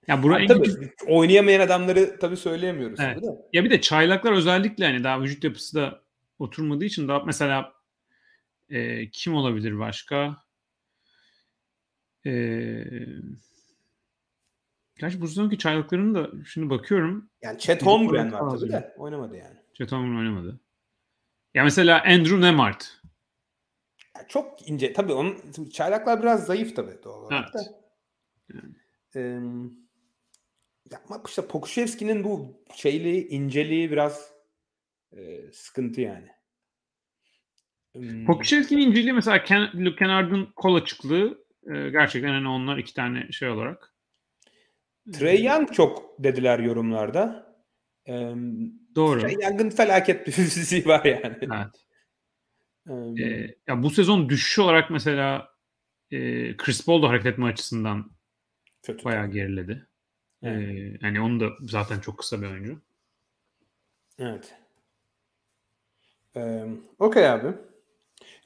[0.08, 3.00] Ya bura en tabii, kötü oynayamayan adamları tabii söyleyemiyoruz.
[3.00, 3.18] Evet.
[3.20, 3.36] tabii.
[3.52, 6.02] Ya bir de çaylaklar özellikle hani daha vücut yapısı da
[6.38, 7.72] oturmadığı için daha mesela
[8.68, 10.36] e, kim olabilir başka?
[12.26, 12.32] E,
[14.98, 17.30] gerçi bu sezonki çaylakların da şimdi bakıyorum.
[17.42, 19.63] Yani Chet Holmgren var tabii de oynamadı yani.
[19.74, 20.60] Chet Holmgren oynamadı.
[21.54, 23.00] Ya mesela Andrew Nemart.
[24.16, 24.92] Yani çok ince.
[24.92, 25.36] Tabii onun
[25.72, 27.66] çaylaklar biraz zayıf tabii doğal olarak Evet.
[27.66, 27.84] da.
[29.16, 29.40] Ee,
[31.08, 34.32] ama işte Pokuševski'nin bu şeyliği, inceliği biraz
[35.12, 36.28] e, sıkıntı yani.
[38.26, 43.48] Pokuševski'nin inceliği mesela Ken, Luke Kennard'ın kol açıklığı e, gerçekten hani onlar iki tane şey
[43.48, 43.94] olarak.
[45.12, 47.53] Trey Young çok dediler yorumlarda.
[48.08, 48.34] Ee,
[48.94, 49.20] Doğru.
[49.20, 51.36] Young'ın felaket bir fiziği var yani.
[51.42, 51.84] Evet.
[53.20, 55.48] Ee, ya bu sezon düşüş olarak mesela
[56.10, 56.18] e,
[56.56, 58.10] Chris Paul da hareket etme açısından
[58.82, 59.04] kötü.
[59.04, 59.86] bayağı geriledi.
[60.42, 61.02] Evet.
[61.02, 62.80] hani onu da zaten çok kısa bir oyuncu.
[64.18, 64.54] Evet.
[66.36, 66.64] Ee,
[66.98, 67.46] Okey abi.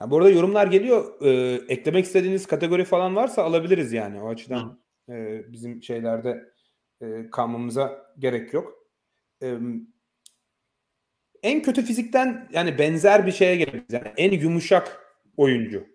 [0.00, 1.20] Ya bu arada yorumlar geliyor.
[1.22, 4.22] Ee, eklemek istediğiniz kategori falan varsa alabiliriz yani.
[4.22, 6.52] O açıdan e, bizim şeylerde
[7.02, 8.77] e, kalmamıza gerek yok.
[11.42, 13.92] En kötü fizikten yani benzer bir şeye gelebiliriz.
[13.92, 15.86] Yani en yumuşak oyuncu.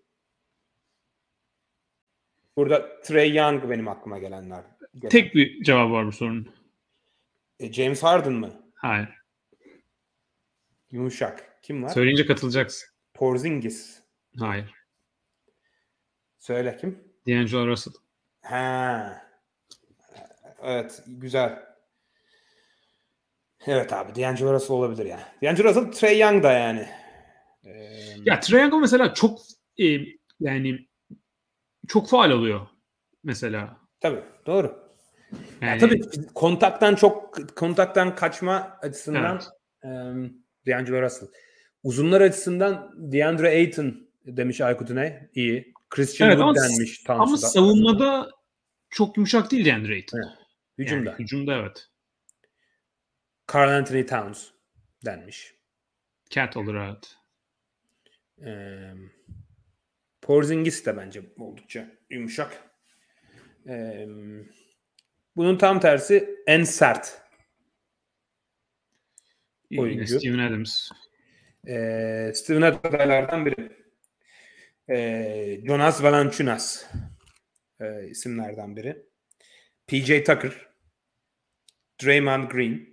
[2.57, 4.63] Burada Trey Young benim aklıma gelenler.
[4.93, 5.09] gelen.
[5.09, 6.53] Tek bir cevabı var bu sorunun.
[7.59, 8.71] E, James Harden mı?
[8.75, 9.09] Hayır.
[10.91, 11.63] Yumuşak.
[11.63, 11.89] Kim var?
[11.89, 12.89] Söyleyince katılacaksın.
[13.13, 13.99] Porzingis.
[14.39, 14.73] Hayır.
[16.37, 17.13] Söyle kim?
[17.27, 17.93] D'Angelo Russell.
[18.41, 19.21] Ha.
[20.61, 21.72] Evet, güzel.
[23.67, 25.19] Evet abi, D'Angelo Russell olabilir ya.
[25.43, 26.87] D'Angelo Russell, Trey Young da yani.
[27.65, 27.71] Ee,
[28.25, 29.39] Ya Trae Young mesela çok
[29.79, 29.83] e,
[30.39, 30.87] yani
[31.87, 32.67] çok faal oluyor
[33.23, 33.77] mesela.
[34.01, 34.83] tabii, doğru.
[35.61, 36.01] Ya Yani, tabii
[36.35, 39.41] kontaktan çok kontaktan kaçma açısından
[39.83, 39.93] Evet.
[39.95, 40.33] em,
[40.67, 41.29] D'Angelo Russell.
[41.83, 45.13] Uzunlar açısından DeAndre Ayton demiş Aykut Üney.
[45.35, 45.73] İyi.
[45.89, 47.47] Christian Evet, Wood ama- denmiş Ama Tansu'da.
[47.47, 48.29] savunmada
[48.89, 50.17] çok yumuşak değil DeAndre Ayton.
[50.17, 50.27] Evet.
[50.77, 51.09] Hücumda.
[51.09, 51.87] Yani hücumda evet.
[53.47, 54.49] Carl Anthony Towns
[55.05, 55.55] denmiş.
[56.29, 57.17] Cat olur evet.
[58.45, 58.93] Ee,
[60.21, 62.63] Porzingis de bence oldukça yumuşak.
[63.67, 64.07] Ee,
[65.35, 67.21] bunun tam tersi en sert.
[69.77, 70.19] Oyuncu.
[70.19, 70.89] Steven Adams.
[71.67, 73.71] Ee, Steven adaylardan biri.
[74.89, 76.85] Ee, Jonas Valanciunas
[77.81, 79.05] ee, isimlerden biri.
[79.87, 80.69] PJ Tucker.
[82.03, 82.92] Draymond Green.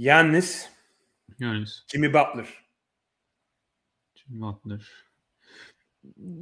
[0.00, 0.68] Yannis.
[1.38, 2.46] Yani Jimmy Butler.
[4.14, 4.92] Jimmy Butler.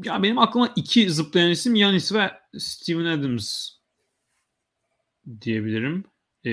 [0.05, 3.71] Ya benim aklıma iki zıplayan isim Yanis ve Steven Adams
[5.41, 6.05] diyebilirim.
[6.45, 6.51] Ee,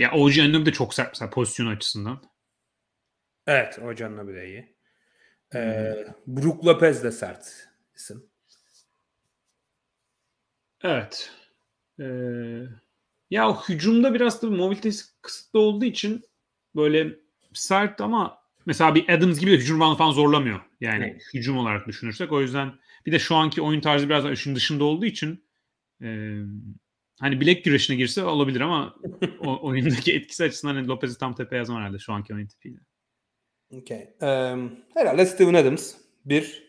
[0.00, 2.22] ya OG Anunoby de çok sert mesela pozisyon açısından.
[3.46, 4.76] Evet, o canına bile iyi.
[5.54, 8.26] Ee, Brook Lopez de sert isim.
[10.82, 11.32] Evet.
[12.00, 12.04] Ee,
[13.30, 16.24] ya hücumda biraz tabii mobilitesi kısıtlı olduğu için
[16.76, 17.16] böyle
[17.52, 20.60] sert ama Mesela bir Adams gibi de hücum bandı falan zorlamıyor.
[20.80, 21.22] Yani Evet.
[21.34, 22.32] hücum olarak düşünürsek.
[22.32, 22.72] O yüzden
[23.06, 25.44] bir de şu anki oyun tarzı biraz daha işin dışında olduğu için
[26.02, 26.38] e,
[27.20, 28.96] hani bilek güreşine girse olabilir ama
[29.38, 32.78] o, oyundaki etkisi açısından hani Lopez'i tam tepeye yazmam herhalde şu anki oyun tipiyle.
[33.70, 34.14] Okay.
[34.22, 34.56] Eee,
[34.94, 35.94] herhalde Steven Adams
[36.24, 36.64] 1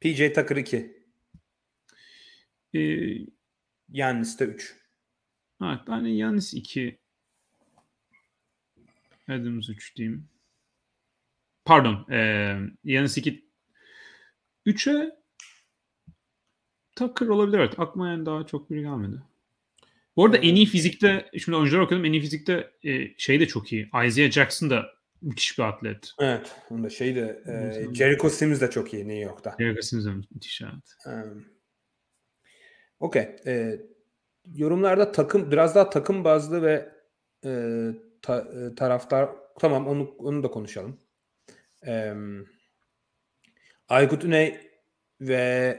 [0.00, 1.02] PJ Tucker 2
[2.74, 2.80] E,
[3.88, 4.76] Yannis de 3
[5.62, 7.01] evet hani Yanis 2
[9.28, 10.28] Adams 3 diyeyim.
[11.64, 12.06] Pardon.
[12.12, 12.16] E,
[12.84, 13.44] Yanis 2
[14.66, 15.10] 3'e
[16.96, 17.74] Tucker olabilir evet.
[17.78, 19.22] Aklıma yani daha çok biri gelmedi.
[20.16, 23.72] Bu arada en iyi fizikte, şimdi oyuncular okudum en iyi fizikte e, şey de çok
[23.72, 23.90] iyi.
[24.06, 24.86] Isaiah Jackson da
[25.22, 26.10] müthiş bir atlet.
[26.18, 26.56] Evet.
[26.70, 29.56] Onda şey de Mesela- Jericho Sims de çok iyi New York'ta.
[29.58, 31.16] Derek Sims de müthiş evet.
[31.26, 31.44] Um,
[33.00, 33.36] Okey.
[33.46, 33.80] Ee,
[34.54, 36.92] yorumlarda takım biraz daha takım bazlı ve
[37.44, 37.50] e,
[38.22, 39.30] ta- e, taraftar
[39.60, 41.00] tamam onu onu da konuşalım.
[41.86, 42.14] Ee,
[43.88, 44.60] Aykut Üney
[45.20, 45.78] ve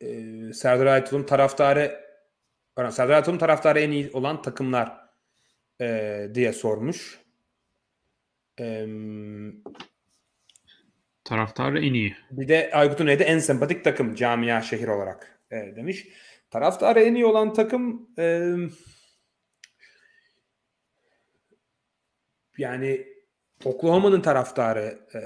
[0.00, 0.06] e,
[0.52, 2.00] Serdar Aytul'un taraftarı
[2.76, 5.00] pardon, Serdar Aytul'un taraftarı en iyi olan takımlar
[5.80, 7.20] e, diye sormuş.
[8.60, 8.86] Ee,
[11.24, 12.16] Taraftarı en iyi.
[12.30, 16.08] Bir de Aykut Üney'de en sempatik takım camia şehir olarak e, demiş.
[16.50, 18.54] Taraftarı en iyi olan takım e,
[22.58, 23.06] yani
[23.64, 25.20] Oklahoma'nın taraftarı e,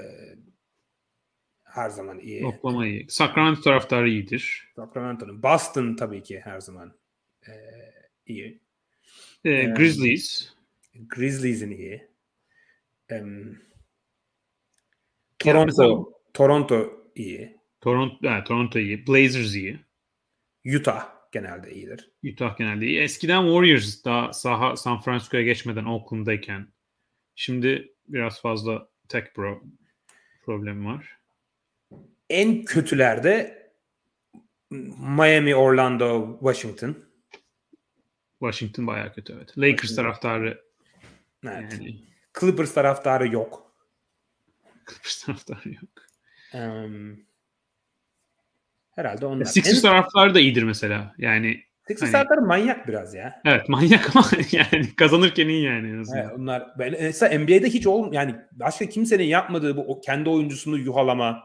[1.63, 2.45] her zaman iyi.
[2.45, 3.05] Oklahoma iyi.
[3.09, 4.71] Sacramento taraftarı iyidir.
[4.75, 5.43] Sacramento'nun.
[5.43, 6.93] Boston tabii ki her zaman
[7.47, 7.51] e,
[8.25, 8.59] iyi.
[9.45, 10.53] E, Grizzlies.
[10.95, 12.07] Grizzlies'in iyi.
[13.09, 13.55] Mesela-
[15.39, 17.57] Toronto, Toronto iyi.
[17.81, 19.07] Toronto, yani Toronto iyi.
[19.07, 19.79] Blazers iyi.
[20.75, 22.11] Utah genelde iyidir.
[22.33, 22.99] Utah genelde iyi.
[22.99, 26.67] Eskiden Warriors daha saha San Francisco'ya geçmeden Oakland'dayken.
[27.35, 29.63] Şimdi biraz fazla tech bro
[30.41, 31.17] problemi var.
[32.29, 33.61] En kötülerde
[34.99, 36.97] Miami, Orlando, Washington.
[38.39, 39.57] Washington bayağı kötü evet.
[39.57, 40.03] Lakers Washington.
[40.03, 40.63] taraftarı
[41.45, 41.73] Evet.
[41.73, 42.01] yani
[42.39, 43.75] Clippers taraftarı yok.
[44.89, 45.89] Clippers taraftarı yok.
[46.53, 47.25] Em,
[48.91, 49.45] herhalde onlar.
[49.45, 51.15] Sixers En- taraftarı da iyidir mesela.
[51.17, 53.41] Yani Sixers hani- manyak biraz ya.
[53.45, 56.21] evet manyak ama yani kazanırken iyi yani en azından.
[56.21, 60.77] Evet, onlar ben mesela NBA'de hiç ol yani başka kimsenin yapmadığı bu o kendi oyuncusunu
[60.77, 61.43] yuhalama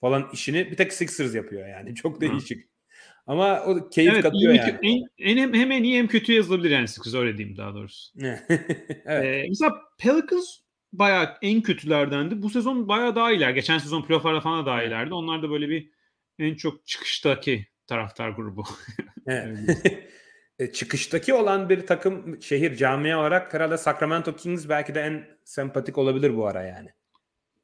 [0.00, 1.94] falan işini bir tek Sixers yapıyor yani.
[2.02, 2.70] Çok değişik.
[3.26, 4.78] Ama o keyif Evet, katıyor yani.
[4.82, 8.12] en, en, hem, hem en iyi hem kötü yazılabilir yani Sixers öyle diyeyim daha doğrusu.
[8.18, 9.24] evet.
[9.24, 10.58] Ee, mesela Pelicans
[10.92, 12.42] bayağı en kötülerdendi.
[12.42, 13.50] Bu sezon bayağı daha iyiler.
[13.50, 15.14] Geçen sezon playoff'larda falan da daha iyilerdi.
[15.14, 15.90] Onlar da böyle bir
[16.38, 18.64] en çok çıkıştaki taraftar grubu.
[19.26, 19.58] Evet.
[20.58, 25.98] E, Çıkıştaki olan bir takım şehir camia olarak herhalde Sacramento Kings belki de en sempatik
[25.98, 26.88] olabilir bu ara yani.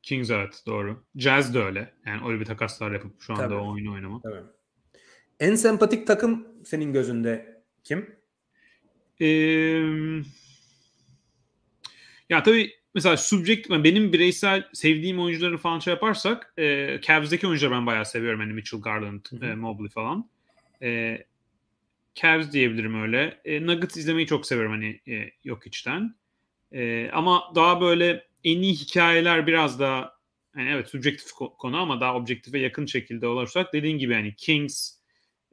[0.02, 1.04] Kings evet doğru.
[1.16, 1.94] Jazz de öyle.
[2.06, 3.54] Yani öyle bir takaslar yapıp şu anda Tabii.
[3.54, 4.22] o oyunu oynamak.
[4.22, 4.42] Tabii.
[5.40, 8.16] En sempatik takım senin gözünde kim?
[9.20, 9.26] Ee,
[12.30, 17.74] ya tabii mesela subjektif yani benim bireysel sevdiğim oyuncuları falan şey yaparsak e, Cavs'deki oyuncuları
[17.74, 18.40] ben bayağı seviyorum.
[18.40, 20.30] Hani Mitchell Garland, e, Mobley falan.
[20.82, 21.18] E,
[22.14, 23.40] Cavs diyebilirim öyle.
[23.44, 26.14] E, Nuggets izlemeyi çok seviyorum hani e, yok içten.
[26.72, 30.16] E, ama daha böyle en iyi hikayeler biraz daha
[30.56, 34.92] yani evet subjektif ko- konu ama daha objektife yakın şekilde olursak dediğin gibi hani Kings,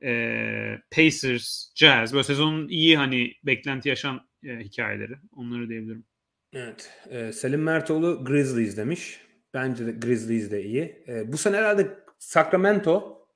[0.03, 5.13] e, Pacers, Jazz böyle sezonun iyi hani beklenti yaşan e, hikayeleri.
[5.31, 6.05] Onları diyebilirim.
[6.53, 6.91] Evet.
[7.09, 9.21] e, Selim Mertoğlu Grizzlies demiş.
[9.53, 11.03] Bence de Grizzlies de iyi.
[11.07, 13.27] E, bu sene herhalde Sacramento,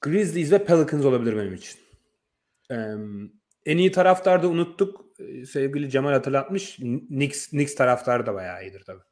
[0.00, 1.80] Grizzlies ve Pelicans olabilir benim için.
[2.70, 2.76] E,
[3.66, 5.04] en iyi taraftar da unuttuk.
[5.18, 6.76] E, sevgili Cemal hatırlatmış.
[7.08, 9.02] Knicks, Knicks taraftarı da bayağı iyidir tabii.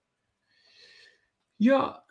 [1.60, 2.04] Ya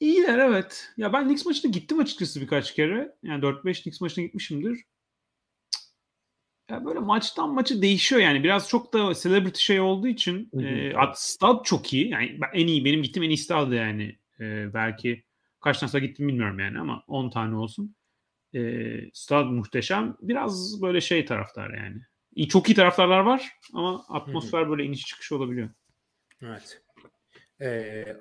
[0.00, 0.88] iyiler evet.
[0.96, 3.16] Ya ben Knicks maçına gittim açıkçası birkaç kere.
[3.22, 4.84] Yani 4-5 Knicks maçına gitmişimdir.
[6.70, 8.44] Ya böyle maçtan maçı değişiyor yani.
[8.44, 12.08] Biraz çok da celebrity şey olduğu için Hı hı, e, stad çok iyi.
[12.08, 14.18] Yani en iyi benim gittiğim en iyi staddı yani.
[14.40, 15.24] E, belki
[15.60, 17.94] kaç tane gittim bilmiyorum yani ama 10 tane olsun.
[18.54, 18.60] E,
[19.12, 20.16] stad muhteşem.
[20.20, 21.96] Biraz böyle şey taraftar yani.
[22.34, 25.68] İyi, çok iyi taraftarlar var ama atmosfer böyle iniş çıkış olabiliyor.
[26.42, 26.82] Evet.
[27.60, 28.16] Ee,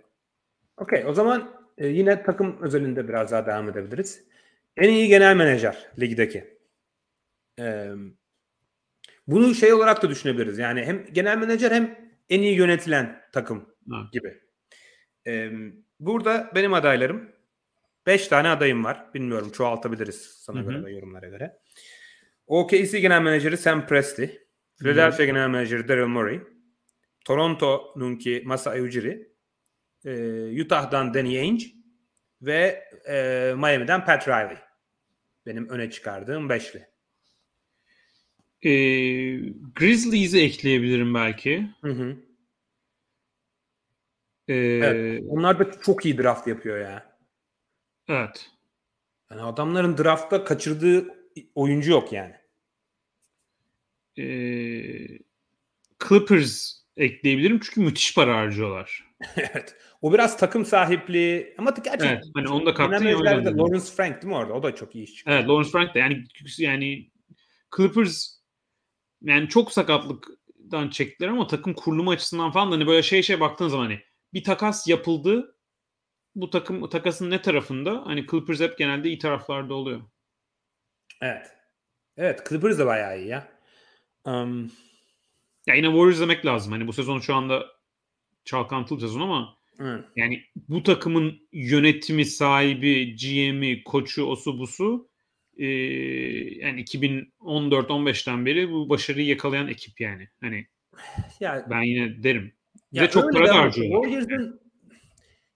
[0.78, 1.06] Okey.
[1.06, 4.24] O zaman e, yine takım özelinde biraz daha devam edebiliriz.
[4.78, 6.58] En iyi genel menajer ligdeki.
[7.60, 7.92] Ee,
[9.28, 10.58] bunu şey olarak da düşünebiliriz.
[10.58, 12.00] Yani hem genel menajer hem
[12.30, 14.12] en iyi yönetilen takım Evet.
[14.12, 14.42] gibi.
[15.28, 15.52] Ee,
[16.00, 17.32] burada benim adaylarım
[18.06, 19.14] 5 tane adayım var.
[19.14, 20.70] Bilmiyorum çoğaltabiliriz sana Hı hı.
[20.72, 21.60] göre ve yorumlara göre.
[22.48, 24.48] OKC genel menajeri Sam Presti.
[24.80, 26.42] Philadelphia genel menajeri Daryl Morey.
[27.26, 29.32] Toronto'nunki Masai Ujiri,
[30.06, 31.66] e, Utah'dan Danny Ainge
[32.42, 34.58] ve e, Miami'den Pat Riley.
[35.46, 36.88] Benim öne çıkardığım beşli.
[38.62, 38.70] E,
[39.76, 41.70] Grizzlies'i ekleyebilirim belki.
[41.82, 42.18] Hı hı.
[44.48, 45.24] E, Evet.
[45.30, 47.18] Onlar da çok iyi draft yapıyor ya.
[48.08, 48.52] evet.
[49.32, 51.08] Yani adamların draftta kaçırdığı
[51.56, 52.36] oyuncu yok yani.
[54.18, 54.26] E,
[56.08, 59.08] Clippers ekleyebilirim çünkü müthiş para harcıyorlar.
[59.36, 59.76] evet.
[60.02, 63.20] O biraz takım sahipliği ama gerçekten Evet, hani onu da kattın ya.
[63.20, 64.54] Lawrence Frank değil mi orada?
[64.54, 65.40] O da çok iyi iş çıkarıyor.
[65.40, 66.24] Evet Lawrence Frank de yani
[66.58, 67.10] yani
[67.78, 68.37] Clippers
[69.22, 73.68] yani çok sakatlıktan çektiler ama takım kurulumu açısından falan da hani böyle şey şey baktığın
[73.68, 74.02] zaman hani
[74.34, 75.56] bir takas yapıldı.
[76.36, 78.06] Bu takım takasın ne tarafında?
[78.06, 80.02] Hani Clippers hep genelde iyi taraflarda oluyor.
[81.22, 81.48] Evet.
[82.18, 83.48] Evet Clippers de bayağı iyi ya.
[84.26, 84.72] Um,
[85.68, 86.72] Ya yine Warriors demek lazım.
[86.72, 87.66] Hani bu sezon şu anda
[88.46, 90.06] çalkantılı sezon ama hı.
[90.16, 95.10] yani bu takımın yönetimi, sahibi, GM'i, koçu, osu busu
[95.58, 95.66] e,
[96.66, 100.30] yani 2014-15'ten beri bu başarıyı yakalayan ekip yani.
[100.42, 100.68] Hani
[101.40, 102.54] ya, ben yine derim.
[102.92, 104.04] ya Ve çok para harcıyorlar.
[104.04, 104.62] Warriors'ın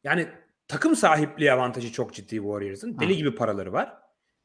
[0.04, 0.28] yani
[0.68, 3.00] takım sahipliği avantajı çok ciddi Warriors'ın.
[3.00, 3.18] Deli Ha.
[3.18, 3.94] gibi paraları var.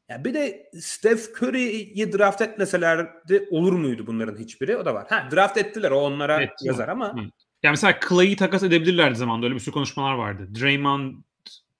[0.09, 4.77] Ya bir de Steph Curry'yi draft etmeselerdi olur muydu bunların hiçbiri?
[4.77, 5.07] O da var.
[5.09, 7.19] Ha draft ettiler o onlara Evet, yazar ama Hı.
[7.63, 9.45] Yani mesela Clay'i takas edebilirlerdi zamanında.
[9.45, 10.47] Öyle bir sürü konuşmalar vardı.
[10.61, 11.15] Draymond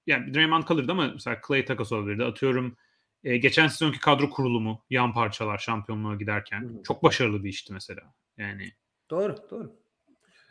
[0.06, 2.24] yani Draymond kalırdı ama mesela Clay takas olabilirdi.
[2.24, 2.76] Atıyorum
[3.24, 6.60] e, geçen sezonki kadro kurulumu yan parçalar şampiyonluğa giderken.
[6.60, 6.82] Hı.
[6.82, 8.14] Çok başarılı bir işti mesela.
[8.36, 8.72] Yani
[9.10, 9.80] doğru doğru.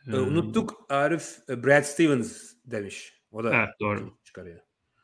[0.07, 3.21] E, unuttuk Arif e, Brad Stevens demiş.
[3.31, 4.17] O da Evet, doğru.
[4.23, 4.59] çıkarıyor.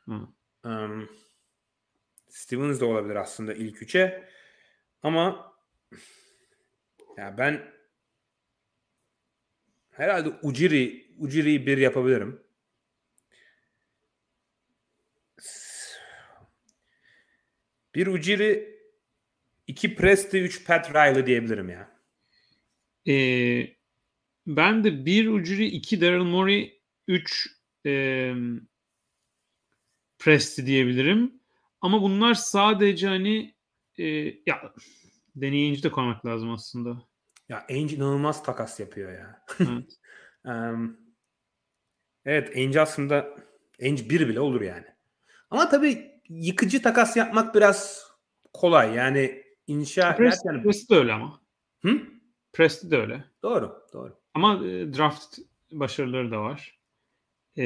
[0.06, 0.28] Hı.
[0.64, 1.10] Um,
[2.30, 4.30] Stevens de olabilir aslında ilk üçe.
[5.04, 5.54] Ama
[7.18, 7.74] ya ben
[9.92, 12.43] herhalde Ujiri Ujiri'yi bir yapabilirim.
[17.96, 18.80] Bir Ujiri,
[19.68, 21.90] iki Presti, üç Pat Riley diyebilirim ya.
[23.08, 23.16] e,
[24.48, 27.48] ben de bir Ujiri, iki Daryl Morey, üç
[27.86, 28.34] e,
[30.20, 31.34] Presti diyebilirim.
[31.82, 33.56] Ama bunlar sadece hani
[33.98, 34.06] e,
[34.46, 34.74] ya
[35.36, 37.04] deneyici de koymak lazım aslında.
[37.50, 39.46] Ya Ainge inanılmaz takas yapıyor ya.
[39.60, 39.94] Evet.
[40.46, 40.98] Em,
[42.26, 43.36] evet Ainge aslında
[43.82, 44.86] Ainge bir bile olur yani.
[45.50, 48.08] Ama tabii yıkıcı takas yapmak biraz
[48.54, 48.96] kolay.
[48.96, 50.64] Yani inşa Presti, ederken...
[50.64, 51.42] Presti de öyle ama.
[51.82, 52.02] Hı?
[52.54, 53.24] Presti de öyle.
[53.44, 54.18] Doğru, doğru.
[54.34, 55.40] Ama e, draft
[55.72, 56.80] başarıları da var.
[57.58, 57.66] E,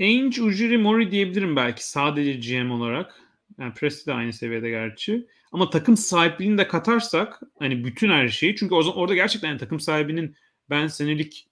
[0.00, 3.22] Ainge, Ujiri, Mori diyebilirim belki sadece GM olarak.
[3.58, 5.26] Yani Presti de aynı seviyede gerçi.
[5.52, 9.58] Ama takım sahipliğini de katarsak hani bütün her şeyi çünkü o zaman orada gerçekten yani
[9.58, 10.36] takım sahibinin
[10.70, 11.48] ben senelik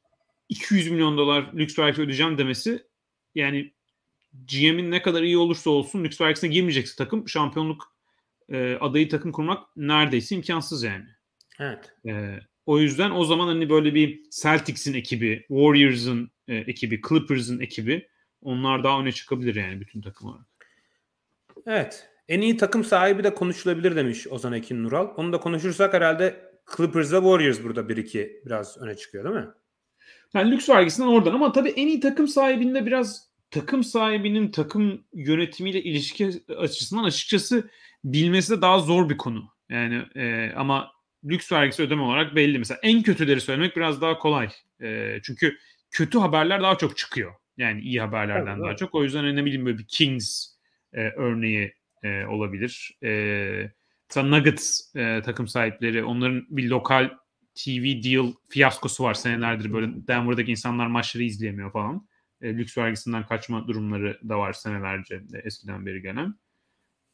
[0.48, 2.86] 200 milyon dolar lüks vergi ödeyeceğim demesi
[3.36, 3.72] yani
[4.32, 7.96] GM'in ne kadar iyi olursa olsun lüks vergisine girmeyecekse takım şampiyonluk
[8.48, 11.06] e, adayı takım kurmak neredeyse imkansız yani.
[11.60, 11.94] Evet.
[12.06, 18.08] Ee, o yüzden o zaman hani böyle bir Celtics'in ekibi, Warriors'ın e, ekibi, Clippers'ın ekibi
[18.42, 20.46] onlar daha öne çıkabilir yani bütün takım olarak.
[21.66, 22.08] Evet.
[22.28, 25.08] En iyi takım sahibi de konuşulabilir demiş Ozan Ekin Nural.
[25.16, 29.52] Onu da konuşursak herhalde Clippers'la Warriors burada 1-2 biraz öne çıkıyor değil mi?
[30.34, 35.82] Yani lüks vergisinden oradan ama tabii en iyi takım sahibinde biraz takım sahibinin takım yönetimiyle
[35.82, 37.70] ilişki açısından açıkçası
[38.04, 39.44] bilmesi de daha zor bir konu.
[39.68, 40.92] Yani e, ama
[41.24, 42.58] lüks vergisi ödeme olarak belli.
[42.58, 44.48] Mesela en kötüleri söylemek biraz daha kolay.
[44.82, 45.56] E, çünkü
[45.90, 47.34] kötü haberler daha çok çıkıyor.
[47.56, 48.78] Yani iyi haberlerden Tabii, daha evet.
[48.78, 48.94] çok.
[48.94, 50.46] O yüzden hani ne bileyim böyle bir Kings
[50.92, 52.98] e, örneği e, olabilir.
[53.02, 53.10] E,
[54.10, 57.10] mesela Nuggets e, takım sahipleri onların bir lokal
[57.56, 62.08] TV deal fiyaskosu var senelerdir böyle Denver'daki insanlar maçları izleyemiyor falan.
[62.40, 66.34] E, lüks vergisinden kaçma durumları da var senelerce e, eskiden beri gelen.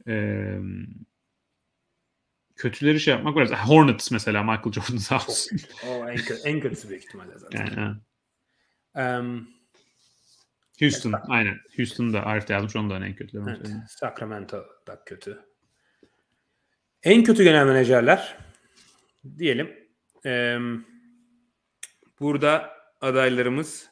[0.08, 0.56] E,
[2.56, 3.50] kötüleri şey yapmak biraz.
[3.50, 5.58] Hornets mesela Michael Jordan sağ olsun.
[5.86, 7.66] O en, kö- en kötüsü büyük ihtimalle zaten.
[7.76, 7.96] Yani.
[8.94, 9.48] Em,
[10.80, 11.58] Houston aynen.
[11.76, 13.44] Houston'da Arif de yazmış onu da en kötüleri.
[13.50, 15.38] evet, Sacramento da kötü.
[17.02, 18.36] En kötü genel menajerler
[19.38, 19.81] diyelim.
[20.24, 20.84] Em,
[22.20, 23.90] burada adaylarımız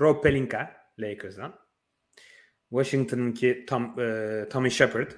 [0.00, 1.60] Rob Pelinka Lakers'dan.
[2.70, 5.10] Washington'ınki Tom, e, Tommy Shepard.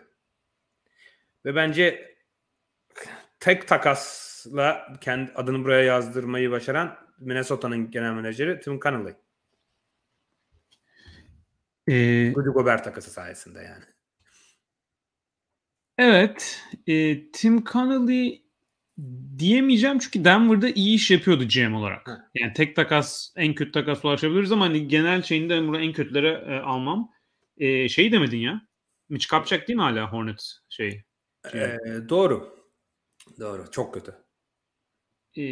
[1.44, 2.14] Ve bence
[3.40, 9.14] tek takasla kendi adını buraya yazdırmayı başaran Minnesota'nın genel menajeri Tim Connelly.
[11.88, 13.84] Ee, Rudy Gobert takası sayesinde yani.
[15.98, 16.62] Evet.
[16.86, 18.42] e, Tim Connelly
[19.38, 22.08] diyemeyeceğim çünkü Denver'da iyi iş yapıyordu GM olarak.
[22.08, 22.30] Ha.
[22.34, 26.58] Yani tek takas en kötü takas ulaşabiliriz ama hani genel şeyinde Denver'ı en kötülere e,
[26.58, 27.10] almam.
[27.56, 28.68] E, şey demedin ya.
[29.08, 31.02] Mitch kapacak değil mi hala Hornets şey?
[31.54, 31.78] Ee,
[32.08, 32.56] doğru.
[33.40, 33.70] Doğru.
[33.70, 34.14] Çok kötü.
[35.36, 35.42] Ee,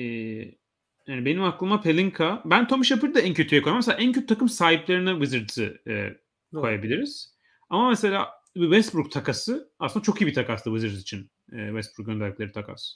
[1.07, 2.43] yani benim aklıma Pelinka.
[2.45, 3.79] Ben Tommy Shepard'ı da en kötüye koyamam.
[3.79, 6.17] Mesela en kötü takım sahiplerine Wizards'ı e,
[6.55, 7.35] koyabiliriz.
[7.71, 11.31] Ama mesela bir Westbrook takası aslında çok iyi bir takastı Wizards için.
[11.53, 12.95] E, Westbrook gönderdikleri takas.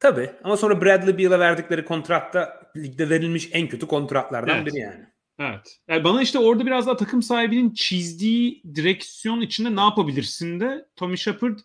[0.00, 4.66] Tabii ama sonra Bradley Beal'a verdikleri kontratta ligde verilmiş en kötü kontratlardan Evet.
[4.66, 5.06] biri yani.
[5.38, 5.78] Evet.
[5.88, 11.18] Yani bana işte orada biraz daha takım sahibinin çizdiği direksiyon içinde ne yapabilirsin de Tommy
[11.18, 11.58] Shepard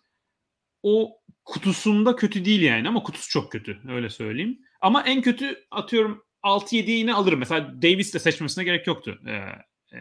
[0.82, 4.58] o kutusunda kötü değil yani ama kutusu çok kötü öyle söyleyeyim.
[4.80, 7.38] Ama en kötü atıyorum 6-7'yi yine alırım.
[7.38, 9.18] Mesela Davis de seçmesine gerek yoktu.
[9.26, 9.40] Ee,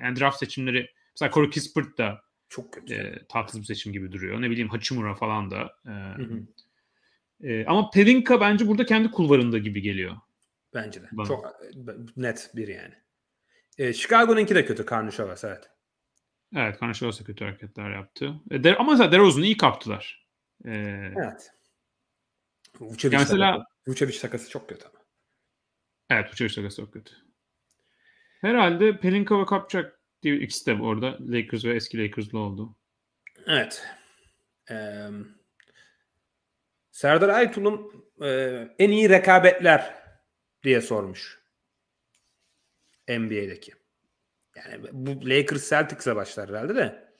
[0.03, 2.93] yani draft seçimleri mesela Corey Kispert da Çok kötü.
[2.93, 4.41] e, tatsız bir seçim gibi duruyor.
[4.41, 5.61] Ne bileyim Hachimura falan da.
[5.85, 6.39] E, Hı hı.
[7.43, 10.15] E, ama Pelinka bence burada kendi kulvarında gibi geliyor.
[10.73, 11.07] Bence de.
[11.11, 11.27] Bana.
[11.27, 11.51] Çok e,
[12.17, 12.93] net bir yani.
[13.77, 15.69] Ee, Chicago'nunki de kötü Karnışovas evet.
[16.55, 18.33] Evet Karnışovas'a kötü hareketler yaptı.
[18.51, 20.27] E, De- ama mesela DeRozan'ı iyi kaptılar.
[20.65, 20.71] E,
[21.17, 21.51] Evet.
[22.79, 24.99] Vucevic, Ya mesela- takası, Vucevic takası çok kötü ama.
[26.09, 27.13] Evet çocuk takası çok kötü.
[28.41, 32.75] Herhalde Pelinka ve Kapçak diye ikisi de orada Lakers ve eski Lakers'lı oldu.
[33.47, 33.85] Evet.
[34.71, 35.07] Ee,
[36.93, 37.91] Serdar Aytul'un
[38.21, 38.27] e,
[38.79, 39.95] en iyi rekabetler
[40.63, 41.43] diye sormuş.
[43.09, 43.73] NBA'deki.
[44.55, 47.13] Yani bu Lakers Celtics'e başlar herhalde de.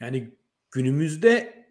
[0.00, 0.34] Yani
[0.70, 1.64] günümüzde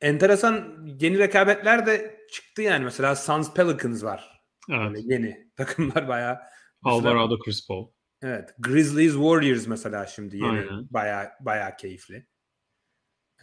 [0.00, 2.84] enteresan yeni rekabetler de çıktı yani.
[2.84, 4.42] Mesela Suns Pelicans var.
[4.70, 4.80] Evet.
[4.80, 6.38] Böyle yeni takımlar bayağı.
[6.82, 7.90] Alvarado Chris Paul.
[8.22, 8.54] Evet.
[8.58, 10.48] Grizzlies Warriors mesela şimdi yeni.
[10.48, 10.86] Aynen.
[10.90, 12.26] Bayağı bayağı keyifli.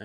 [0.00, 0.04] Ee,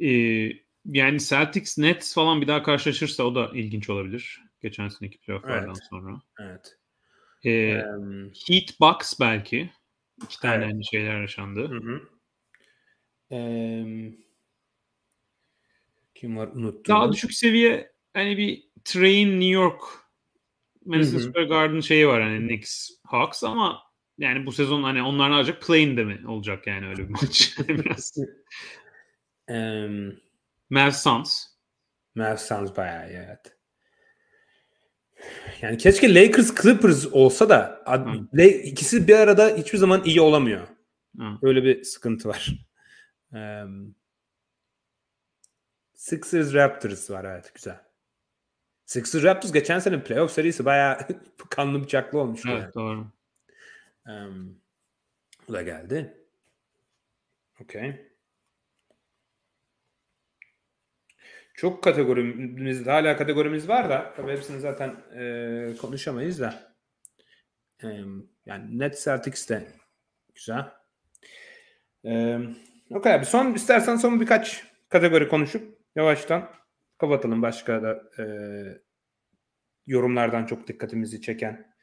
[0.00, 4.42] Ee, yani Celtics Nets falan bir daha karşılaşırsa o da ilginç olabilir.
[4.62, 5.84] Geçen seneki playofflardan Evet.
[5.90, 6.22] sonra.
[6.40, 6.78] evet.
[7.44, 7.84] Ee, Ee,
[8.48, 9.70] Heat Bucks belki.
[10.24, 10.66] İki tane Evet.
[10.66, 11.68] aynı şeyler yaşandı.
[11.68, 12.02] Hı hı.
[13.30, 14.14] Eee,
[16.14, 16.94] kim var unuttum.
[16.94, 19.80] Daha düşük seviye hani bir Train New York
[20.84, 21.18] Madison.
[21.18, 23.82] Square Garden şeyi var hani Knicks Hawks ama
[24.18, 25.62] yani bu sezon hani onlar ne olacak?
[25.62, 27.58] Play'in de mi olacak yani öyle bir maç?
[27.68, 28.12] Biraz.
[29.48, 30.12] Eee,
[32.14, 33.56] Mavs Suns bayağı iyi evet.
[35.62, 37.82] Yani keşke Lakers Clippers olsa da
[38.32, 38.42] Hı.
[38.42, 40.68] İkisi bir arada hiçbir zaman iyi olamıyor.
[41.18, 41.38] Ha.
[41.42, 42.66] Öyle bir sıkıntı var.
[43.34, 43.64] Eee,
[45.94, 47.80] Sixers Raptors var evet güzel.
[48.86, 50.98] Sixers Raptors geçen sene playoff serisi bayağı
[51.50, 52.48] kanlı bıçaklı olmuştu.
[52.48, 52.62] yani.
[52.62, 53.06] Evet doğru.
[54.06, 54.60] Um,
[55.48, 56.24] bu da geldi.
[57.62, 58.15] Okey.
[61.56, 66.76] Çok kategorimiz, hala kategorimiz var da tabii hepsini zaten e, konuşamayız da.
[67.82, 67.86] E,
[68.46, 69.66] yani Net Celtics de
[70.34, 70.64] güzel.
[72.04, 72.38] E,
[72.90, 76.50] Okey abi son istersen son birkaç kategori konuşup yavaştan
[76.98, 77.42] kapatalım.
[77.42, 78.24] Başka da e,
[79.86, 81.74] yorumlardan çok dikkatimizi çeken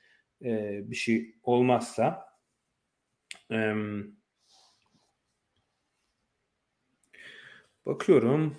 [0.45, 2.25] e, bir şey olmazsa.
[3.49, 3.75] Eee,
[7.85, 8.57] bakıyorum.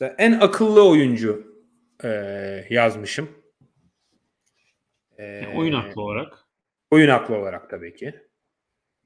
[0.00, 1.56] Mesela en akıllı oyuncu
[2.04, 3.28] eee, yazmışım.
[5.18, 6.44] Eee, oyun aklı olarak.
[6.90, 8.14] Oyun aklı olarak tabii ki.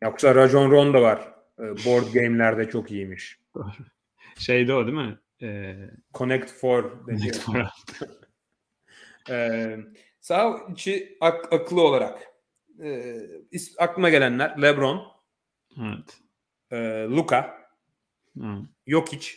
[0.03, 1.35] Yoksa Rajon Rondo var.
[1.59, 3.41] Eee, board game'lerde çok iyiymiş.
[4.39, 5.19] Şeyde o değil mi?
[5.43, 7.19] Ee, Connect for dedi.
[7.19, 7.67] Connect for
[9.31, 9.79] Ee,
[10.21, 12.33] sağ içi ak- akıllı olarak
[12.83, 13.19] ee,
[13.53, 15.07] is- aklıma gelenler LeBron,
[15.81, 16.19] evet.
[16.71, 16.77] e,
[17.11, 17.59] Luka,
[18.41, 19.29] Ha, Jokic,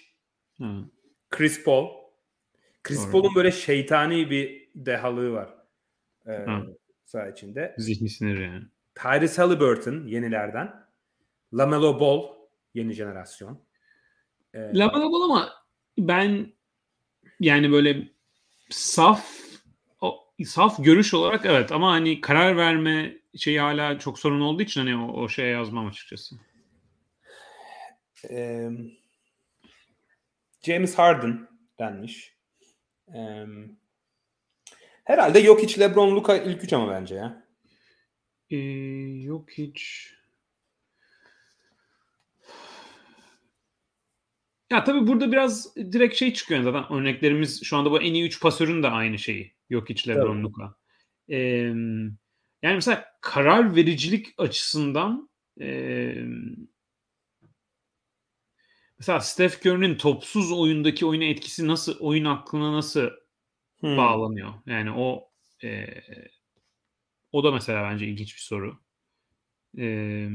[0.60, 0.76] ha.
[1.30, 1.88] Chris Paul.
[2.84, 3.12] Chris.
[3.12, 5.56] Paul'un böyle şeytani bir dehalığı var
[6.28, 6.46] ee,
[7.06, 7.76] sağ içinde.
[7.78, 8.64] Zihni sinir yani.
[8.96, 10.86] Tyrese Halliburton yenilerden.
[11.54, 12.36] LaMelo Ball
[12.74, 13.60] yeni jenerasyon.
[14.54, 15.50] Ee, Lamela Ball ama
[15.98, 16.54] ben
[17.40, 18.08] yani böyle
[18.70, 19.32] saf
[20.46, 24.96] saf görüş olarak evet ama hani karar verme şeyi hala çok sorun olduğu için hani
[24.98, 26.36] o, o şeye yazmam açıkçası.
[28.30, 28.72] Eee,
[30.66, 31.48] James Harden
[31.80, 32.36] denmiş.
[33.14, 33.48] Eee,
[35.04, 37.46] herhalde yok hiç LeBron Luka ilk üç ama bence ya.
[38.50, 38.58] Ee,
[39.24, 40.12] yok hiç.
[44.72, 48.42] Ya tabii burada biraz direkt şey çıkıyor zaten örneklerimiz şu anda bu en iyi 3
[48.42, 49.54] pasörün de aynı şeyi.
[49.70, 50.44] Yok hiç LeBron.
[50.44, 50.76] Luka.
[51.30, 51.38] Ee,
[52.62, 55.30] yani mesela karar vericilik açısından
[55.62, 56.26] ee,
[59.00, 63.10] mesela Steph Curry'nin topsuz oyundaki oyuna etkisi nasıl oyun aklına nasıl
[63.82, 63.98] Hmm.
[63.98, 64.54] bağlanıyor?
[64.68, 65.32] Yani o
[65.64, 65.88] e,
[67.32, 68.80] o da mesela bence ilginç bir soru.
[69.78, 70.30] E,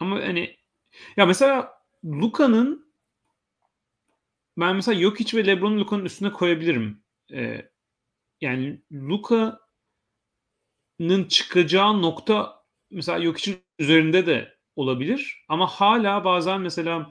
[0.00, 0.56] ama hani
[1.16, 1.72] ya mesela
[2.04, 2.86] Luka'nın
[4.58, 7.02] ben mesela Jokic ve LeBron'u Luka'nın üstüne koyabilirim.
[7.32, 7.70] E,
[8.40, 9.60] yani Luka'nın
[11.28, 17.10] çıkacağı nokta mesela Jokic'in üzerinde de olabilir ama hala bazen mesela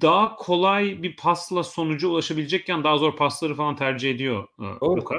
[0.00, 5.00] daha kolay bir pasla sonuca ulaşabilecekken daha zor pasları falan tercih ediyor e, Doğru.
[5.00, 5.14] Luka.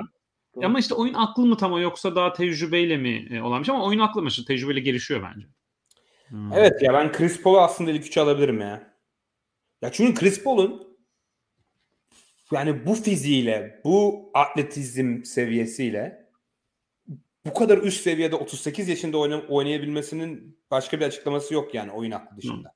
[0.55, 0.65] Doğru.
[0.65, 4.21] Ama işte oyun aklı mı tam yoksa daha tecrübeyle mi e, olanmış ama oyun aklı
[4.21, 5.47] mı tecrübeyle gelişiyor bence.
[6.27, 6.53] Hmm.
[6.53, 8.93] Evet ya ben Chris Paul'u aslında ilk üçe alabilirim ya.
[9.81, 10.97] Ya çünkü Chris Paul'un
[12.51, 16.18] yani bu fiziğiyle, bu atletizm seviyesiyle
[17.49, 22.37] bu kadar üst seviyede 38 yaşında oyna- oynayabilmesinin başka bir açıklaması yok yani oyun aklı
[22.37, 22.75] dışında.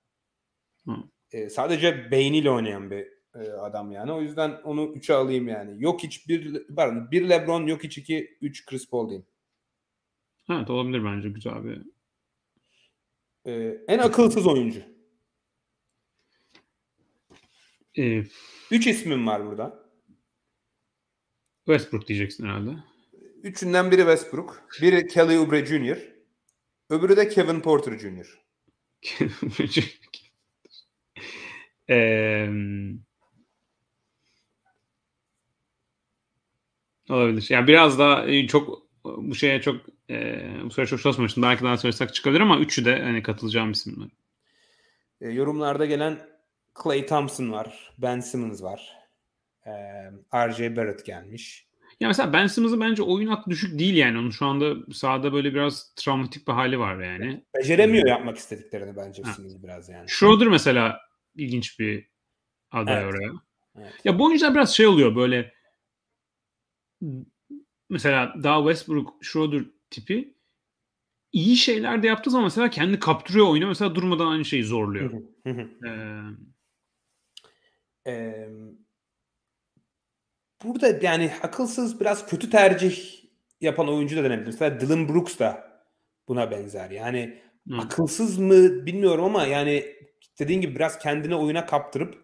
[0.85, 0.95] Hı.
[1.31, 4.11] Ee, sadece beyniyle oynayan bir e, adam yani.
[4.11, 5.83] O yüzden onu 3'e alayım yani.
[5.83, 9.27] Yok hiç bir pardon, bir LeBron, yok hiç 2 3 Chris Paul diyeyim.
[10.49, 11.81] Evet olabilir bence güzel bir.
[13.45, 14.79] Ee, en akılsız oyuncu.
[17.97, 18.23] E,
[18.71, 19.83] 3 ismim var burada.
[21.65, 22.92] Westbrook diyeceksin herhalde.
[23.43, 25.97] Üçünden biri Westbrook, biri Kelly Oubre Jr.,
[26.89, 28.43] öbürü de Kevin Porter Jr.
[31.89, 32.49] Eee,
[37.09, 37.47] olabilir.
[37.49, 41.43] Yani biraz daha e, çok bu şeye çok e, bu süre çok çalışmamıştım.
[41.43, 44.09] Belki daha söylesek çıkabilir ama üçü de hani katılacağım isimler.
[45.21, 46.19] E, yorumlarda gelen
[46.83, 48.93] Clay Thompson var, Ben Simmons var,
[49.65, 49.71] e,
[50.33, 50.75] R.J.
[50.75, 51.72] Barrett gelmiş.
[52.03, 54.17] Ya mesela Ben Simmons'ın bence oyun aklı düşük değil yani.
[54.17, 57.43] Onun şu anda sahada böyle biraz travmatik bir hali var yani.
[57.57, 59.33] Beceremiyor yapmak istediklerini bence Ha.
[59.33, 60.09] Simmons biraz yani.
[60.09, 60.99] Schroeder mesela
[61.35, 62.07] ilginç bir
[62.71, 63.13] aday Evet.
[63.13, 63.31] oraya.
[63.77, 63.93] Evet.
[64.03, 65.53] Ya bu oyuncular biraz şey oluyor böyle
[67.89, 70.33] mesela daha Westbrook, Schroeder tipi
[71.31, 73.67] iyi şeyler de yaptığı zaman mesela kendi kaptırıyor oyunu.
[73.67, 75.11] Mesela durmadan aynı şeyi zorluyor.
[75.45, 76.19] Ee,
[78.07, 78.47] E,
[80.63, 83.23] burada yani akılsız biraz kötü tercih
[83.61, 84.45] yapan oyuncu da denebilir.
[84.45, 85.73] Mesela Dylan Brooks da
[86.27, 86.91] buna benzer.
[86.91, 87.77] Yani hı.
[87.77, 89.85] akılsız mı bilmiyorum ama yani
[90.39, 92.23] dediğin gibi biraz kendini oyuna kaptırıp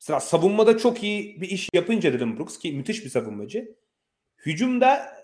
[0.00, 3.76] mesela savunmada çok iyi bir iş yapınca Dylan Brooks ki müthiş bir savunmacı.
[4.46, 5.22] Hücumda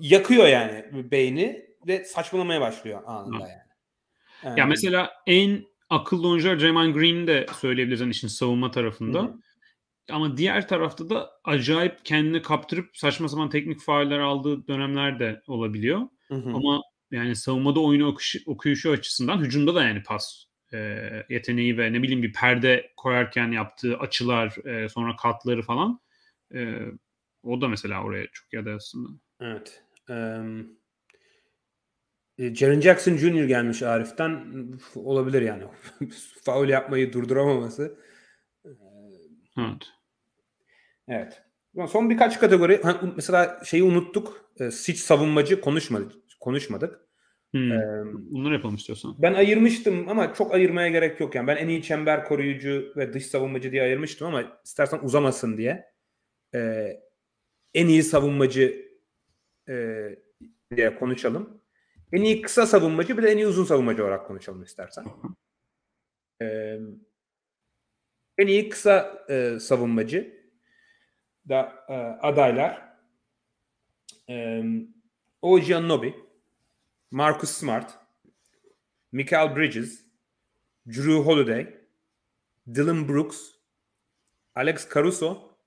[0.00, 3.48] yakıyor yani beyni ve saçmalamaya başlıyor anında Hı.
[3.48, 4.58] yani.
[4.58, 9.22] ya Ee, mesela en akıllı oyuncular Draymond Green de söyleyebiliriz hani işin savunma tarafında.
[9.22, 9.34] Hı.
[10.10, 16.00] Ama diğer tarafta da acayip kendini kaptırıp saçma sapan teknik fauller aldığı dönemler de olabiliyor.
[16.28, 16.50] hı hı.
[16.50, 20.78] Ama yani savunmada oyunu okuyuşu, okuyuşu açısından hücumda da yani pas e,
[21.28, 26.00] yeteneği ve ne bileyim bir perde koyarken yaptığı açılar e, sonra katları falan
[26.54, 26.78] e,
[27.42, 29.08] o da mesela oraya çok ya da aslında.
[29.40, 29.82] Evet.
[32.38, 33.44] E, Jaren Jackson Jr.
[33.44, 34.44] gelmiş Arif'ten.
[34.94, 35.64] Olabilir yani.
[36.44, 37.98] Faul yapmayı durduramaması.
[39.58, 39.95] Evet.
[41.08, 41.42] Evet.
[41.88, 42.80] Son birkaç kategori.
[43.16, 44.50] Mesela şeyi unuttuk.
[44.60, 46.12] E, Siç savunmacı konuşmadık.
[46.40, 47.00] konuşmadık.
[47.50, 47.70] Hmm.
[47.70, 49.14] Eee, Bunları yapalım istiyorsan.
[49.18, 51.34] ben ayırmıştım ama çok ayırmaya gerek yok.
[51.34, 55.84] Yani ben en iyi çember koruyucu ve dış savunmacı diye ayırmıştım ama istersen uzamasın diye.
[56.54, 57.02] Eee,
[57.74, 58.86] en iyi savunmacı
[59.68, 60.18] eee,
[60.76, 61.62] diye konuşalım.
[62.12, 65.04] En iyi kısa savunmacı bir de en iyi uzun savunmacı olarak konuşalım istersen.
[66.40, 66.80] Eee,
[68.38, 70.35] en iyi kısa eee, savunmacı
[71.48, 72.96] da eee, adaylar
[74.28, 74.64] eee
[75.42, 76.10] OG Anunoby,
[77.10, 77.98] Marcus Smart,
[79.12, 80.04] Michael Bridges,
[80.86, 81.74] Drew Holiday,
[82.74, 83.50] Dylan Brooks,
[84.54, 85.58] Alex Caruso,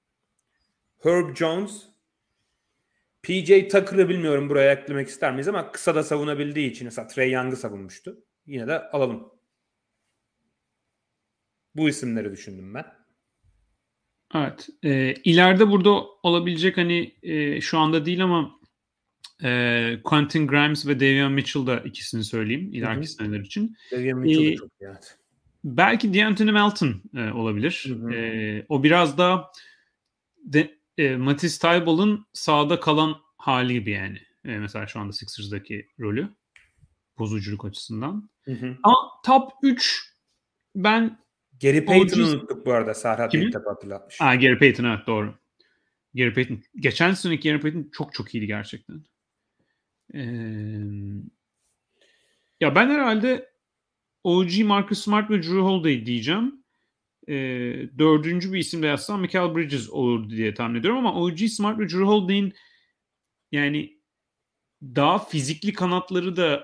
[1.04, 1.90] Herb Jones,
[3.24, 7.56] PJ Tucker'ı bilmiyorum buraya eklemek ister miyiz ama kısa da savunabildiği için mesela Trey Young'ı
[7.56, 8.24] savunmuştu.
[8.46, 9.34] Yine de alalım.
[11.76, 12.99] Bu isimleri düşündüm ben.
[14.36, 14.70] Evet.
[14.84, 15.90] E, ileride burada
[16.24, 18.60] olabilecek hani e, şu anda değil ama
[19.44, 23.76] e, Quentin Grimes ve Davion Mitchell da ikisini söyleyeyim ileriki seneler için.
[23.92, 24.86] Davion Mitchell Ee, çok iyi.
[24.86, 25.18] Evet.
[25.64, 27.86] Belki D'Anthony Melton e, olabilir.
[27.88, 28.14] Hı hı.
[28.14, 29.52] E, o biraz da
[30.44, 34.20] de, e, Matisse Thybull'un sağda kalan hali gibi yani.
[34.46, 36.30] E, mesela şu anda Sixers'daki rolü.
[37.20, 38.30] Bozuculuk açısından.
[38.44, 38.78] Hı hı.
[38.84, 40.14] Ama top 3
[40.76, 41.20] ben
[41.62, 42.94] Gary Payton'ı unuttuk bu arada.
[42.94, 43.44] Serhat Kimi?
[43.44, 44.22] Yıldırım hatırlatmış.
[44.22, 45.36] Ha, Gary Payton evet doğru.
[46.14, 46.64] Gary Payton.
[46.76, 49.04] Geçen seneki Gary Payton çok çok iyiydi gerçekten.
[50.14, 50.20] Ee,
[52.60, 53.50] ya ben herhalde
[54.24, 56.64] OG Marcus Smart ve Drew Holiday diyeceğim.
[57.28, 57.36] E,
[57.98, 61.90] dördüncü bir isim de yazsam Michael Bridges olur diye tahmin ediyorum ama OG Smart ve
[61.90, 62.54] Drew Holiday'in
[63.52, 64.00] yani
[64.82, 66.64] daha fizikli kanatları da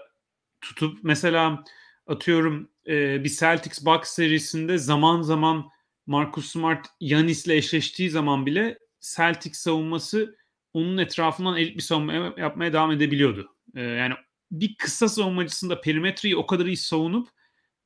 [0.61, 1.63] tutup mesela
[2.07, 5.69] atıyorum e, bir Celtics Bucks serisinde zaman zaman
[6.07, 8.79] Marcus Smart Yanis'le eşleştiği zaman bile
[9.15, 10.37] Celtics savunması
[10.73, 13.55] onun etrafından elit bir savunma yapmaya devam edebiliyordu.
[13.75, 14.13] E, yani
[14.51, 17.29] bir kısa savunmacısında perimetreyi o kadar iyi savunup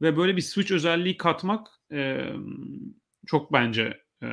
[0.01, 2.29] ve böyle bir switch özelliği katmak e,
[3.27, 4.27] çok bence e,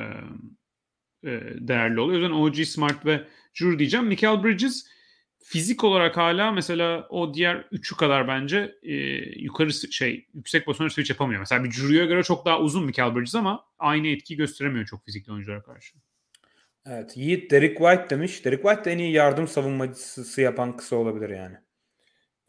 [1.23, 2.31] e, değerli oluyor.
[2.31, 3.27] O yüzden OG Smart ve
[3.61, 4.05] Drew diyeceğim.
[4.07, 4.87] Michael Bridges
[5.49, 8.93] fizik olarak hala mesela o diğer üçü kadar bence e,
[9.41, 11.39] yukarı şey yüksek pozisyonda switch yapamıyor.
[11.39, 15.31] Mesela bir Drew'ya göre çok daha uzun Michael Bridges ama aynı etki gösteremiyor çok fizikli
[15.31, 15.97] oyunculara karşı.
[16.85, 17.17] Evet.
[17.17, 18.45] Yiğit Derek White demiş.
[18.45, 21.55] Derek White de en iyi yardım savunmacısı yapan kısa olabilir yani.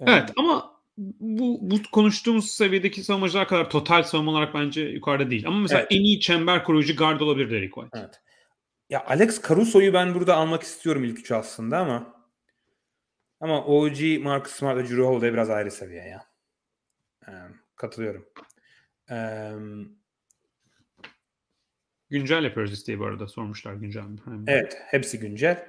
[0.00, 5.46] Evet, evet ama bu, bu konuştuğumuz seviyedeki savunmacılar kadar total savunma olarak bence yukarıda değil.
[5.46, 5.92] Ama mesela evet.
[5.92, 7.98] en iyi çember koruyucu guard olabilir Derek White.
[7.98, 8.20] Evet.
[8.90, 12.17] Ya Alex Caruso'yu ben burada almak istiyorum ilk üçü aslında ama
[13.40, 16.26] ama OG Marcus Smart ve Drew Holiday biraz ayrı seviye ya.
[17.28, 17.32] Ee,
[17.76, 18.28] katılıyorum.
[19.10, 19.52] Ee,
[22.10, 24.18] güncel yapıyoruz isteği bu arada sormuşlar güncel mi?
[24.46, 25.66] Evet hepsi güncel.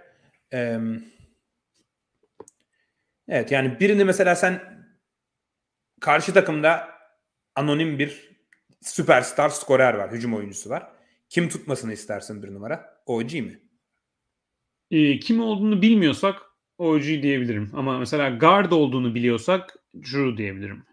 [0.54, 0.80] Ee,
[3.28, 4.86] evet yani birini mesela sen
[6.02, 6.90] karşı takımda
[7.56, 8.30] anonim bir
[8.82, 10.12] süperstar skorer var.
[10.12, 10.92] Hücum oyuncusu var.
[11.30, 13.04] Kim tutmasını istersin bir numara?
[13.06, 13.60] OG mi?
[14.92, 16.49] E, kim olduğunu bilmiyorsak
[16.80, 17.72] OG diyebilirim.
[17.74, 20.86] Ama mesela guard olduğunu biliyorsak Drew diyebilirim.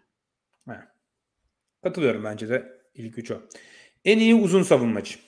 [0.68, 0.74] He.
[1.82, 3.42] Katılıyorum bence de ilk üç o.
[4.04, 5.18] En iyi uzun savunmacı.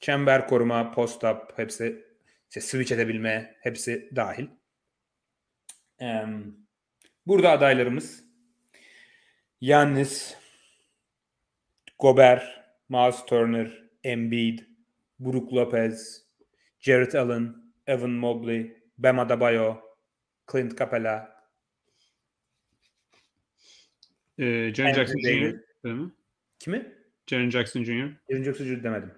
[0.00, 2.04] Çember koruma, post-up hepsi
[2.48, 4.46] işte switch edebilme hepsi dahil.
[6.02, 6.26] Ee,
[7.26, 8.24] burada adaylarımız
[9.60, 10.36] Yannis,
[11.98, 12.44] Gobert,
[12.88, 14.58] Miles Turner, Embiid,
[15.18, 16.24] Brook Lopez,
[16.80, 17.54] Jarrett Allen,
[17.86, 19.80] Evan Mobley, Bam Adebayo,
[20.46, 21.26] Clint Capela.
[24.38, 25.56] Ee, Jaren Jackson Jr.
[25.84, 26.10] mi?
[26.58, 26.84] Kimi?
[27.26, 28.20] Jaren Jackson Jr.
[28.28, 28.82] Jaren Jackson Jr.
[28.82, 29.10] demedim.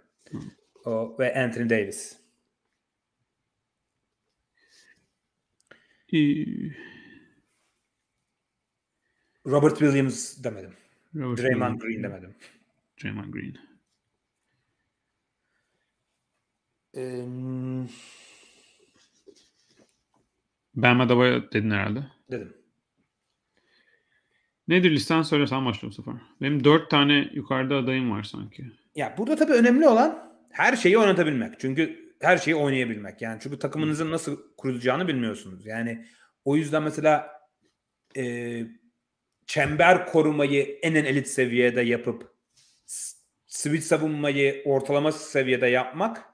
[0.84, 2.16] O, ve Anthony Davis.
[6.12, 6.44] Ee,
[9.44, 10.76] Robert Williams demedim.
[11.14, 11.82] Robert Draymond Williams.
[11.82, 12.34] Green demedim.
[13.02, 13.58] Draymond Green.
[16.94, 17.88] Ee,
[20.74, 22.04] Ben Adebayo dedin herhalde.
[22.30, 22.56] dedim.
[24.68, 26.14] Nedir listen söyle sen başla bu sefer.
[26.40, 28.64] Benim dört tane yukarıda adayım var sanki.
[28.94, 31.60] Ya burada tabii önemli olan her şeyi oynatabilmek.
[31.60, 33.22] Çünkü her şeyi oynayabilmek.
[33.22, 35.66] Yani çünkü takımınızın nasıl kurulacağını bilmiyorsunuz.
[35.66, 36.06] Yani
[36.44, 37.30] o yüzden mesela
[38.16, 38.62] e,
[39.46, 42.32] çember korumayı en en elit seviyede yapıp
[43.46, 46.31] switch savunmayı ortalama seviyede yapmak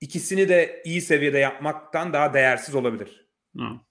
[0.00, 3.28] ikisini de iyi seviyede yapmaktan daha değersiz olabilir.
[3.58, 3.84] Ha.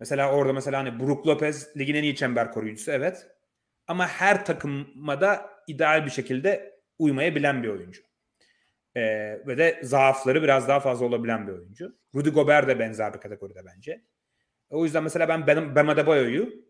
[0.00, 3.26] Mesela orada mesela hani Brook Lopez ligin en iyi çember koruyucusu evet.
[3.86, 8.02] Ama her takıma da ideal bir şekilde uymayabilen bir oyuncu.
[8.96, 9.02] Ee,
[9.46, 11.98] ve de zaafları biraz daha fazla olabilen bir oyuncu.
[12.14, 14.04] Rudy Gobert de benzer bir kategoride bence.
[14.70, 16.64] O yüzden mesela ben Bam Bam Adebayo'yu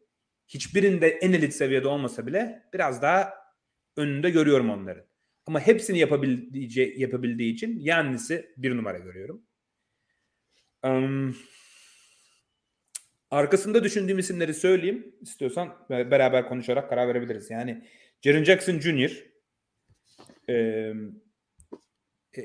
[0.48, 3.34] hiçbirinde en elit seviyede olmasa bile biraz daha
[3.96, 5.04] önünde görüyorum onların.
[5.46, 9.42] Ama hepsini yapabildiği, yapabildiği için Yannis'i bir numara görüyorum.
[10.84, 11.36] Um,
[13.30, 15.16] arkasında düşündüğüm isimleri söyleyeyim.
[15.20, 17.50] İstiyorsan beraber konuşarak karar verebiliriz.
[17.50, 17.86] Yani
[18.22, 19.32] Jaren Jackson Jr.,
[20.48, 20.92] e,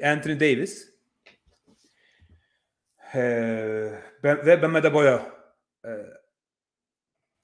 [0.03, 0.94] Anthony Davis
[3.14, 3.22] e,
[4.24, 5.19] ve Bam Adebayo
[5.86, 5.90] e,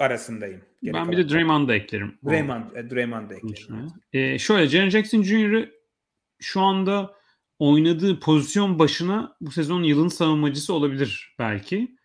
[0.03, 0.61] arasındayım.
[0.83, 2.17] Geri ben bir de Draymond'ı eklerim.
[2.25, 3.87] Draymond, e, Draymond'ı eklerim.
[4.13, 5.69] Ee, şöyle Jaren Jackson Jr.
[6.39, 7.15] şu anda
[7.59, 11.97] oynadığı pozisyon başına bu sezon yılın savunmacısı olabilir belki.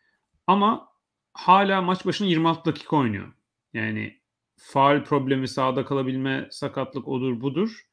[0.46, 0.88] Ama
[1.32, 3.32] hala maç başına 26 dakika oynuyor.
[3.72, 4.20] Yani
[4.56, 7.86] faal problemi, sağda kalabilme, sakatlık odur budur.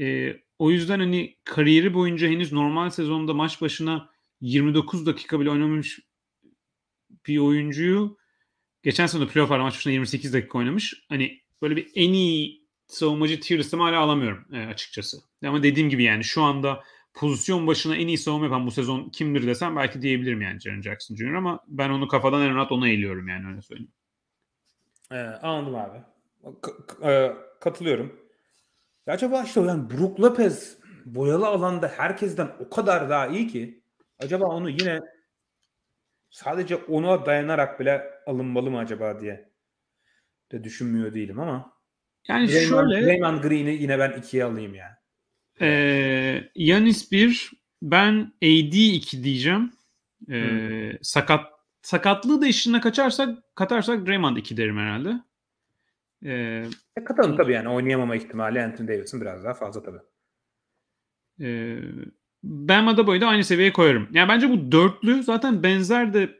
[0.00, 4.10] Ee, o yüzden hani kariyeri boyunca henüz normal sezonda maç başına
[4.40, 6.00] 29 dakika bile oynamamış
[7.26, 8.18] bir oyuncuyu
[8.82, 11.04] geçen sene playoff maç başına 28 dakika oynamış.
[11.08, 15.16] Hani böyle bir en iyi savunmacı tier hala alamıyorum e, açıkçası.
[15.44, 16.84] Ama dediğim gibi yani şu anda
[17.14, 21.16] pozisyon başına en iyi savunma yapan bu sezon kimdir desem belki diyebilirim yani Jaren Jackson
[21.16, 21.34] Jr.
[21.34, 23.92] ama ben onu kafadan en rahat ona eğiliyorum yani öyle söyleyeyim.
[25.12, 25.98] Ee, anladım abi.
[26.62, 28.20] K- e, katılıyorum.
[29.06, 33.82] Ya acaba işte yani Brook Lopez boyalı alanda herkesten o kadar daha iyi ki
[34.18, 35.00] acaba onu yine
[36.30, 39.48] sadece ona dayanarak bile alınmalı mı acaba diye
[40.52, 41.72] de düşünmüyor değilim ama.
[42.28, 44.94] Yani Draymond, şöyle Draymond Green'i yine ben ikiye alayım yani.
[45.60, 47.50] e, Yanis 1
[47.82, 49.72] ben AD 2 diyeceğim.
[50.30, 50.38] E,
[51.02, 51.46] sakat
[51.82, 55.12] sakatlığı da işine kaçarsak katarsak Draymond 2 derim herhalde.
[56.24, 56.32] E,
[56.96, 59.98] E, katalım tabii yani oynayamama ihtimali Anthony Davis'in biraz daha fazla tabii.
[61.40, 61.78] e,
[62.42, 64.08] ben Adebayo'yu da aynı seviyeye koyarım.
[64.12, 66.37] Yani bence bu dörtlü zaten benzer de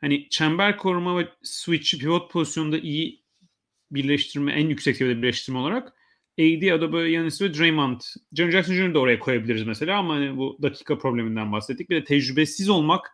[0.00, 3.22] hani çember koruma ve switch pivot pozisyonunda iyi
[3.90, 5.92] birleştirme, en yüksek seviyede birleştirme olarak
[6.40, 8.00] AD, Adebayo, Yanis ve Draymond.
[8.32, 11.90] Jaren Jackson Jr'ı da oraya koyabiliriz mesela ama hani bu dakika probleminden bahsettik.
[11.90, 13.12] Bir de tecrübesiz olmak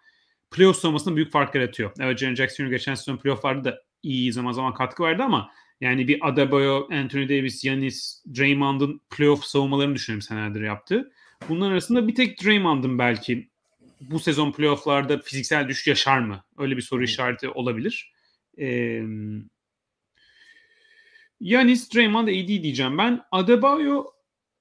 [0.50, 1.90] playoff savunmasında büyük fark yaratıyor.
[2.00, 2.70] Evet Jaren Jackson Jr.
[2.70, 5.50] geçen sezon playofflarda da iyi zaman zaman katkı verdi ama
[5.80, 11.12] yani bir Adebayo, Anthony Davis, Yanis, Draymond'ın playoff savunmalarını düşünelim senelerdir yaptı.
[11.48, 13.50] Bunların arasında bir tek Draymond'ın belki
[14.10, 16.44] bu sezon playofflarda fiziksel düşüş yaşar mı?
[16.58, 18.12] Öyle bir soru işareti olabilir.
[18.58, 19.02] Ee,
[21.40, 22.98] Yanis, Draymond, AD diyeceğim.
[22.98, 24.04] Ben Adebayo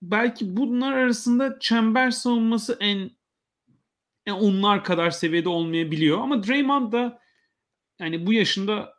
[0.01, 3.11] belki bunlar arasında çember savunması en,
[4.25, 6.19] en onlar kadar seviyede olmayabiliyor.
[6.19, 7.19] Ama Draymond da
[7.99, 8.93] yani bu yaşında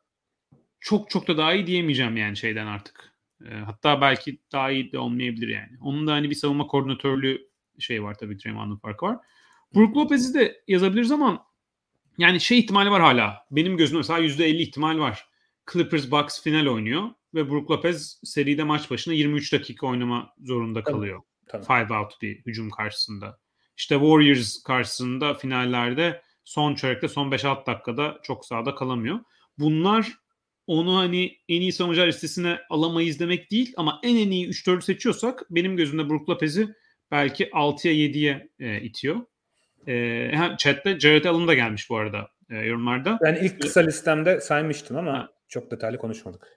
[0.81, 3.13] çok çok da daha iyi diyemeyeceğim yani şeyden artık.
[3.45, 5.79] Ee, hatta belki daha iyi de olmayabilir yani.
[5.81, 7.49] Onun da hani bir savunma koordinatörlüğü
[7.79, 9.19] şey var tabii Draymond'ın farkı var.
[9.75, 11.47] Brook Lopez'i de yazabiliriz ama
[12.19, 13.47] yani şey ihtimali var hala.
[13.51, 15.27] Benim gözümde mesela %50 ihtimal var.
[15.73, 21.23] Clippers Bucks final oynuyor ve Brook Lopez seride maç başına 23 dakika oynama zorunda kalıyor.
[21.47, 21.65] Tabii.
[21.65, 23.39] Five out diye hücum karşısında.
[23.77, 29.21] İşte Warriors karşısında finallerde son çeyrekte son 5-6 dakikada çok sahada kalamıyor.
[29.59, 30.13] Bunlar
[30.67, 35.43] onu hani en iyi savunucular listesine alamayız demek değil ama en en iyi 3-4'ü seçiyorsak
[35.51, 36.75] benim gözümde Brook Lopez'i
[37.11, 39.21] belki 6'ya 7'ye e, itiyor.
[39.87, 43.19] E, ha, chatte Jared Allen da gelmiş bu arada e, yorumlarda.
[43.23, 45.29] Ben ilk kısa listemde saymıştım ama Ha.
[45.49, 46.49] çok detaylı konuşmadık.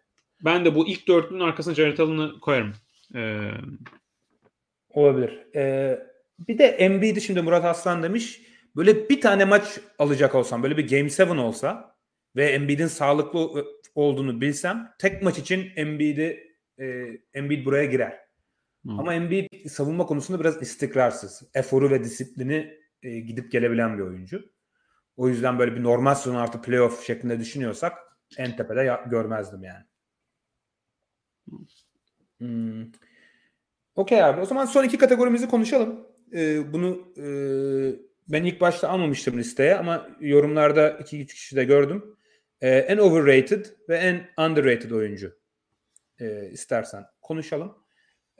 [0.41, 2.73] Ben de bu ilk dörtlünün arkasına Jared Allen'ı koyarım.
[3.15, 3.49] E,
[4.95, 5.55] Olabilir.
[5.55, 5.99] Ee,
[6.39, 8.41] bir de Embiid'i şimdi Murat Aslan demiş.
[8.75, 11.95] Böyle bir tane maç alacak olsam, böyle bir Game 7 olsa
[12.35, 13.65] ve Embiid'in sağlıklı
[13.95, 16.85] olduğunu bilsem tek maç için Embiid'i e,
[17.33, 18.11] Embiid buraya girer.
[18.85, 18.91] Hı.
[18.91, 21.43] Ama Embiid savunma konusunda biraz istikrarsız.
[21.53, 22.73] Eforu ve disiplini
[23.05, 24.49] e, gidip gelebilen bir oyuncu.
[25.15, 27.97] O yüzden böyle bir normal sezon artı playoff şeklinde düşünüyorsak
[28.37, 29.85] en tepede ya- görmezdim yani.
[32.37, 32.91] Hmm.
[33.95, 34.41] Okey abi.
[34.41, 36.07] O zaman son iki kategorimizi konuşalım.
[36.33, 37.25] Ee, bunu e,
[38.27, 42.17] ben ilk başta almamıştım listeye ama yorumlarda iki üç kişi de gördüm.
[42.61, 45.39] Ee, en overrated ve en underrated oyuncu.
[46.19, 47.77] Ee, istersen konuşalım.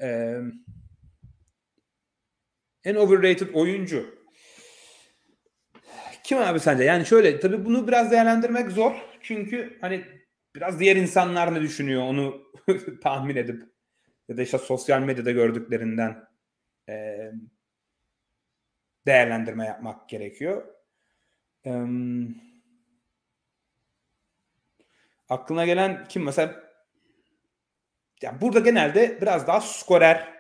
[0.02, 0.40] Ee,
[2.84, 4.25] en overrated oyuncu.
[6.26, 6.84] Kim abi sence?
[6.84, 8.96] Yani şöyle tabii bunu biraz değerlendirmek zor.
[9.22, 10.06] Çünkü hani
[10.56, 12.52] biraz diğer insanlar ne düşünüyor onu
[13.02, 13.64] tahmin edip
[14.30, 16.28] ya da işte sosyal medyada gördüklerinden
[16.90, 17.18] e,
[19.06, 20.66] değerlendirme yapmak gerekiyor.
[21.66, 21.86] E,
[25.30, 26.64] aklına gelen kim mesela
[28.22, 30.34] ya burada genelde biraz daha skorer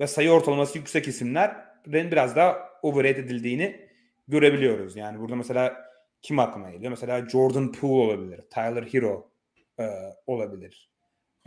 [0.00, 3.87] ve sayı ortalaması yüksek isimlerin biraz daha overrated edildiğini
[4.28, 4.96] görebiliyoruz.
[4.96, 5.76] Yani burada mesela
[6.22, 6.90] kim aklıma geliyor?
[6.90, 8.40] Mesela Jordan Poole olabilir.
[8.50, 9.30] Tyler Hero
[9.80, 9.86] e,
[10.26, 10.90] olabilir.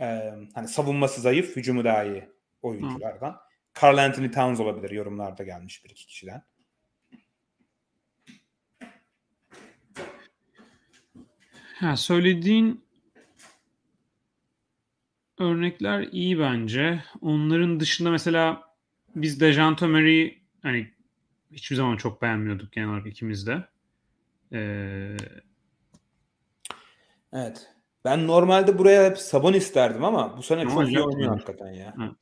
[0.00, 2.28] E, hani savunması zayıf, hücumu daha iyi
[2.62, 3.36] oyunculardan.
[3.82, 4.90] Carl Anthony Towns olabilir.
[4.90, 6.42] Yorumlarda gelmiş bir iki kişiden.
[11.74, 12.84] Ha, söylediğin
[15.38, 17.04] örnekler iyi bence.
[17.20, 18.62] Onların dışında mesela
[19.16, 20.91] biz Dejan Murray'i hani
[21.52, 23.68] hiçbir zaman çok beğenmiyorduk genel olarak ikimiz de.
[24.52, 25.16] Ee,
[27.32, 27.68] Evet.
[28.04, 31.94] Ben normalde buraya hep Sabon isterdim ama bu sene Ama çok iyi oynuyor hakikaten ya.
[32.00, 32.12] evet.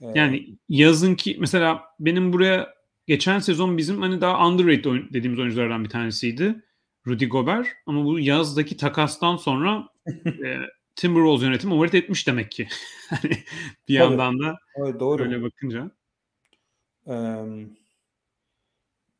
[0.00, 0.16] Evet.
[0.16, 2.74] Yani yazın ki mesela benim buraya
[3.06, 6.64] geçen sezon bizim hani daha underrated oyun, dediğimiz oyunculardan bir tanesiydi.
[7.06, 9.88] Rudy Gobert ama bu yazdaki takastan sonra
[10.26, 10.58] e,
[10.96, 12.68] Timberwolves yönetimi overrated etmiş demek ki.
[13.10, 13.36] hani
[13.88, 15.22] bir yandan da Evet, doğru.
[15.22, 15.90] öyle bakınca.
[17.06, 17.44] Ee,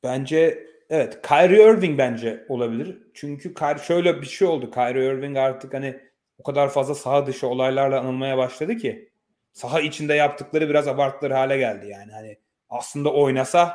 [0.05, 2.99] bence evet Kyrie Irving bence olabilir.
[3.15, 3.55] Çünkü
[3.87, 4.71] şöyle bir şey oldu.
[4.71, 6.01] Kyrie Irving artık hani
[6.39, 9.13] o kadar fazla saha dışı olaylarla anılmaya başladı ki
[9.53, 12.13] saha içinde yaptıkları biraz abartıları hale geldi yani.
[12.13, 13.75] Hani aslında oynasa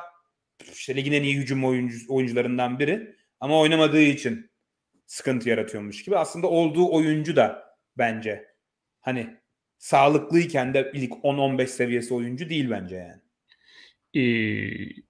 [0.73, 4.51] işte ligin en iyi hücum oyuncu, oyuncularından biri ama oynamadığı için
[5.05, 6.17] sıkıntı yaratıyormuş gibi.
[6.17, 8.45] Aslında olduğu oyuncu da bence
[9.01, 9.37] hani
[9.77, 13.21] sağlıklıyken de ilk 10-15 seviyesi oyuncu değil bence yani.
[14.13, 15.08] Ee,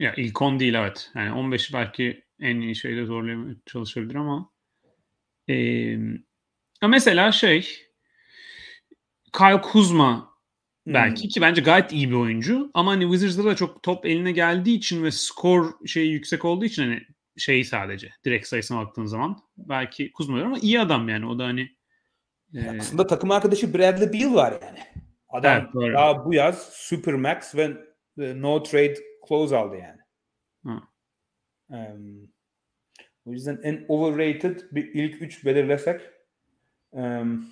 [0.00, 1.10] ya ilk 10 değil evet.
[1.14, 4.50] Yani 15 belki en iyi şeyde zorlamaya çalışabilir ama
[5.48, 5.54] ee,
[6.82, 7.86] Ya mesela şey
[9.32, 10.36] Kyle Kuzma
[10.86, 11.28] belki Hmm.
[11.28, 15.04] ki bence gayet iyi bir oyuncu ama hani Wizards'da da çok top eline geldiği için
[15.04, 17.02] ve skor şeyi yüksek olduğu için hani
[17.36, 21.68] şeyi sadece direkt sayısına baktığın zaman belki Kuzma ama iyi adam yani o da hani
[22.54, 24.78] e, Aslında takım arkadaşı Bradley Beal var yani.
[25.28, 25.94] Adam Evet, doğru.
[25.94, 27.62] daha bu yaz Supermax ve
[28.18, 28.94] e, no trade
[29.28, 30.00] clause aldı yani.
[30.64, 30.80] Hı.
[31.76, 32.28] Em,
[33.26, 36.00] o yüzden en overrated bir ilk üç belirlesek
[36.92, 37.46] em,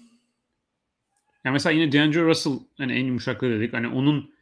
[1.44, 4.34] yani mesela yine D'Angelo Russell hani en yumuşaklığı dedik hani onun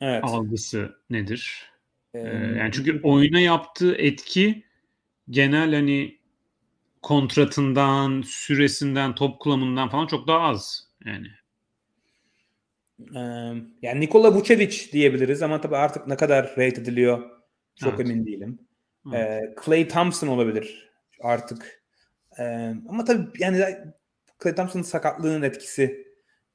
[0.00, 0.24] evet.
[0.24, 1.70] algısı nedir?
[2.14, 2.18] Ee,
[2.58, 4.64] yani çünkü oyuna yaptığı etki
[5.30, 6.18] genel hani
[7.02, 11.26] kontratından, süresinden, top kullanımından falan çok daha az yani.
[13.82, 17.30] Yani Nikola Vucevic diyebiliriz ama tabii artık ne kadar rate ediliyor
[17.76, 18.00] çok Evet.
[18.00, 18.58] emin değilim.
[19.14, 19.58] Evet.
[19.64, 20.90] Clay Thompson olabilir
[21.20, 21.82] artık.
[22.38, 23.58] Ee, ama tabii yani
[24.42, 26.06] Clay Thompson'ın sakatlığının etkisi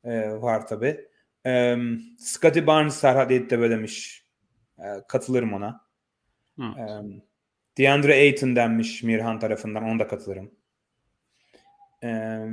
[0.04, 1.08] e, var tabii.
[1.46, 1.78] Ee,
[2.20, 4.26] Scotty Barnes Serhat de böylemiş.
[4.80, 5.82] Ee, katılırım ona.
[6.60, 6.78] Evet.
[6.78, 7.22] Ee,
[7.78, 9.84] DeAndre Ayton denmiş Mirhan tarafından.
[9.84, 10.52] Ona da katılırım.
[12.04, 12.48] Ee,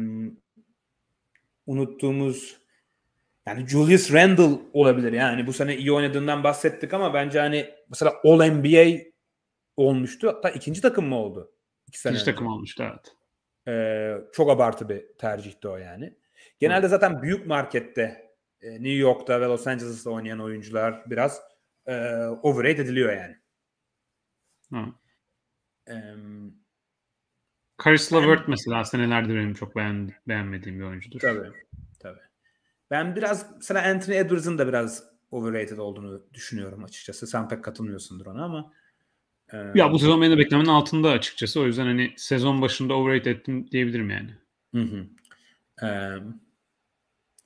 [1.67, 2.62] unuttuğumuz
[3.47, 5.13] yani Julius Randle olabilir.
[5.13, 8.99] Yani bu sene iyi oynadığından bahsettik ama bence hani mesela All NBA
[9.77, 10.29] olmuştu.
[10.29, 11.53] Hatta ikinci takım mı oldu?
[11.89, 12.33] İki sene İkinci önce.
[12.33, 13.17] takım olmuştu evet.
[13.69, 16.15] Ee, çok abartı bir tercihti o yani.
[16.59, 21.41] Genelde zaten büyük markette e, New York'ta ve Los Angeles'ta oynayan oyuncular biraz
[21.87, 23.37] e, overrate ediliyor yani.
[24.75, 24.95] Evet.
[25.87, 26.55] Em,
[27.85, 31.21] Caris LeVert mesela senelerdir benim çok beğen, beğenmediğim bir oyuncudur.
[31.21, 31.53] Tabii.
[32.93, 37.27] Ben biraz mesela Anthony Edwards'ın da biraz overrated olduğunu düşünüyorum açıkçası.
[37.27, 38.73] Sen pek katılmıyorsundur ona ama
[39.53, 41.61] e, Ya bu sezon benim de beklemenin altında açıkçası.
[41.61, 44.31] O yüzden hani sezon başında overrate ettim diyebilirim yani.
[44.75, 45.07] Hı hı.
[45.87, 46.41] Em,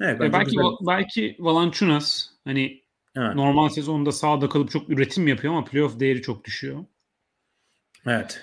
[0.00, 0.64] evet, belki güzel.
[0.86, 2.82] belki Valanciunas hani
[3.16, 3.34] Evet.
[3.34, 6.84] normal sezonda sahada kalıp çok üretim yapıyor ama playoff değeri çok düşüyor.
[8.06, 8.40] Evet.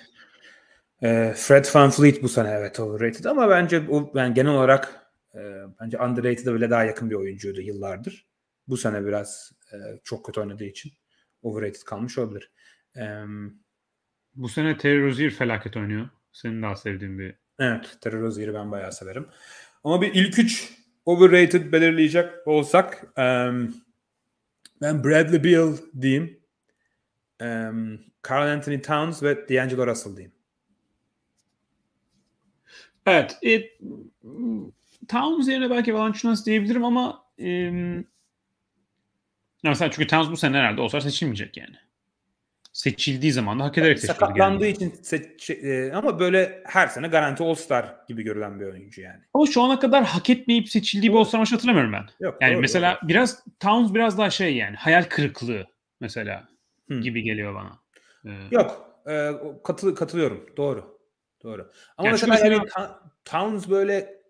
[1.04, 5.03] Ee, Fred VanVleet bu sene evet overrated ama bence o yani genel olarak
[5.36, 5.40] e,
[5.82, 8.28] bence underrated'a bile daha yakın bir oyuncuydu yıllardır.
[8.68, 10.92] Bu sene biraz e, çok kötü oynadığı için
[11.42, 12.52] overrated kalmış olabilir.
[12.98, 13.24] Ee,
[14.36, 16.10] Bu sene Terry Rozier felaket oynuyor.
[16.32, 19.28] Senin daha sevdiğin bir evet, Terry Rozier'i ben bayağı severim.
[19.84, 20.74] Ama bir ilk üç
[21.06, 23.74] overrated belirleyecek olsak em,
[24.82, 26.40] ben Bradley Beal diyeyim.
[27.40, 28.00] Em,
[28.30, 30.34] Carl Anthony Towns ve D'Angelo Russell diyeyim.
[33.06, 33.38] Evet.
[33.46, 33.62] E,
[35.08, 37.72] Towns yerine belki Valanciunas diyebilirim ama e,
[39.64, 41.76] mesela çünkü Towns bu sene herhalde olsa seçilmeyecek yani.
[42.74, 44.18] Seçildiği zaman da hak ederek seçildi.
[44.20, 49.22] Sakatlandığı için seç- e, ama böyle her sene garanti All-Star gibi görülen bir oyuncu yani.
[49.34, 51.20] Ama şu ana kadar hak etmeyip seçildiği bir Doğru.
[51.22, 52.06] All-Star maçı hatırlamıyorum ben.
[52.20, 55.68] Yok, Yani doğru, mesela biraz Towns biraz daha şey yani hayal kırıklığı
[56.00, 56.48] mesela
[56.88, 57.00] Hı.
[57.00, 57.80] gibi geliyor bana.
[58.26, 59.00] Ee, Yok.
[59.06, 60.46] E, o- katı- katılıyorum.
[60.58, 61.00] Doğru.
[61.44, 61.72] Doğru.
[61.98, 62.90] Ama Yani mesela, çünkü yani
[63.26, 64.23] Towns böyle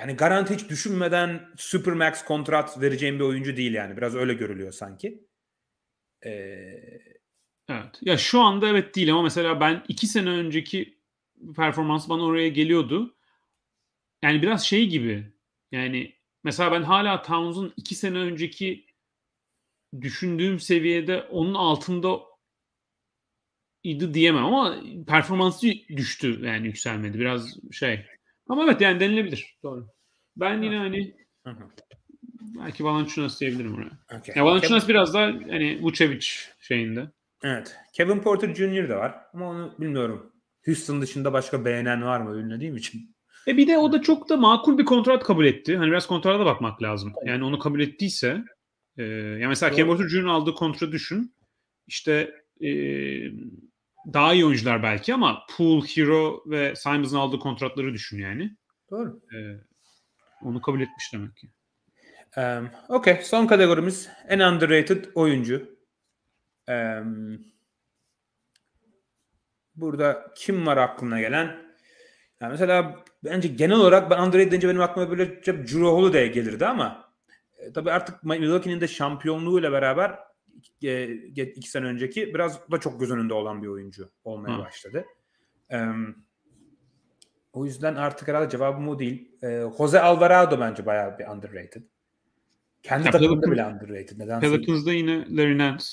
[0.00, 3.96] yani garanti hiç düşünmeden Supermax kontrat vereceğim bir oyuncu değil yani.
[3.96, 5.24] Biraz öyle görülüyor sanki.
[6.26, 6.30] E,
[7.70, 7.98] Evet.
[8.02, 10.98] Ya şu anda evet değil ama mesela ben iki sene önceki
[11.56, 13.16] performans bana oraya geliyordu.
[14.22, 15.32] Yani biraz şey gibi.
[15.72, 16.14] Yani
[16.44, 18.86] mesela ben hala Towns'un iki sene önceki
[20.00, 22.20] düşündüğüm seviyede onun altında
[23.82, 27.18] idi diyemem ama performansı düştü yani yükselmedi.
[27.18, 28.06] Biraz şey.
[28.50, 29.58] Ama evet yani denilebilir.
[29.62, 29.86] Doğru.
[30.36, 31.14] Ben yine hani
[31.44, 31.68] hı hı.
[32.58, 34.18] belki Valanciunas diyebilirim oraya.
[34.18, 34.34] Okey.
[34.36, 36.26] Ya Valanciunas biraz daha hani Vucevic
[36.60, 37.10] şeyinde.
[37.44, 37.76] Evet.
[37.92, 38.88] Kevin Porter Jr.
[38.88, 39.14] de var.
[39.34, 40.32] Ama onu bilmiyorum.
[40.64, 43.16] Houston dışında başka beğenen var mı bilmediğim için.
[43.46, 45.76] E bir de o da çok da makul bir kontrat kabul etti.
[45.76, 47.12] Hani biraz kontrata da bakmak lazım.
[47.24, 48.44] Yani onu kabul ettiyse
[48.96, 49.76] e, ya mesela.
[49.76, 51.34] Kevin Porter Jr.'ın aldığı kontratı düşün.
[51.86, 52.70] İşte e,
[54.12, 58.56] daha iyi oyuncular belki ama Poole, Hero ve Simons'ın aldığı kontratları düşün yani.
[58.90, 59.20] Doğru.
[59.34, 59.38] E,
[60.42, 61.50] onu kabul etmiş demek ki.
[62.36, 63.20] Um, Okey.
[63.22, 65.78] Son kategorimiz en underrated oyuncu.
[66.68, 67.40] Um,
[69.74, 71.46] burada kim var aklına gelen?
[72.40, 76.66] Yani mesela bence genel olarak ben underrated deyince benim aklıma böyle hep Drew Holiday gelirdi
[76.66, 77.12] ama
[77.58, 80.18] e, tabii artık Milwaukee'nin de şampiyonluğuyla beraber
[80.82, 81.04] e,
[81.36, 84.62] iki sene önceki biraz da çok göz önünde olan bir oyuncu olmaya Hı.
[84.62, 85.04] başladı.
[85.72, 86.16] Um,
[87.52, 89.32] o yüzden artık herhalde cevabım o değil.
[89.42, 91.82] E, Jose Alvarado bence bayağı bir underrated.
[92.82, 94.18] Kendi Ya takımında Pelicans- bile underrated.
[94.18, 94.40] Neden?
[94.40, 95.84] Pelicans'da yine Larry Nance.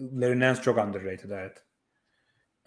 [0.00, 1.64] Larry Nance çok underrated evet.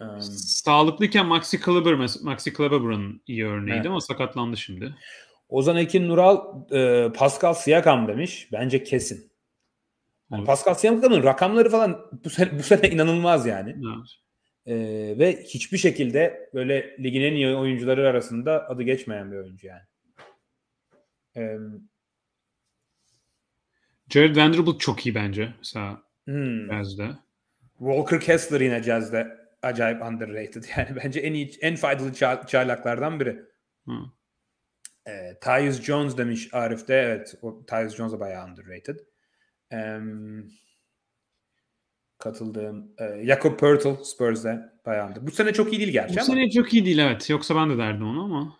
[0.00, 3.86] Um, Sağlıklıyken Maxi Kleber, Maxi Kleber buranın iyi örneğiydi Evet.
[3.86, 4.94] ama sakatlandı şimdi.
[5.48, 8.48] Ozan Ekin Nural e, Pascal Siakam demiş.
[8.52, 9.27] Bence kesin.
[10.30, 10.46] Yani Olur.
[10.46, 13.70] Pascal Siakam'ın rakamları falan bu sene, bu sene inanılmaz yani.
[13.70, 14.08] Evet.
[14.66, 14.74] E,
[15.18, 19.82] ve hiçbir şekilde böyle ligin en iyi oyuncuları arasında adı geçmeyen bir oyuncu yani.
[21.36, 21.56] E,
[24.08, 26.72] Jared Vanderbilt çok iyi bence mesela hmm.
[26.72, 27.08] Jazz'de.
[27.78, 30.64] Walker Kessler yine Jazz'de acayip underrated.
[30.76, 33.42] Yani bence en iyi, en faydalı ça- çaylaklardan biri.
[33.86, 33.92] Hı.
[35.06, 36.94] E, Tyus Jones demiş Arif de.
[37.00, 37.34] Evet.
[37.42, 38.98] O, Tyus Jones da bayağı underrated.
[39.70, 40.44] Em,
[42.18, 45.26] katıldığım e, Jakob Pertl Spurs'de under.
[45.26, 46.26] Bu sene çok iyi değil gerçi Bu ama.
[46.26, 47.30] sene çok iyi değil evet.
[47.30, 48.56] Yoksa ben de derdim onu ama.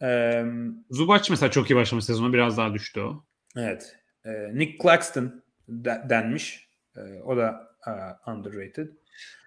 [0.00, 2.32] Em, Zubac mesela çok iyi başlamış sezonu.
[2.32, 3.24] Biraz daha düştü o.
[3.56, 3.96] evet.
[4.24, 6.68] E, Nick Claxton de- denmiş.
[6.96, 7.90] E, o da e,
[8.30, 8.88] underrated.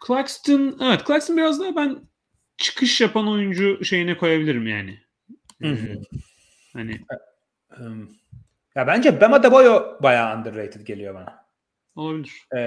[0.08, 2.00] Claxton, evet Claxton biraz daha ben
[2.58, 5.00] çıkış yapan oyuncu şeyine koyabilirim yani.
[5.62, 5.88] Hı hı.
[5.88, 6.02] Ee,
[6.74, 7.02] hani
[7.82, 8.10] Em,
[8.76, 11.44] ya bence Bam Adebayo bayağı underrated geliyor bana.
[11.96, 12.46] olabilir.
[12.56, 12.60] e,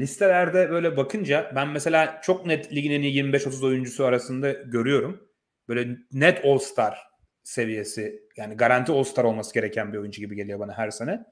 [0.00, 5.28] listelerde böyle bakınca ben mesela çok net ligin en iyi 25-30 oyuncusu arasında görüyorum.
[5.68, 6.98] Böyle net All-Star
[7.42, 11.24] seviyesi yani garanti All-Star olması gereken bir oyuncu gibi geliyor bana her sene.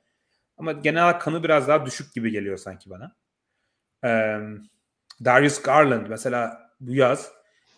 [0.56, 3.16] Ama genel kanı biraz daha düşük gibi geliyor sanki bana.
[4.04, 4.10] E,
[5.24, 7.32] Darius Garland mesela bu yaz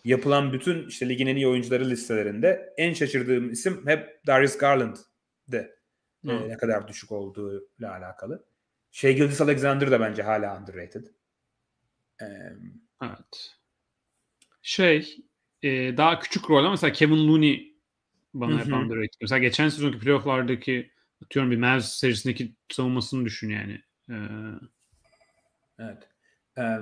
[0.05, 5.78] yapılan bütün işte ligin en iyi oyuncuları listelerinde en şaşırdığım isim hep Darius Garland'dı.
[6.27, 8.45] E, ne kadar düşük olduğuyla alakalı.
[8.91, 11.05] Şey Gilgis Alexander da bence hala underrated.
[12.21, 12.25] Ee,
[13.03, 13.55] Evet.
[14.61, 15.25] Şey
[15.63, 17.75] e, daha küçük rol ama mesela Kevin Looney
[18.33, 18.75] bana hep Hı hı.
[18.75, 19.19] underrated.
[19.21, 20.91] Mesela geçen sezonki playofflardaki
[21.25, 23.81] atıyorum bir Mavs serisindeki savunmasını düşün yani.
[24.09, 24.15] Ee,
[25.79, 26.09] evet.
[26.57, 26.77] Ee,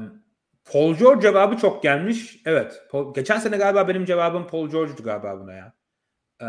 [0.71, 2.41] Paul George cevabı çok gelmiş.
[2.45, 2.81] Evet.
[2.91, 5.73] Paul- geçen sene galiba benim cevabım Paul George'du galiba buna ya.
[6.41, 6.45] Ee,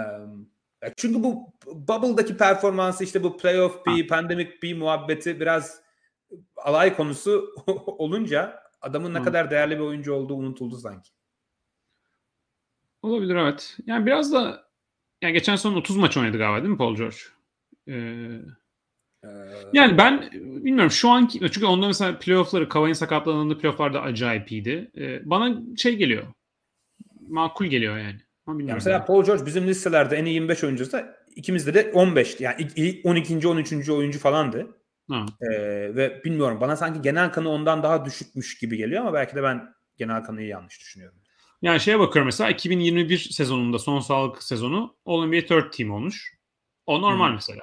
[0.82, 5.80] ya çünkü bu Bubble'daki performansı işte bu playoff bir, pandemic bir muhabbeti biraz
[6.56, 7.54] alay konusu
[7.86, 9.24] olunca adamın ne Hı.
[9.24, 11.10] kadar değerli bir oyuncu olduğu unutuldu sanki.
[13.02, 13.76] olabilir evet.
[13.86, 14.68] Yani biraz da
[15.22, 17.16] yani geçen sezon 30 maç oynadı galiba değil mi Paul George?
[17.88, 18.40] Ee,
[19.24, 19.28] Ee,
[19.72, 24.90] Yani ben bilmiyorum şu anki çünkü onda mesela playoff'ları Kavay'ın sakatlandığında playoff'larda acayip iyiydi.
[24.98, 26.22] Ee, bana şey geliyor.
[27.28, 28.20] Makul geliyor yani.
[28.48, 32.40] Ama Ya mesela Paul George bizim listelerde en iyi 25 oyuncusu da ikimizde de 15
[32.40, 33.48] yani ilk- ilk 12.
[33.48, 33.88] 13.
[33.92, 34.66] oyuncu falandı.
[35.10, 35.26] Ha.
[35.40, 35.48] Ee,
[35.96, 39.74] ve bilmiyorum bana sanki genel kanı ondan daha düşükmüş gibi geliyor ama belki de ben
[39.96, 41.18] genel kanıyı yanlış düşünüyorum.
[41.62, 46.34] Yani şeye bakıyorum mesela 2021 sezonunda son sağlık sezonu All NBA Third Team olmuş.
[46.86, 47.34] O normal Hmm.
[47.34, 47.62] mesela.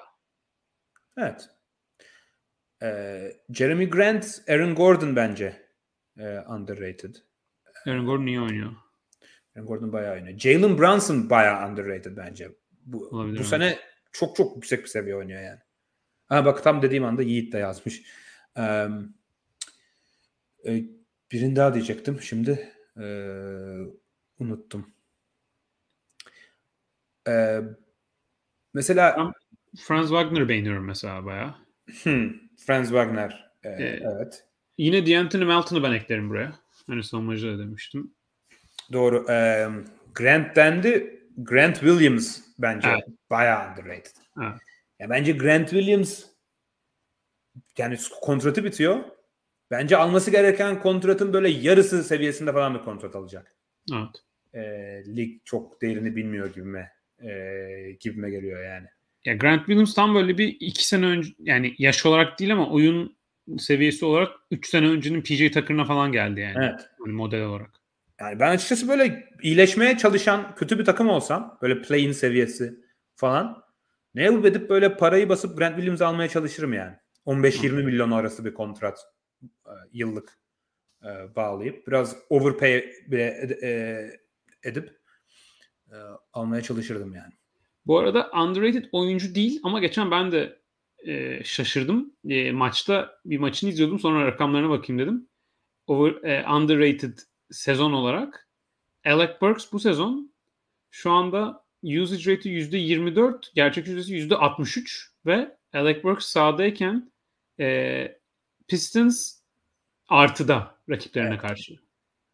[1.17, 1.49] Evet.
[2.83, 5.67] Ee, Jeremy Grant, Aaron Gordon bence
[6.19, 7.15] e, underrated.
[7.87, 8.71] Aaron Gordon iyi oynuyor.
[9.55, 10.39] Aaron Gordon bayağı oynuyor.
[10.39, 12.51] Jalen Brunson bayağı underrated bence.
[12.85, 13.79] Bu, Olabilir, bu sene
[14.11, 15.59] çok çok yüksek bir seviye oynuyor yani.
[16.27, 18.01] Ha bak tam dediğim anda Yiğit de yazmış.
[18.57, 18.87] Ee,
[21.31, 22.21] birini daha diyecektim.
[22.21, 23.05] Şimdi e,
[24.39, 24.93] unuttum.
[27.27, 27.61] Ee,
[28.73, 29.33] mesela Ben-
[29.77, 31.55] Franz Wagner'ı beğeniyorum mesela bayağı.
[32.03, 32.31] hmm,
[32.65, 33.51] Franz Wagner.
[33.63, 34.47] e, Ee, evet.
[34.77, 36.59] Yine D'Anthony Melton'u ben eklerim buraya.
[36.87, 38.14] Hani savunmacı da demiştim.
[38.93, 39.25] Doğru.
[39.29, 39.67] Ee,
[40.15, 41.21] Grant dendi.
[41.37, 43.03] Grant Williams bence Evet.
[43.29, 44.15] bayağı underrated.
[44.41, 44.61] Evet.
[44.99, 46.23] Ya bence Grant Williams
[47.77, 49.03] yani kontratı bitiyor.
[49.71, 53.55] Bence alması gereken kontratın böyle yarısı seviyesinde falan bir kontrat alacak.
[53.93, 54.23] Evet.
[54.53, 56.91] Ee, lig çok değerini bilmiyor gibime
[57.23, 57.31] e,
[57.99, 58.87] gibime geliyor yani.
[59.25, 63.17] Ya Grant Williams tam böyle bir iki sene önce yani yaş olarak değil ama oyun
[63.57, 66.55] seviyesi olarak 3 sene öncenin PJ Tucker'ına falan geldi yani.
[66.57, 66.89] Evet.
[66.99, 67.71] Hani model olarak.
[68.19, 72.79] Yani ben açıkçası böyle iyileşmeye çalışan kötü bir takım olsam böyle play-in seviyesi
[73.15, 73.63] falan
[74.15, 76.95] ne yapıp edip böyle parayı basıp Grant Williams almaya çalışırım yani.
[77.25, 78.99] 15-20 milyon arası bir kontrat
[79.43, 80.39] e, yıllık
[81.03, 83.69] e, bağlayıp biraz overpay bile e,
[84.63, 84.99] edip
[86.33, 87.33] almaya çalışırdım yani.
[87.85, 90.59] Bu arada underrated oyuncu değil ama geçen ben de
[91.05, 92.13] e, şaşırdım.
[92.29, 95.29] E, maçta bir maçını izliyordum sonra rakamlarına bakayım dedim.
[95.87, 97.17] Over, e, underrated
[97.51, 98.49] sezon olarak
[99.05, 100.33] Alec Burks bu sezon
[100.91, 107.11] şu anda usage rate'i %24, gerçek yüzdesi %63 ve Alec Burks sahadayken
[107.59, 108.17] e,
[108.67, 109.39] Pistons
[110.07, 111.41] artıda rakiplerine Evet.
[111.41, 111.84] karşı.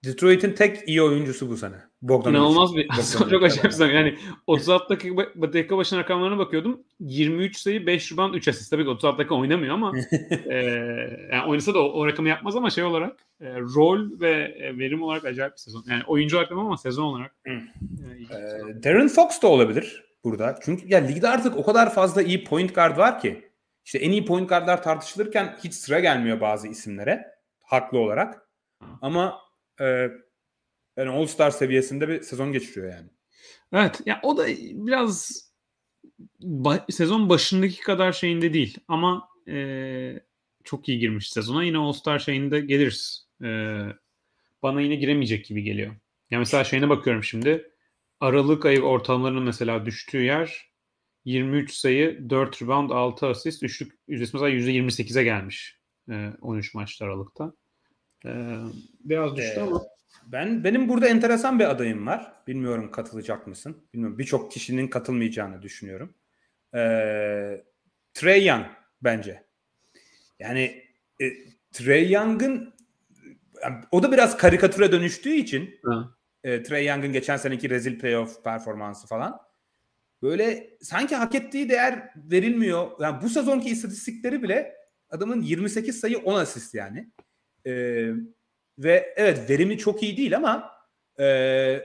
[0.06, 1.76] Detroit'in tek iyi oyuncusu bu sene.
[2.02, 2.40] Bogdanovic.
[2.40, 2.90] İnanılmaz bir
[3.30, 3.94] çok acayip sayı.
[3.94, 4.18] Yani
[4.48, 6.84] 36 dakika, dakika başına rakamlarına bakıyordum.
[7.00, 8.72] 23 sayı, 5 rebound, 3 asist.
[8.72, 9.94] Tabii ki 36 dakika oynamıyor ama
[10.50, 10.56] e,
[11.32, 15.04] yani oynasa da o, o rakamı yapmaz ama şey olarak e, rol ve e, verim
[15.04, 15.84] olarak acayip bir sezon.
[15.90, 17.36] Yani oyuncu olarak ama sezon olarak.
[17.46, 17.64] E, e,
[18.84, 20.60] Darren Fox da olabilir burada.
[20.64, 23.52] Çünkü ya ligde artık o kadar fazla iyi point guard var ki.
[23.86, 27.28] İşte en iyi point guardlar tartışılırken hiç sıra gelmiyor bazı isimlere.
[27.64, 28.48] Haklı olarak.
[29.02, 29.51] Ama
[29.82, 30.12] e,
[30.98, 33.10] yani All Star seviyesinde bir sezon geçiriyor yani.
[33.74, 34.02] Evet.
[34.06, 35.46] Ya o da biraz
[36.42, 40.20] ba- sezon başındaki kadar şeyinde değil ama e,
[40.64, 41.64] çok iyi girmiş sezona.
[41.64, 43.28] Yine All Star şeyinde geliriz.
[43.44, 43.48] E,
[44.64, 45.96] bana yine giremeyecek gibi geliyor.
[46.32, 47.72] Ya mesela şeyine bakıyorum şimdi.
[48.20, 50.72] Aralık ayı ortalamalarının mesela düştüğü yer
[51.26, 53.64] 23 sayı, 4 rebound, 6 asist.
[53.64, 55.78] Üçlük yüzdesi mesela %28'e gelmiş.
[56.10, 57.54] E, 13 maçta Aralık'ta.
[58.26, 58.32] E,
[59.04, 59.82] biraz düştü ee, ama.
[60.26, 62.34] Ben benim burada enteresan bir adayım var.
[62.48, 63.78] Bilmiyorum katılacak mısın?
[63.94, 64.20] Bilmiyorum.
[64.20, 66.14] Birçok kişinin katılmayacağını düşünüyorum.
[66.76, 67.64] Ee,
[68.14, 68.66] Trey Young
[69.02, 69.44] bence.
[70.40, 70.84] Yani
[71.22, 71.26] e,
[71.72, 72.74] Trey Young'ın
[73.92, 75.80] o da biraz karikatüre dönüştüğü için
[76.44, 79.40] e, Trey Young'ın geçen seneki rezil playoff performansı falan
[80.22, 82.92] böyle sanki hak ettiği değer verilmiyor.
[83.00, 84.76] Yani bu sezonki istatistikleri bile
[85.10, 87.12] adamın 28 sayı 10 asist yani.
[87.66, 88.10] Ee,
[88.80, 90.72] ve evet verimi çok iyi değil ama
[91.20, 91.80] e,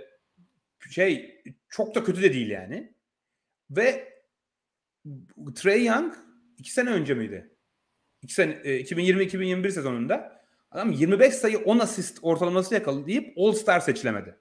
[0.90, 2.93] şey çok da kötü de değil yani.
[3.70, 4.12] Ve
[5.55, 6.15] Trey Young
[6.59, 7.51] iki sene önce miydi?
[8.23, 14.36] İki sene, e, 2020-2021 sezonunda adam 25 sayı 10 asist ortalaması yakalayıp All Star seçilemedi.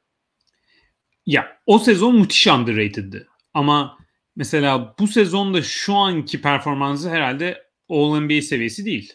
[1.25, 3.27] Ya o sezon müthiş underrated'di.
[3.53, 3.97] Ama
[4.35, 9.13] mesela bu sezonda şu anki performansı herhalde All NBA seviyesi değil.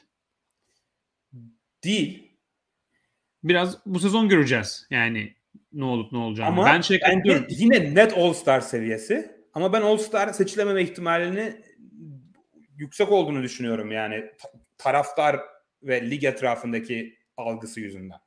[1.84, 2.30] Değil
[3.44, 4.86] biraz bu sezon göreceğiz.
[4.90, 5.34] Yani
[5.72, 6.48] ne olup ne olacağını.
[6.50, 9.40] Ama ben şey bence yine net All-Star seviyesi.
[9.54, 11.62] Ama ben All-Star seçilememe ihtimalini
[12.76, 14.30] yüksek olduğunu düşünüyorum yani
[14.78, 15.40] taraftar
[15.82, 18.18] ve lig etrafındaki algısı yüzünden.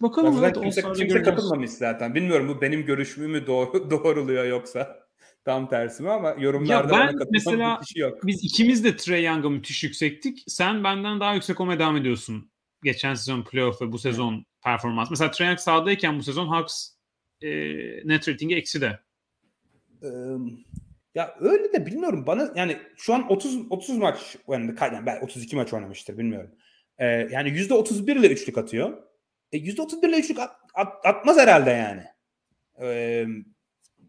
[0.00, 2.14] Bakalım evet, kimse, kimse katılmamış zaten.
[2.14, 5.05] Bilmiyorum bu benim görüşümü mü doğru, doğruluyor yoksa.
[5.46, 8.26] Tam tersi mi ama yorumlarda ya ben mesela yok.
[8.26, 10.44] biz ikimiz de Trey Young'a müthiş yüksektik.
[10.46, 12.50] Sen benden daha yüksek olmaya devam ediyorsun.
[12.82, 14.44] Geçen sezon playoff ve bu sezon evet.
[14.62, 15.10] performans.
[15.10, 16.88] Mesela Trey Young sahadayken bu sezon Hawks
[17.42, 17.48] e,
[18.08, 18.98] net ratingi eksi de.
[20.02, 20.08] Ee,
[21.14, 22.26] ya öyle de bilmiyorum.
[22.26, 24.74] Bana yani şu an 30 30 maç oynadı.
[24.80, 26.50] Yani ben 32 maç oynamıştır bilmiyorum.
[26.98, 29.02] Ee, yani %31 ile üçlük atıyor.
[29.52, 32.02] E, %31 ile üçlük at, at, atmaz herhalde yani.
[32.80, 33.26] Ee,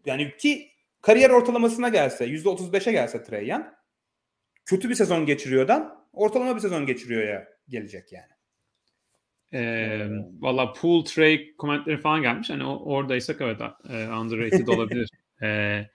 [0.06, 3.64] yani ki kariyer ortalamasına gelse %35'e gelse Trey Young
[4.64, 8.38] kötü bir sezon geçiriyordan ortalama bir sezon geçiriyor ya gelecek yani.
[9.52, 10.08] Ee,
[10.40, 12.50] Valla pool Trey komentleri falan gelmiş.
[12.50, 15.10] Hani oradaysak evet e, underrated olabilir.
[15.42, 15.86] ee,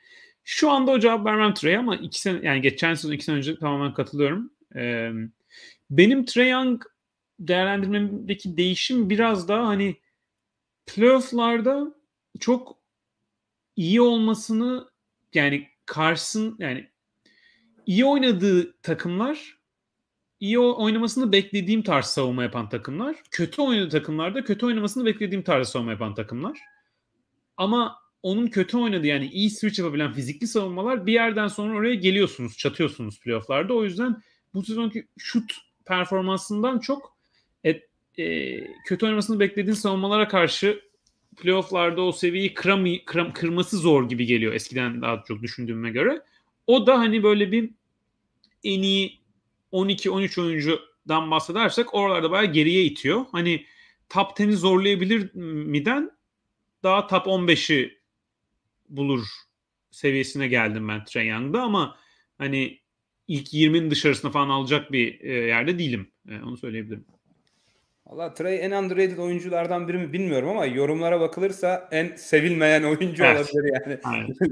[0.43, 3.59] şu anda o cevap vermem Trey ama iki sene yani geçen sezon iki sene önce
[3.59, 4.51] tamamen katılıyorum.
[4.75, 5.11] Ee,
[5.89, 6.83] benim Trey Young
[7.39, 9.95] değerlendirmemdeki değişim biraz daha hani
[10.85, 11.95] playoff'larda
[12.39, 12.77] çok
[13.75, 14.92] iyi olmasını
[15.35, 16.89] yani Cars'ın yani
[17.85, 19.63] iyi oynadığı takımlar
[20.43, 23.15] iyi oynamasını beklediğim tarz savunma yapan takımlar.
[23.31, 26.59] Kötü oynadığı takımlarda kötü oynamasını beklediğim tarz savunma yapan takımlar.
[27.57, 32.57] Ama onun kötü oynadığı yani iyi switch yapabilen fizikli savunmalar bir yerden sonra oraya geliyorsunuz,
[32.57, 33.73] çatıyorsunuz playofflarda.
[33.73, 34.21] O yüzden
[34.53, 35.53] bu sezonki şut
[35.85, 37.17] performansından çok
[37.63, 37.83] et,
[38.17, 40.81] e, kötü oynamasını beklediğin savunmalara karşı
[41.35, 46.21] playofflarda o seviyeyi kıramı, kıram, kırması zor gibi geliyor eskiden daha çok düşündüğüme göre.
[46.67, 47.69] O da hani böyle bir
[48.63, 49.19] en iyi
[49.71, 53.25] 12-13 oyuncudan bahsedersek oralarda bayağı geriye itiyor.
[53.31, 53.65] Hani
[54.09, 56.11] top 10'i zorlayabilir miden
[56.83, 57.97] daha top 15'i
[58.89, 59.25] bulur
[59.91, 61.97] seviyesine geldim ben Trey Young'da ama
[62.37, 62.79] hani
[63.27, 66.11] ilk 20'nin dışarısına falan alacak bir e, yerde değilim.
[66.29, 67.05] E, onu söyleyebilirim.
[68.05, 73.53] Valla Trey en underrated oyunculardan biri mi bilmiyorum ama yorumlara bakılırsa en sevilmeyen oyuncu evet.
[73.55, 73.99] olabilir yani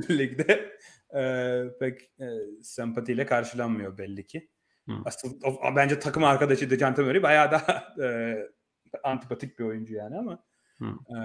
[0.19, 0.72] ligde.
[1.15, 2.26] Ee, pek e,
[2.61, 4.49] sempatiyle karşılanmıyor belli ki.
[4.88, 4.94] Hı.
[5.06, 8.38] Asıl o, bence takım arkadaşı Dejounte Murray bayağı daha e,
[9.03, 10.44] antipatik bir oyuncu yani ama
[10.82, 11.15] e,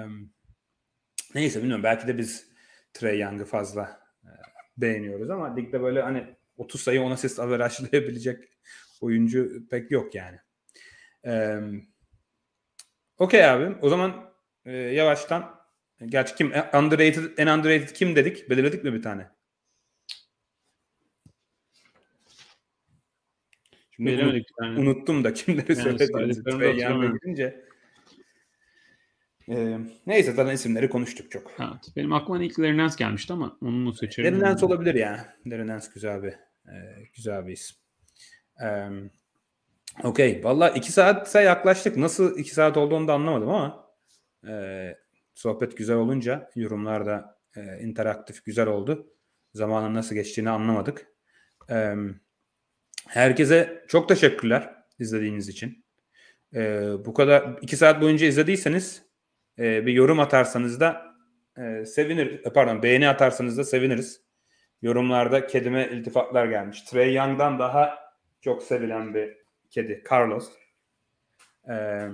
[1.35, 2.48] neyse bilmiyorum belki de biz
[2.93, 4.31] Trey Young'ı fazla e,
[4.77, 8.44] beğeniyoruz ama ligde böyle hani 30 sayı 10 asist averajlayabilecek
[9.01, 10.39] oyuncu pek yok yani.
[11.24, 11.61] Eee
[13.18, 13.76] Okey abi.
[13.82, 14.30] O zaman
[14.64, 15.60] e, yavaştan
[16.06, 18.51] gerçi kim e, underrated en underrated kim dedik?
[18.51, 19.28] Belirledik mi bir tane?
[23.90, 24.78] Şimdi unut- yani.
[24.80, 27.18] unuttum da kimleri Yani hatırlamıyorum.
[27.22, 27.66] gidince.
[29.48, 31.52] Ee, neyse zaten isimleri konuştuk çok.
[31.60, 31.97] Evet.
[31.97, 34.34] Benim aklıma ilk Larry Nance gelmişti ama onu mu seçerim?
[34.34, 35.36] Darren Nance olabilir ya.
[35.51, 36.32] Darren Nance güzel bir
[36.72, 36.74] e,
[37.16, 37.76] güzel bir isim.
[38.64, 38.88] Ee,
[40.05, 40.44] Okey.
[40.44, 41.97] Valla iki saate yaklaştık.
[41.97, 43.90] Nasıl iki saat olduğunu da anlamadım ama
[44.48, 44.97] e,
[45.35, 49.12] sohbet güzel olunca yorumlar da e, interaktif güzel oldu.
[49.55, 51.06] Zamanın nasıl geçtiğini anlamadık.
[51.70, 51.94] Ee,
[53.09, 55.85] herkese çok teşekkürler izlediğiniz için.
[56.55, 59.02] Ee, bu kadar iki saat boyunca izlediyseniz
[59.59, 61.14] e, bir yorum atarsanız da
[61.59, 62.43] e, sevinir.
[62.43, 64.20] Pardon beğeni atarsanız da seviniriz.
[64.82, 66.82] Yorumlarda kedime iltifatlar gelmiş.
[66.82, 67.98] Trey Young'dan daha
[68.40, 70.05] çok sevilen bir kedi.
[70.12, 70.48] Carlos.
[71.68, 72.09] Ee,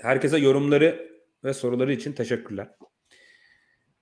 [0.00, 1.10] herkese yorumları
[1.44, 2.68] ve soruları için teşekkürler.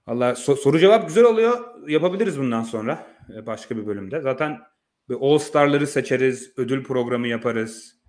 [0.06, 1.88] Valla so- soru cevap güzel oluyor.
[1.88, 4.20] Yapabiliriz bundan sonra e, başka bir bölümde.
[4.20, 4.60] Zaten
[5.08, 6.52] bir All Star'ları seçeriz.
[6.56, 8.00] Ödül programı yaparız.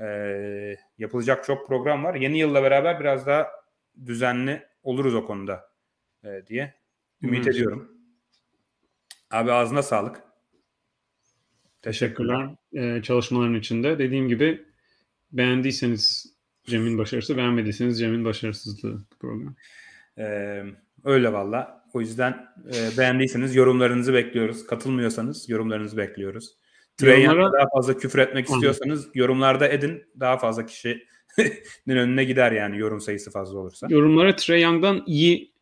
[0.00, 2.14] Ee, yapılacak çok program var.
[2.14, 3.50] Yeni yılla beraber biraz daha
[4.06, 5.70] düzenli oluruz o konuda
[6.24, 6.74] e, diye
[7.22, 7.56] ümit Umarız.
[7.56, 7.98] ediyorum.
[9.30, 10.22] Abi ağzına sağlık.
[11.82, 13.98] Teşekkürler ee, çalışmaların için de.
[13.98, 14.64] Dediğim gibi
[15.32, 16.34] beğendiyseniz
[16.64, 19.54] Cem'in başarısı, beğenmediyseniz Cem'in başarısızlığı program.
[20.18, 20.62] Ee,
[21.04, 21.84] öyle valla.
[21.92, 24.66] O yüzden e, beğendiyseniz yorumlarınızı bekliyoruz.
[24.66, 26.56] Katılmıyorsanız yorumlarınızı bekliyoruz.
[27.00, 30.04] Yorumlara- daha fazla küfür etmek istiyorsanız yorumlarda edin.
[30.20, 31.02] Daha fazla kişinin
[31.88, 33.86] önüne gider yani yorum sayısı fazla olursa.
[33.90, 35.52] Yorumlara Trey Young'dan iyi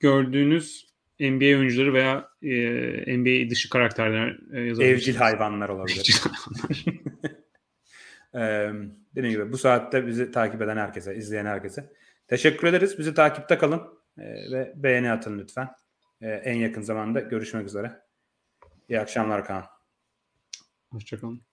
[0.00, 0.87] gördüğünüz
[1.20, 4.84] NBA oyuncuları veya e, NBA dışı karakterler e.
[4.84, 5.98] Evcil hayvanlar olabilir.
[5.98, 7.38] Evcil hayvanlar.
[8.34, 8.72] Ee,
[9.14, 11.92] dediğim gibi bu saatte bizi takip eden herkese, izleyen herkese
[12.26, 12.98] teşekkür ederiz.
[12.98, 13.82] Bizi takipte kalın
[14.18, 14.22] ee,
[14.52, 15.68] ve beğeni atın lütfen.
[16.20, 18.02] Ee, en yakın zamanda görüşmek üzere.
[18.88, 19.64] İyi akşamlar Kaan.
[20.90, 21.47] Hoşçakalın.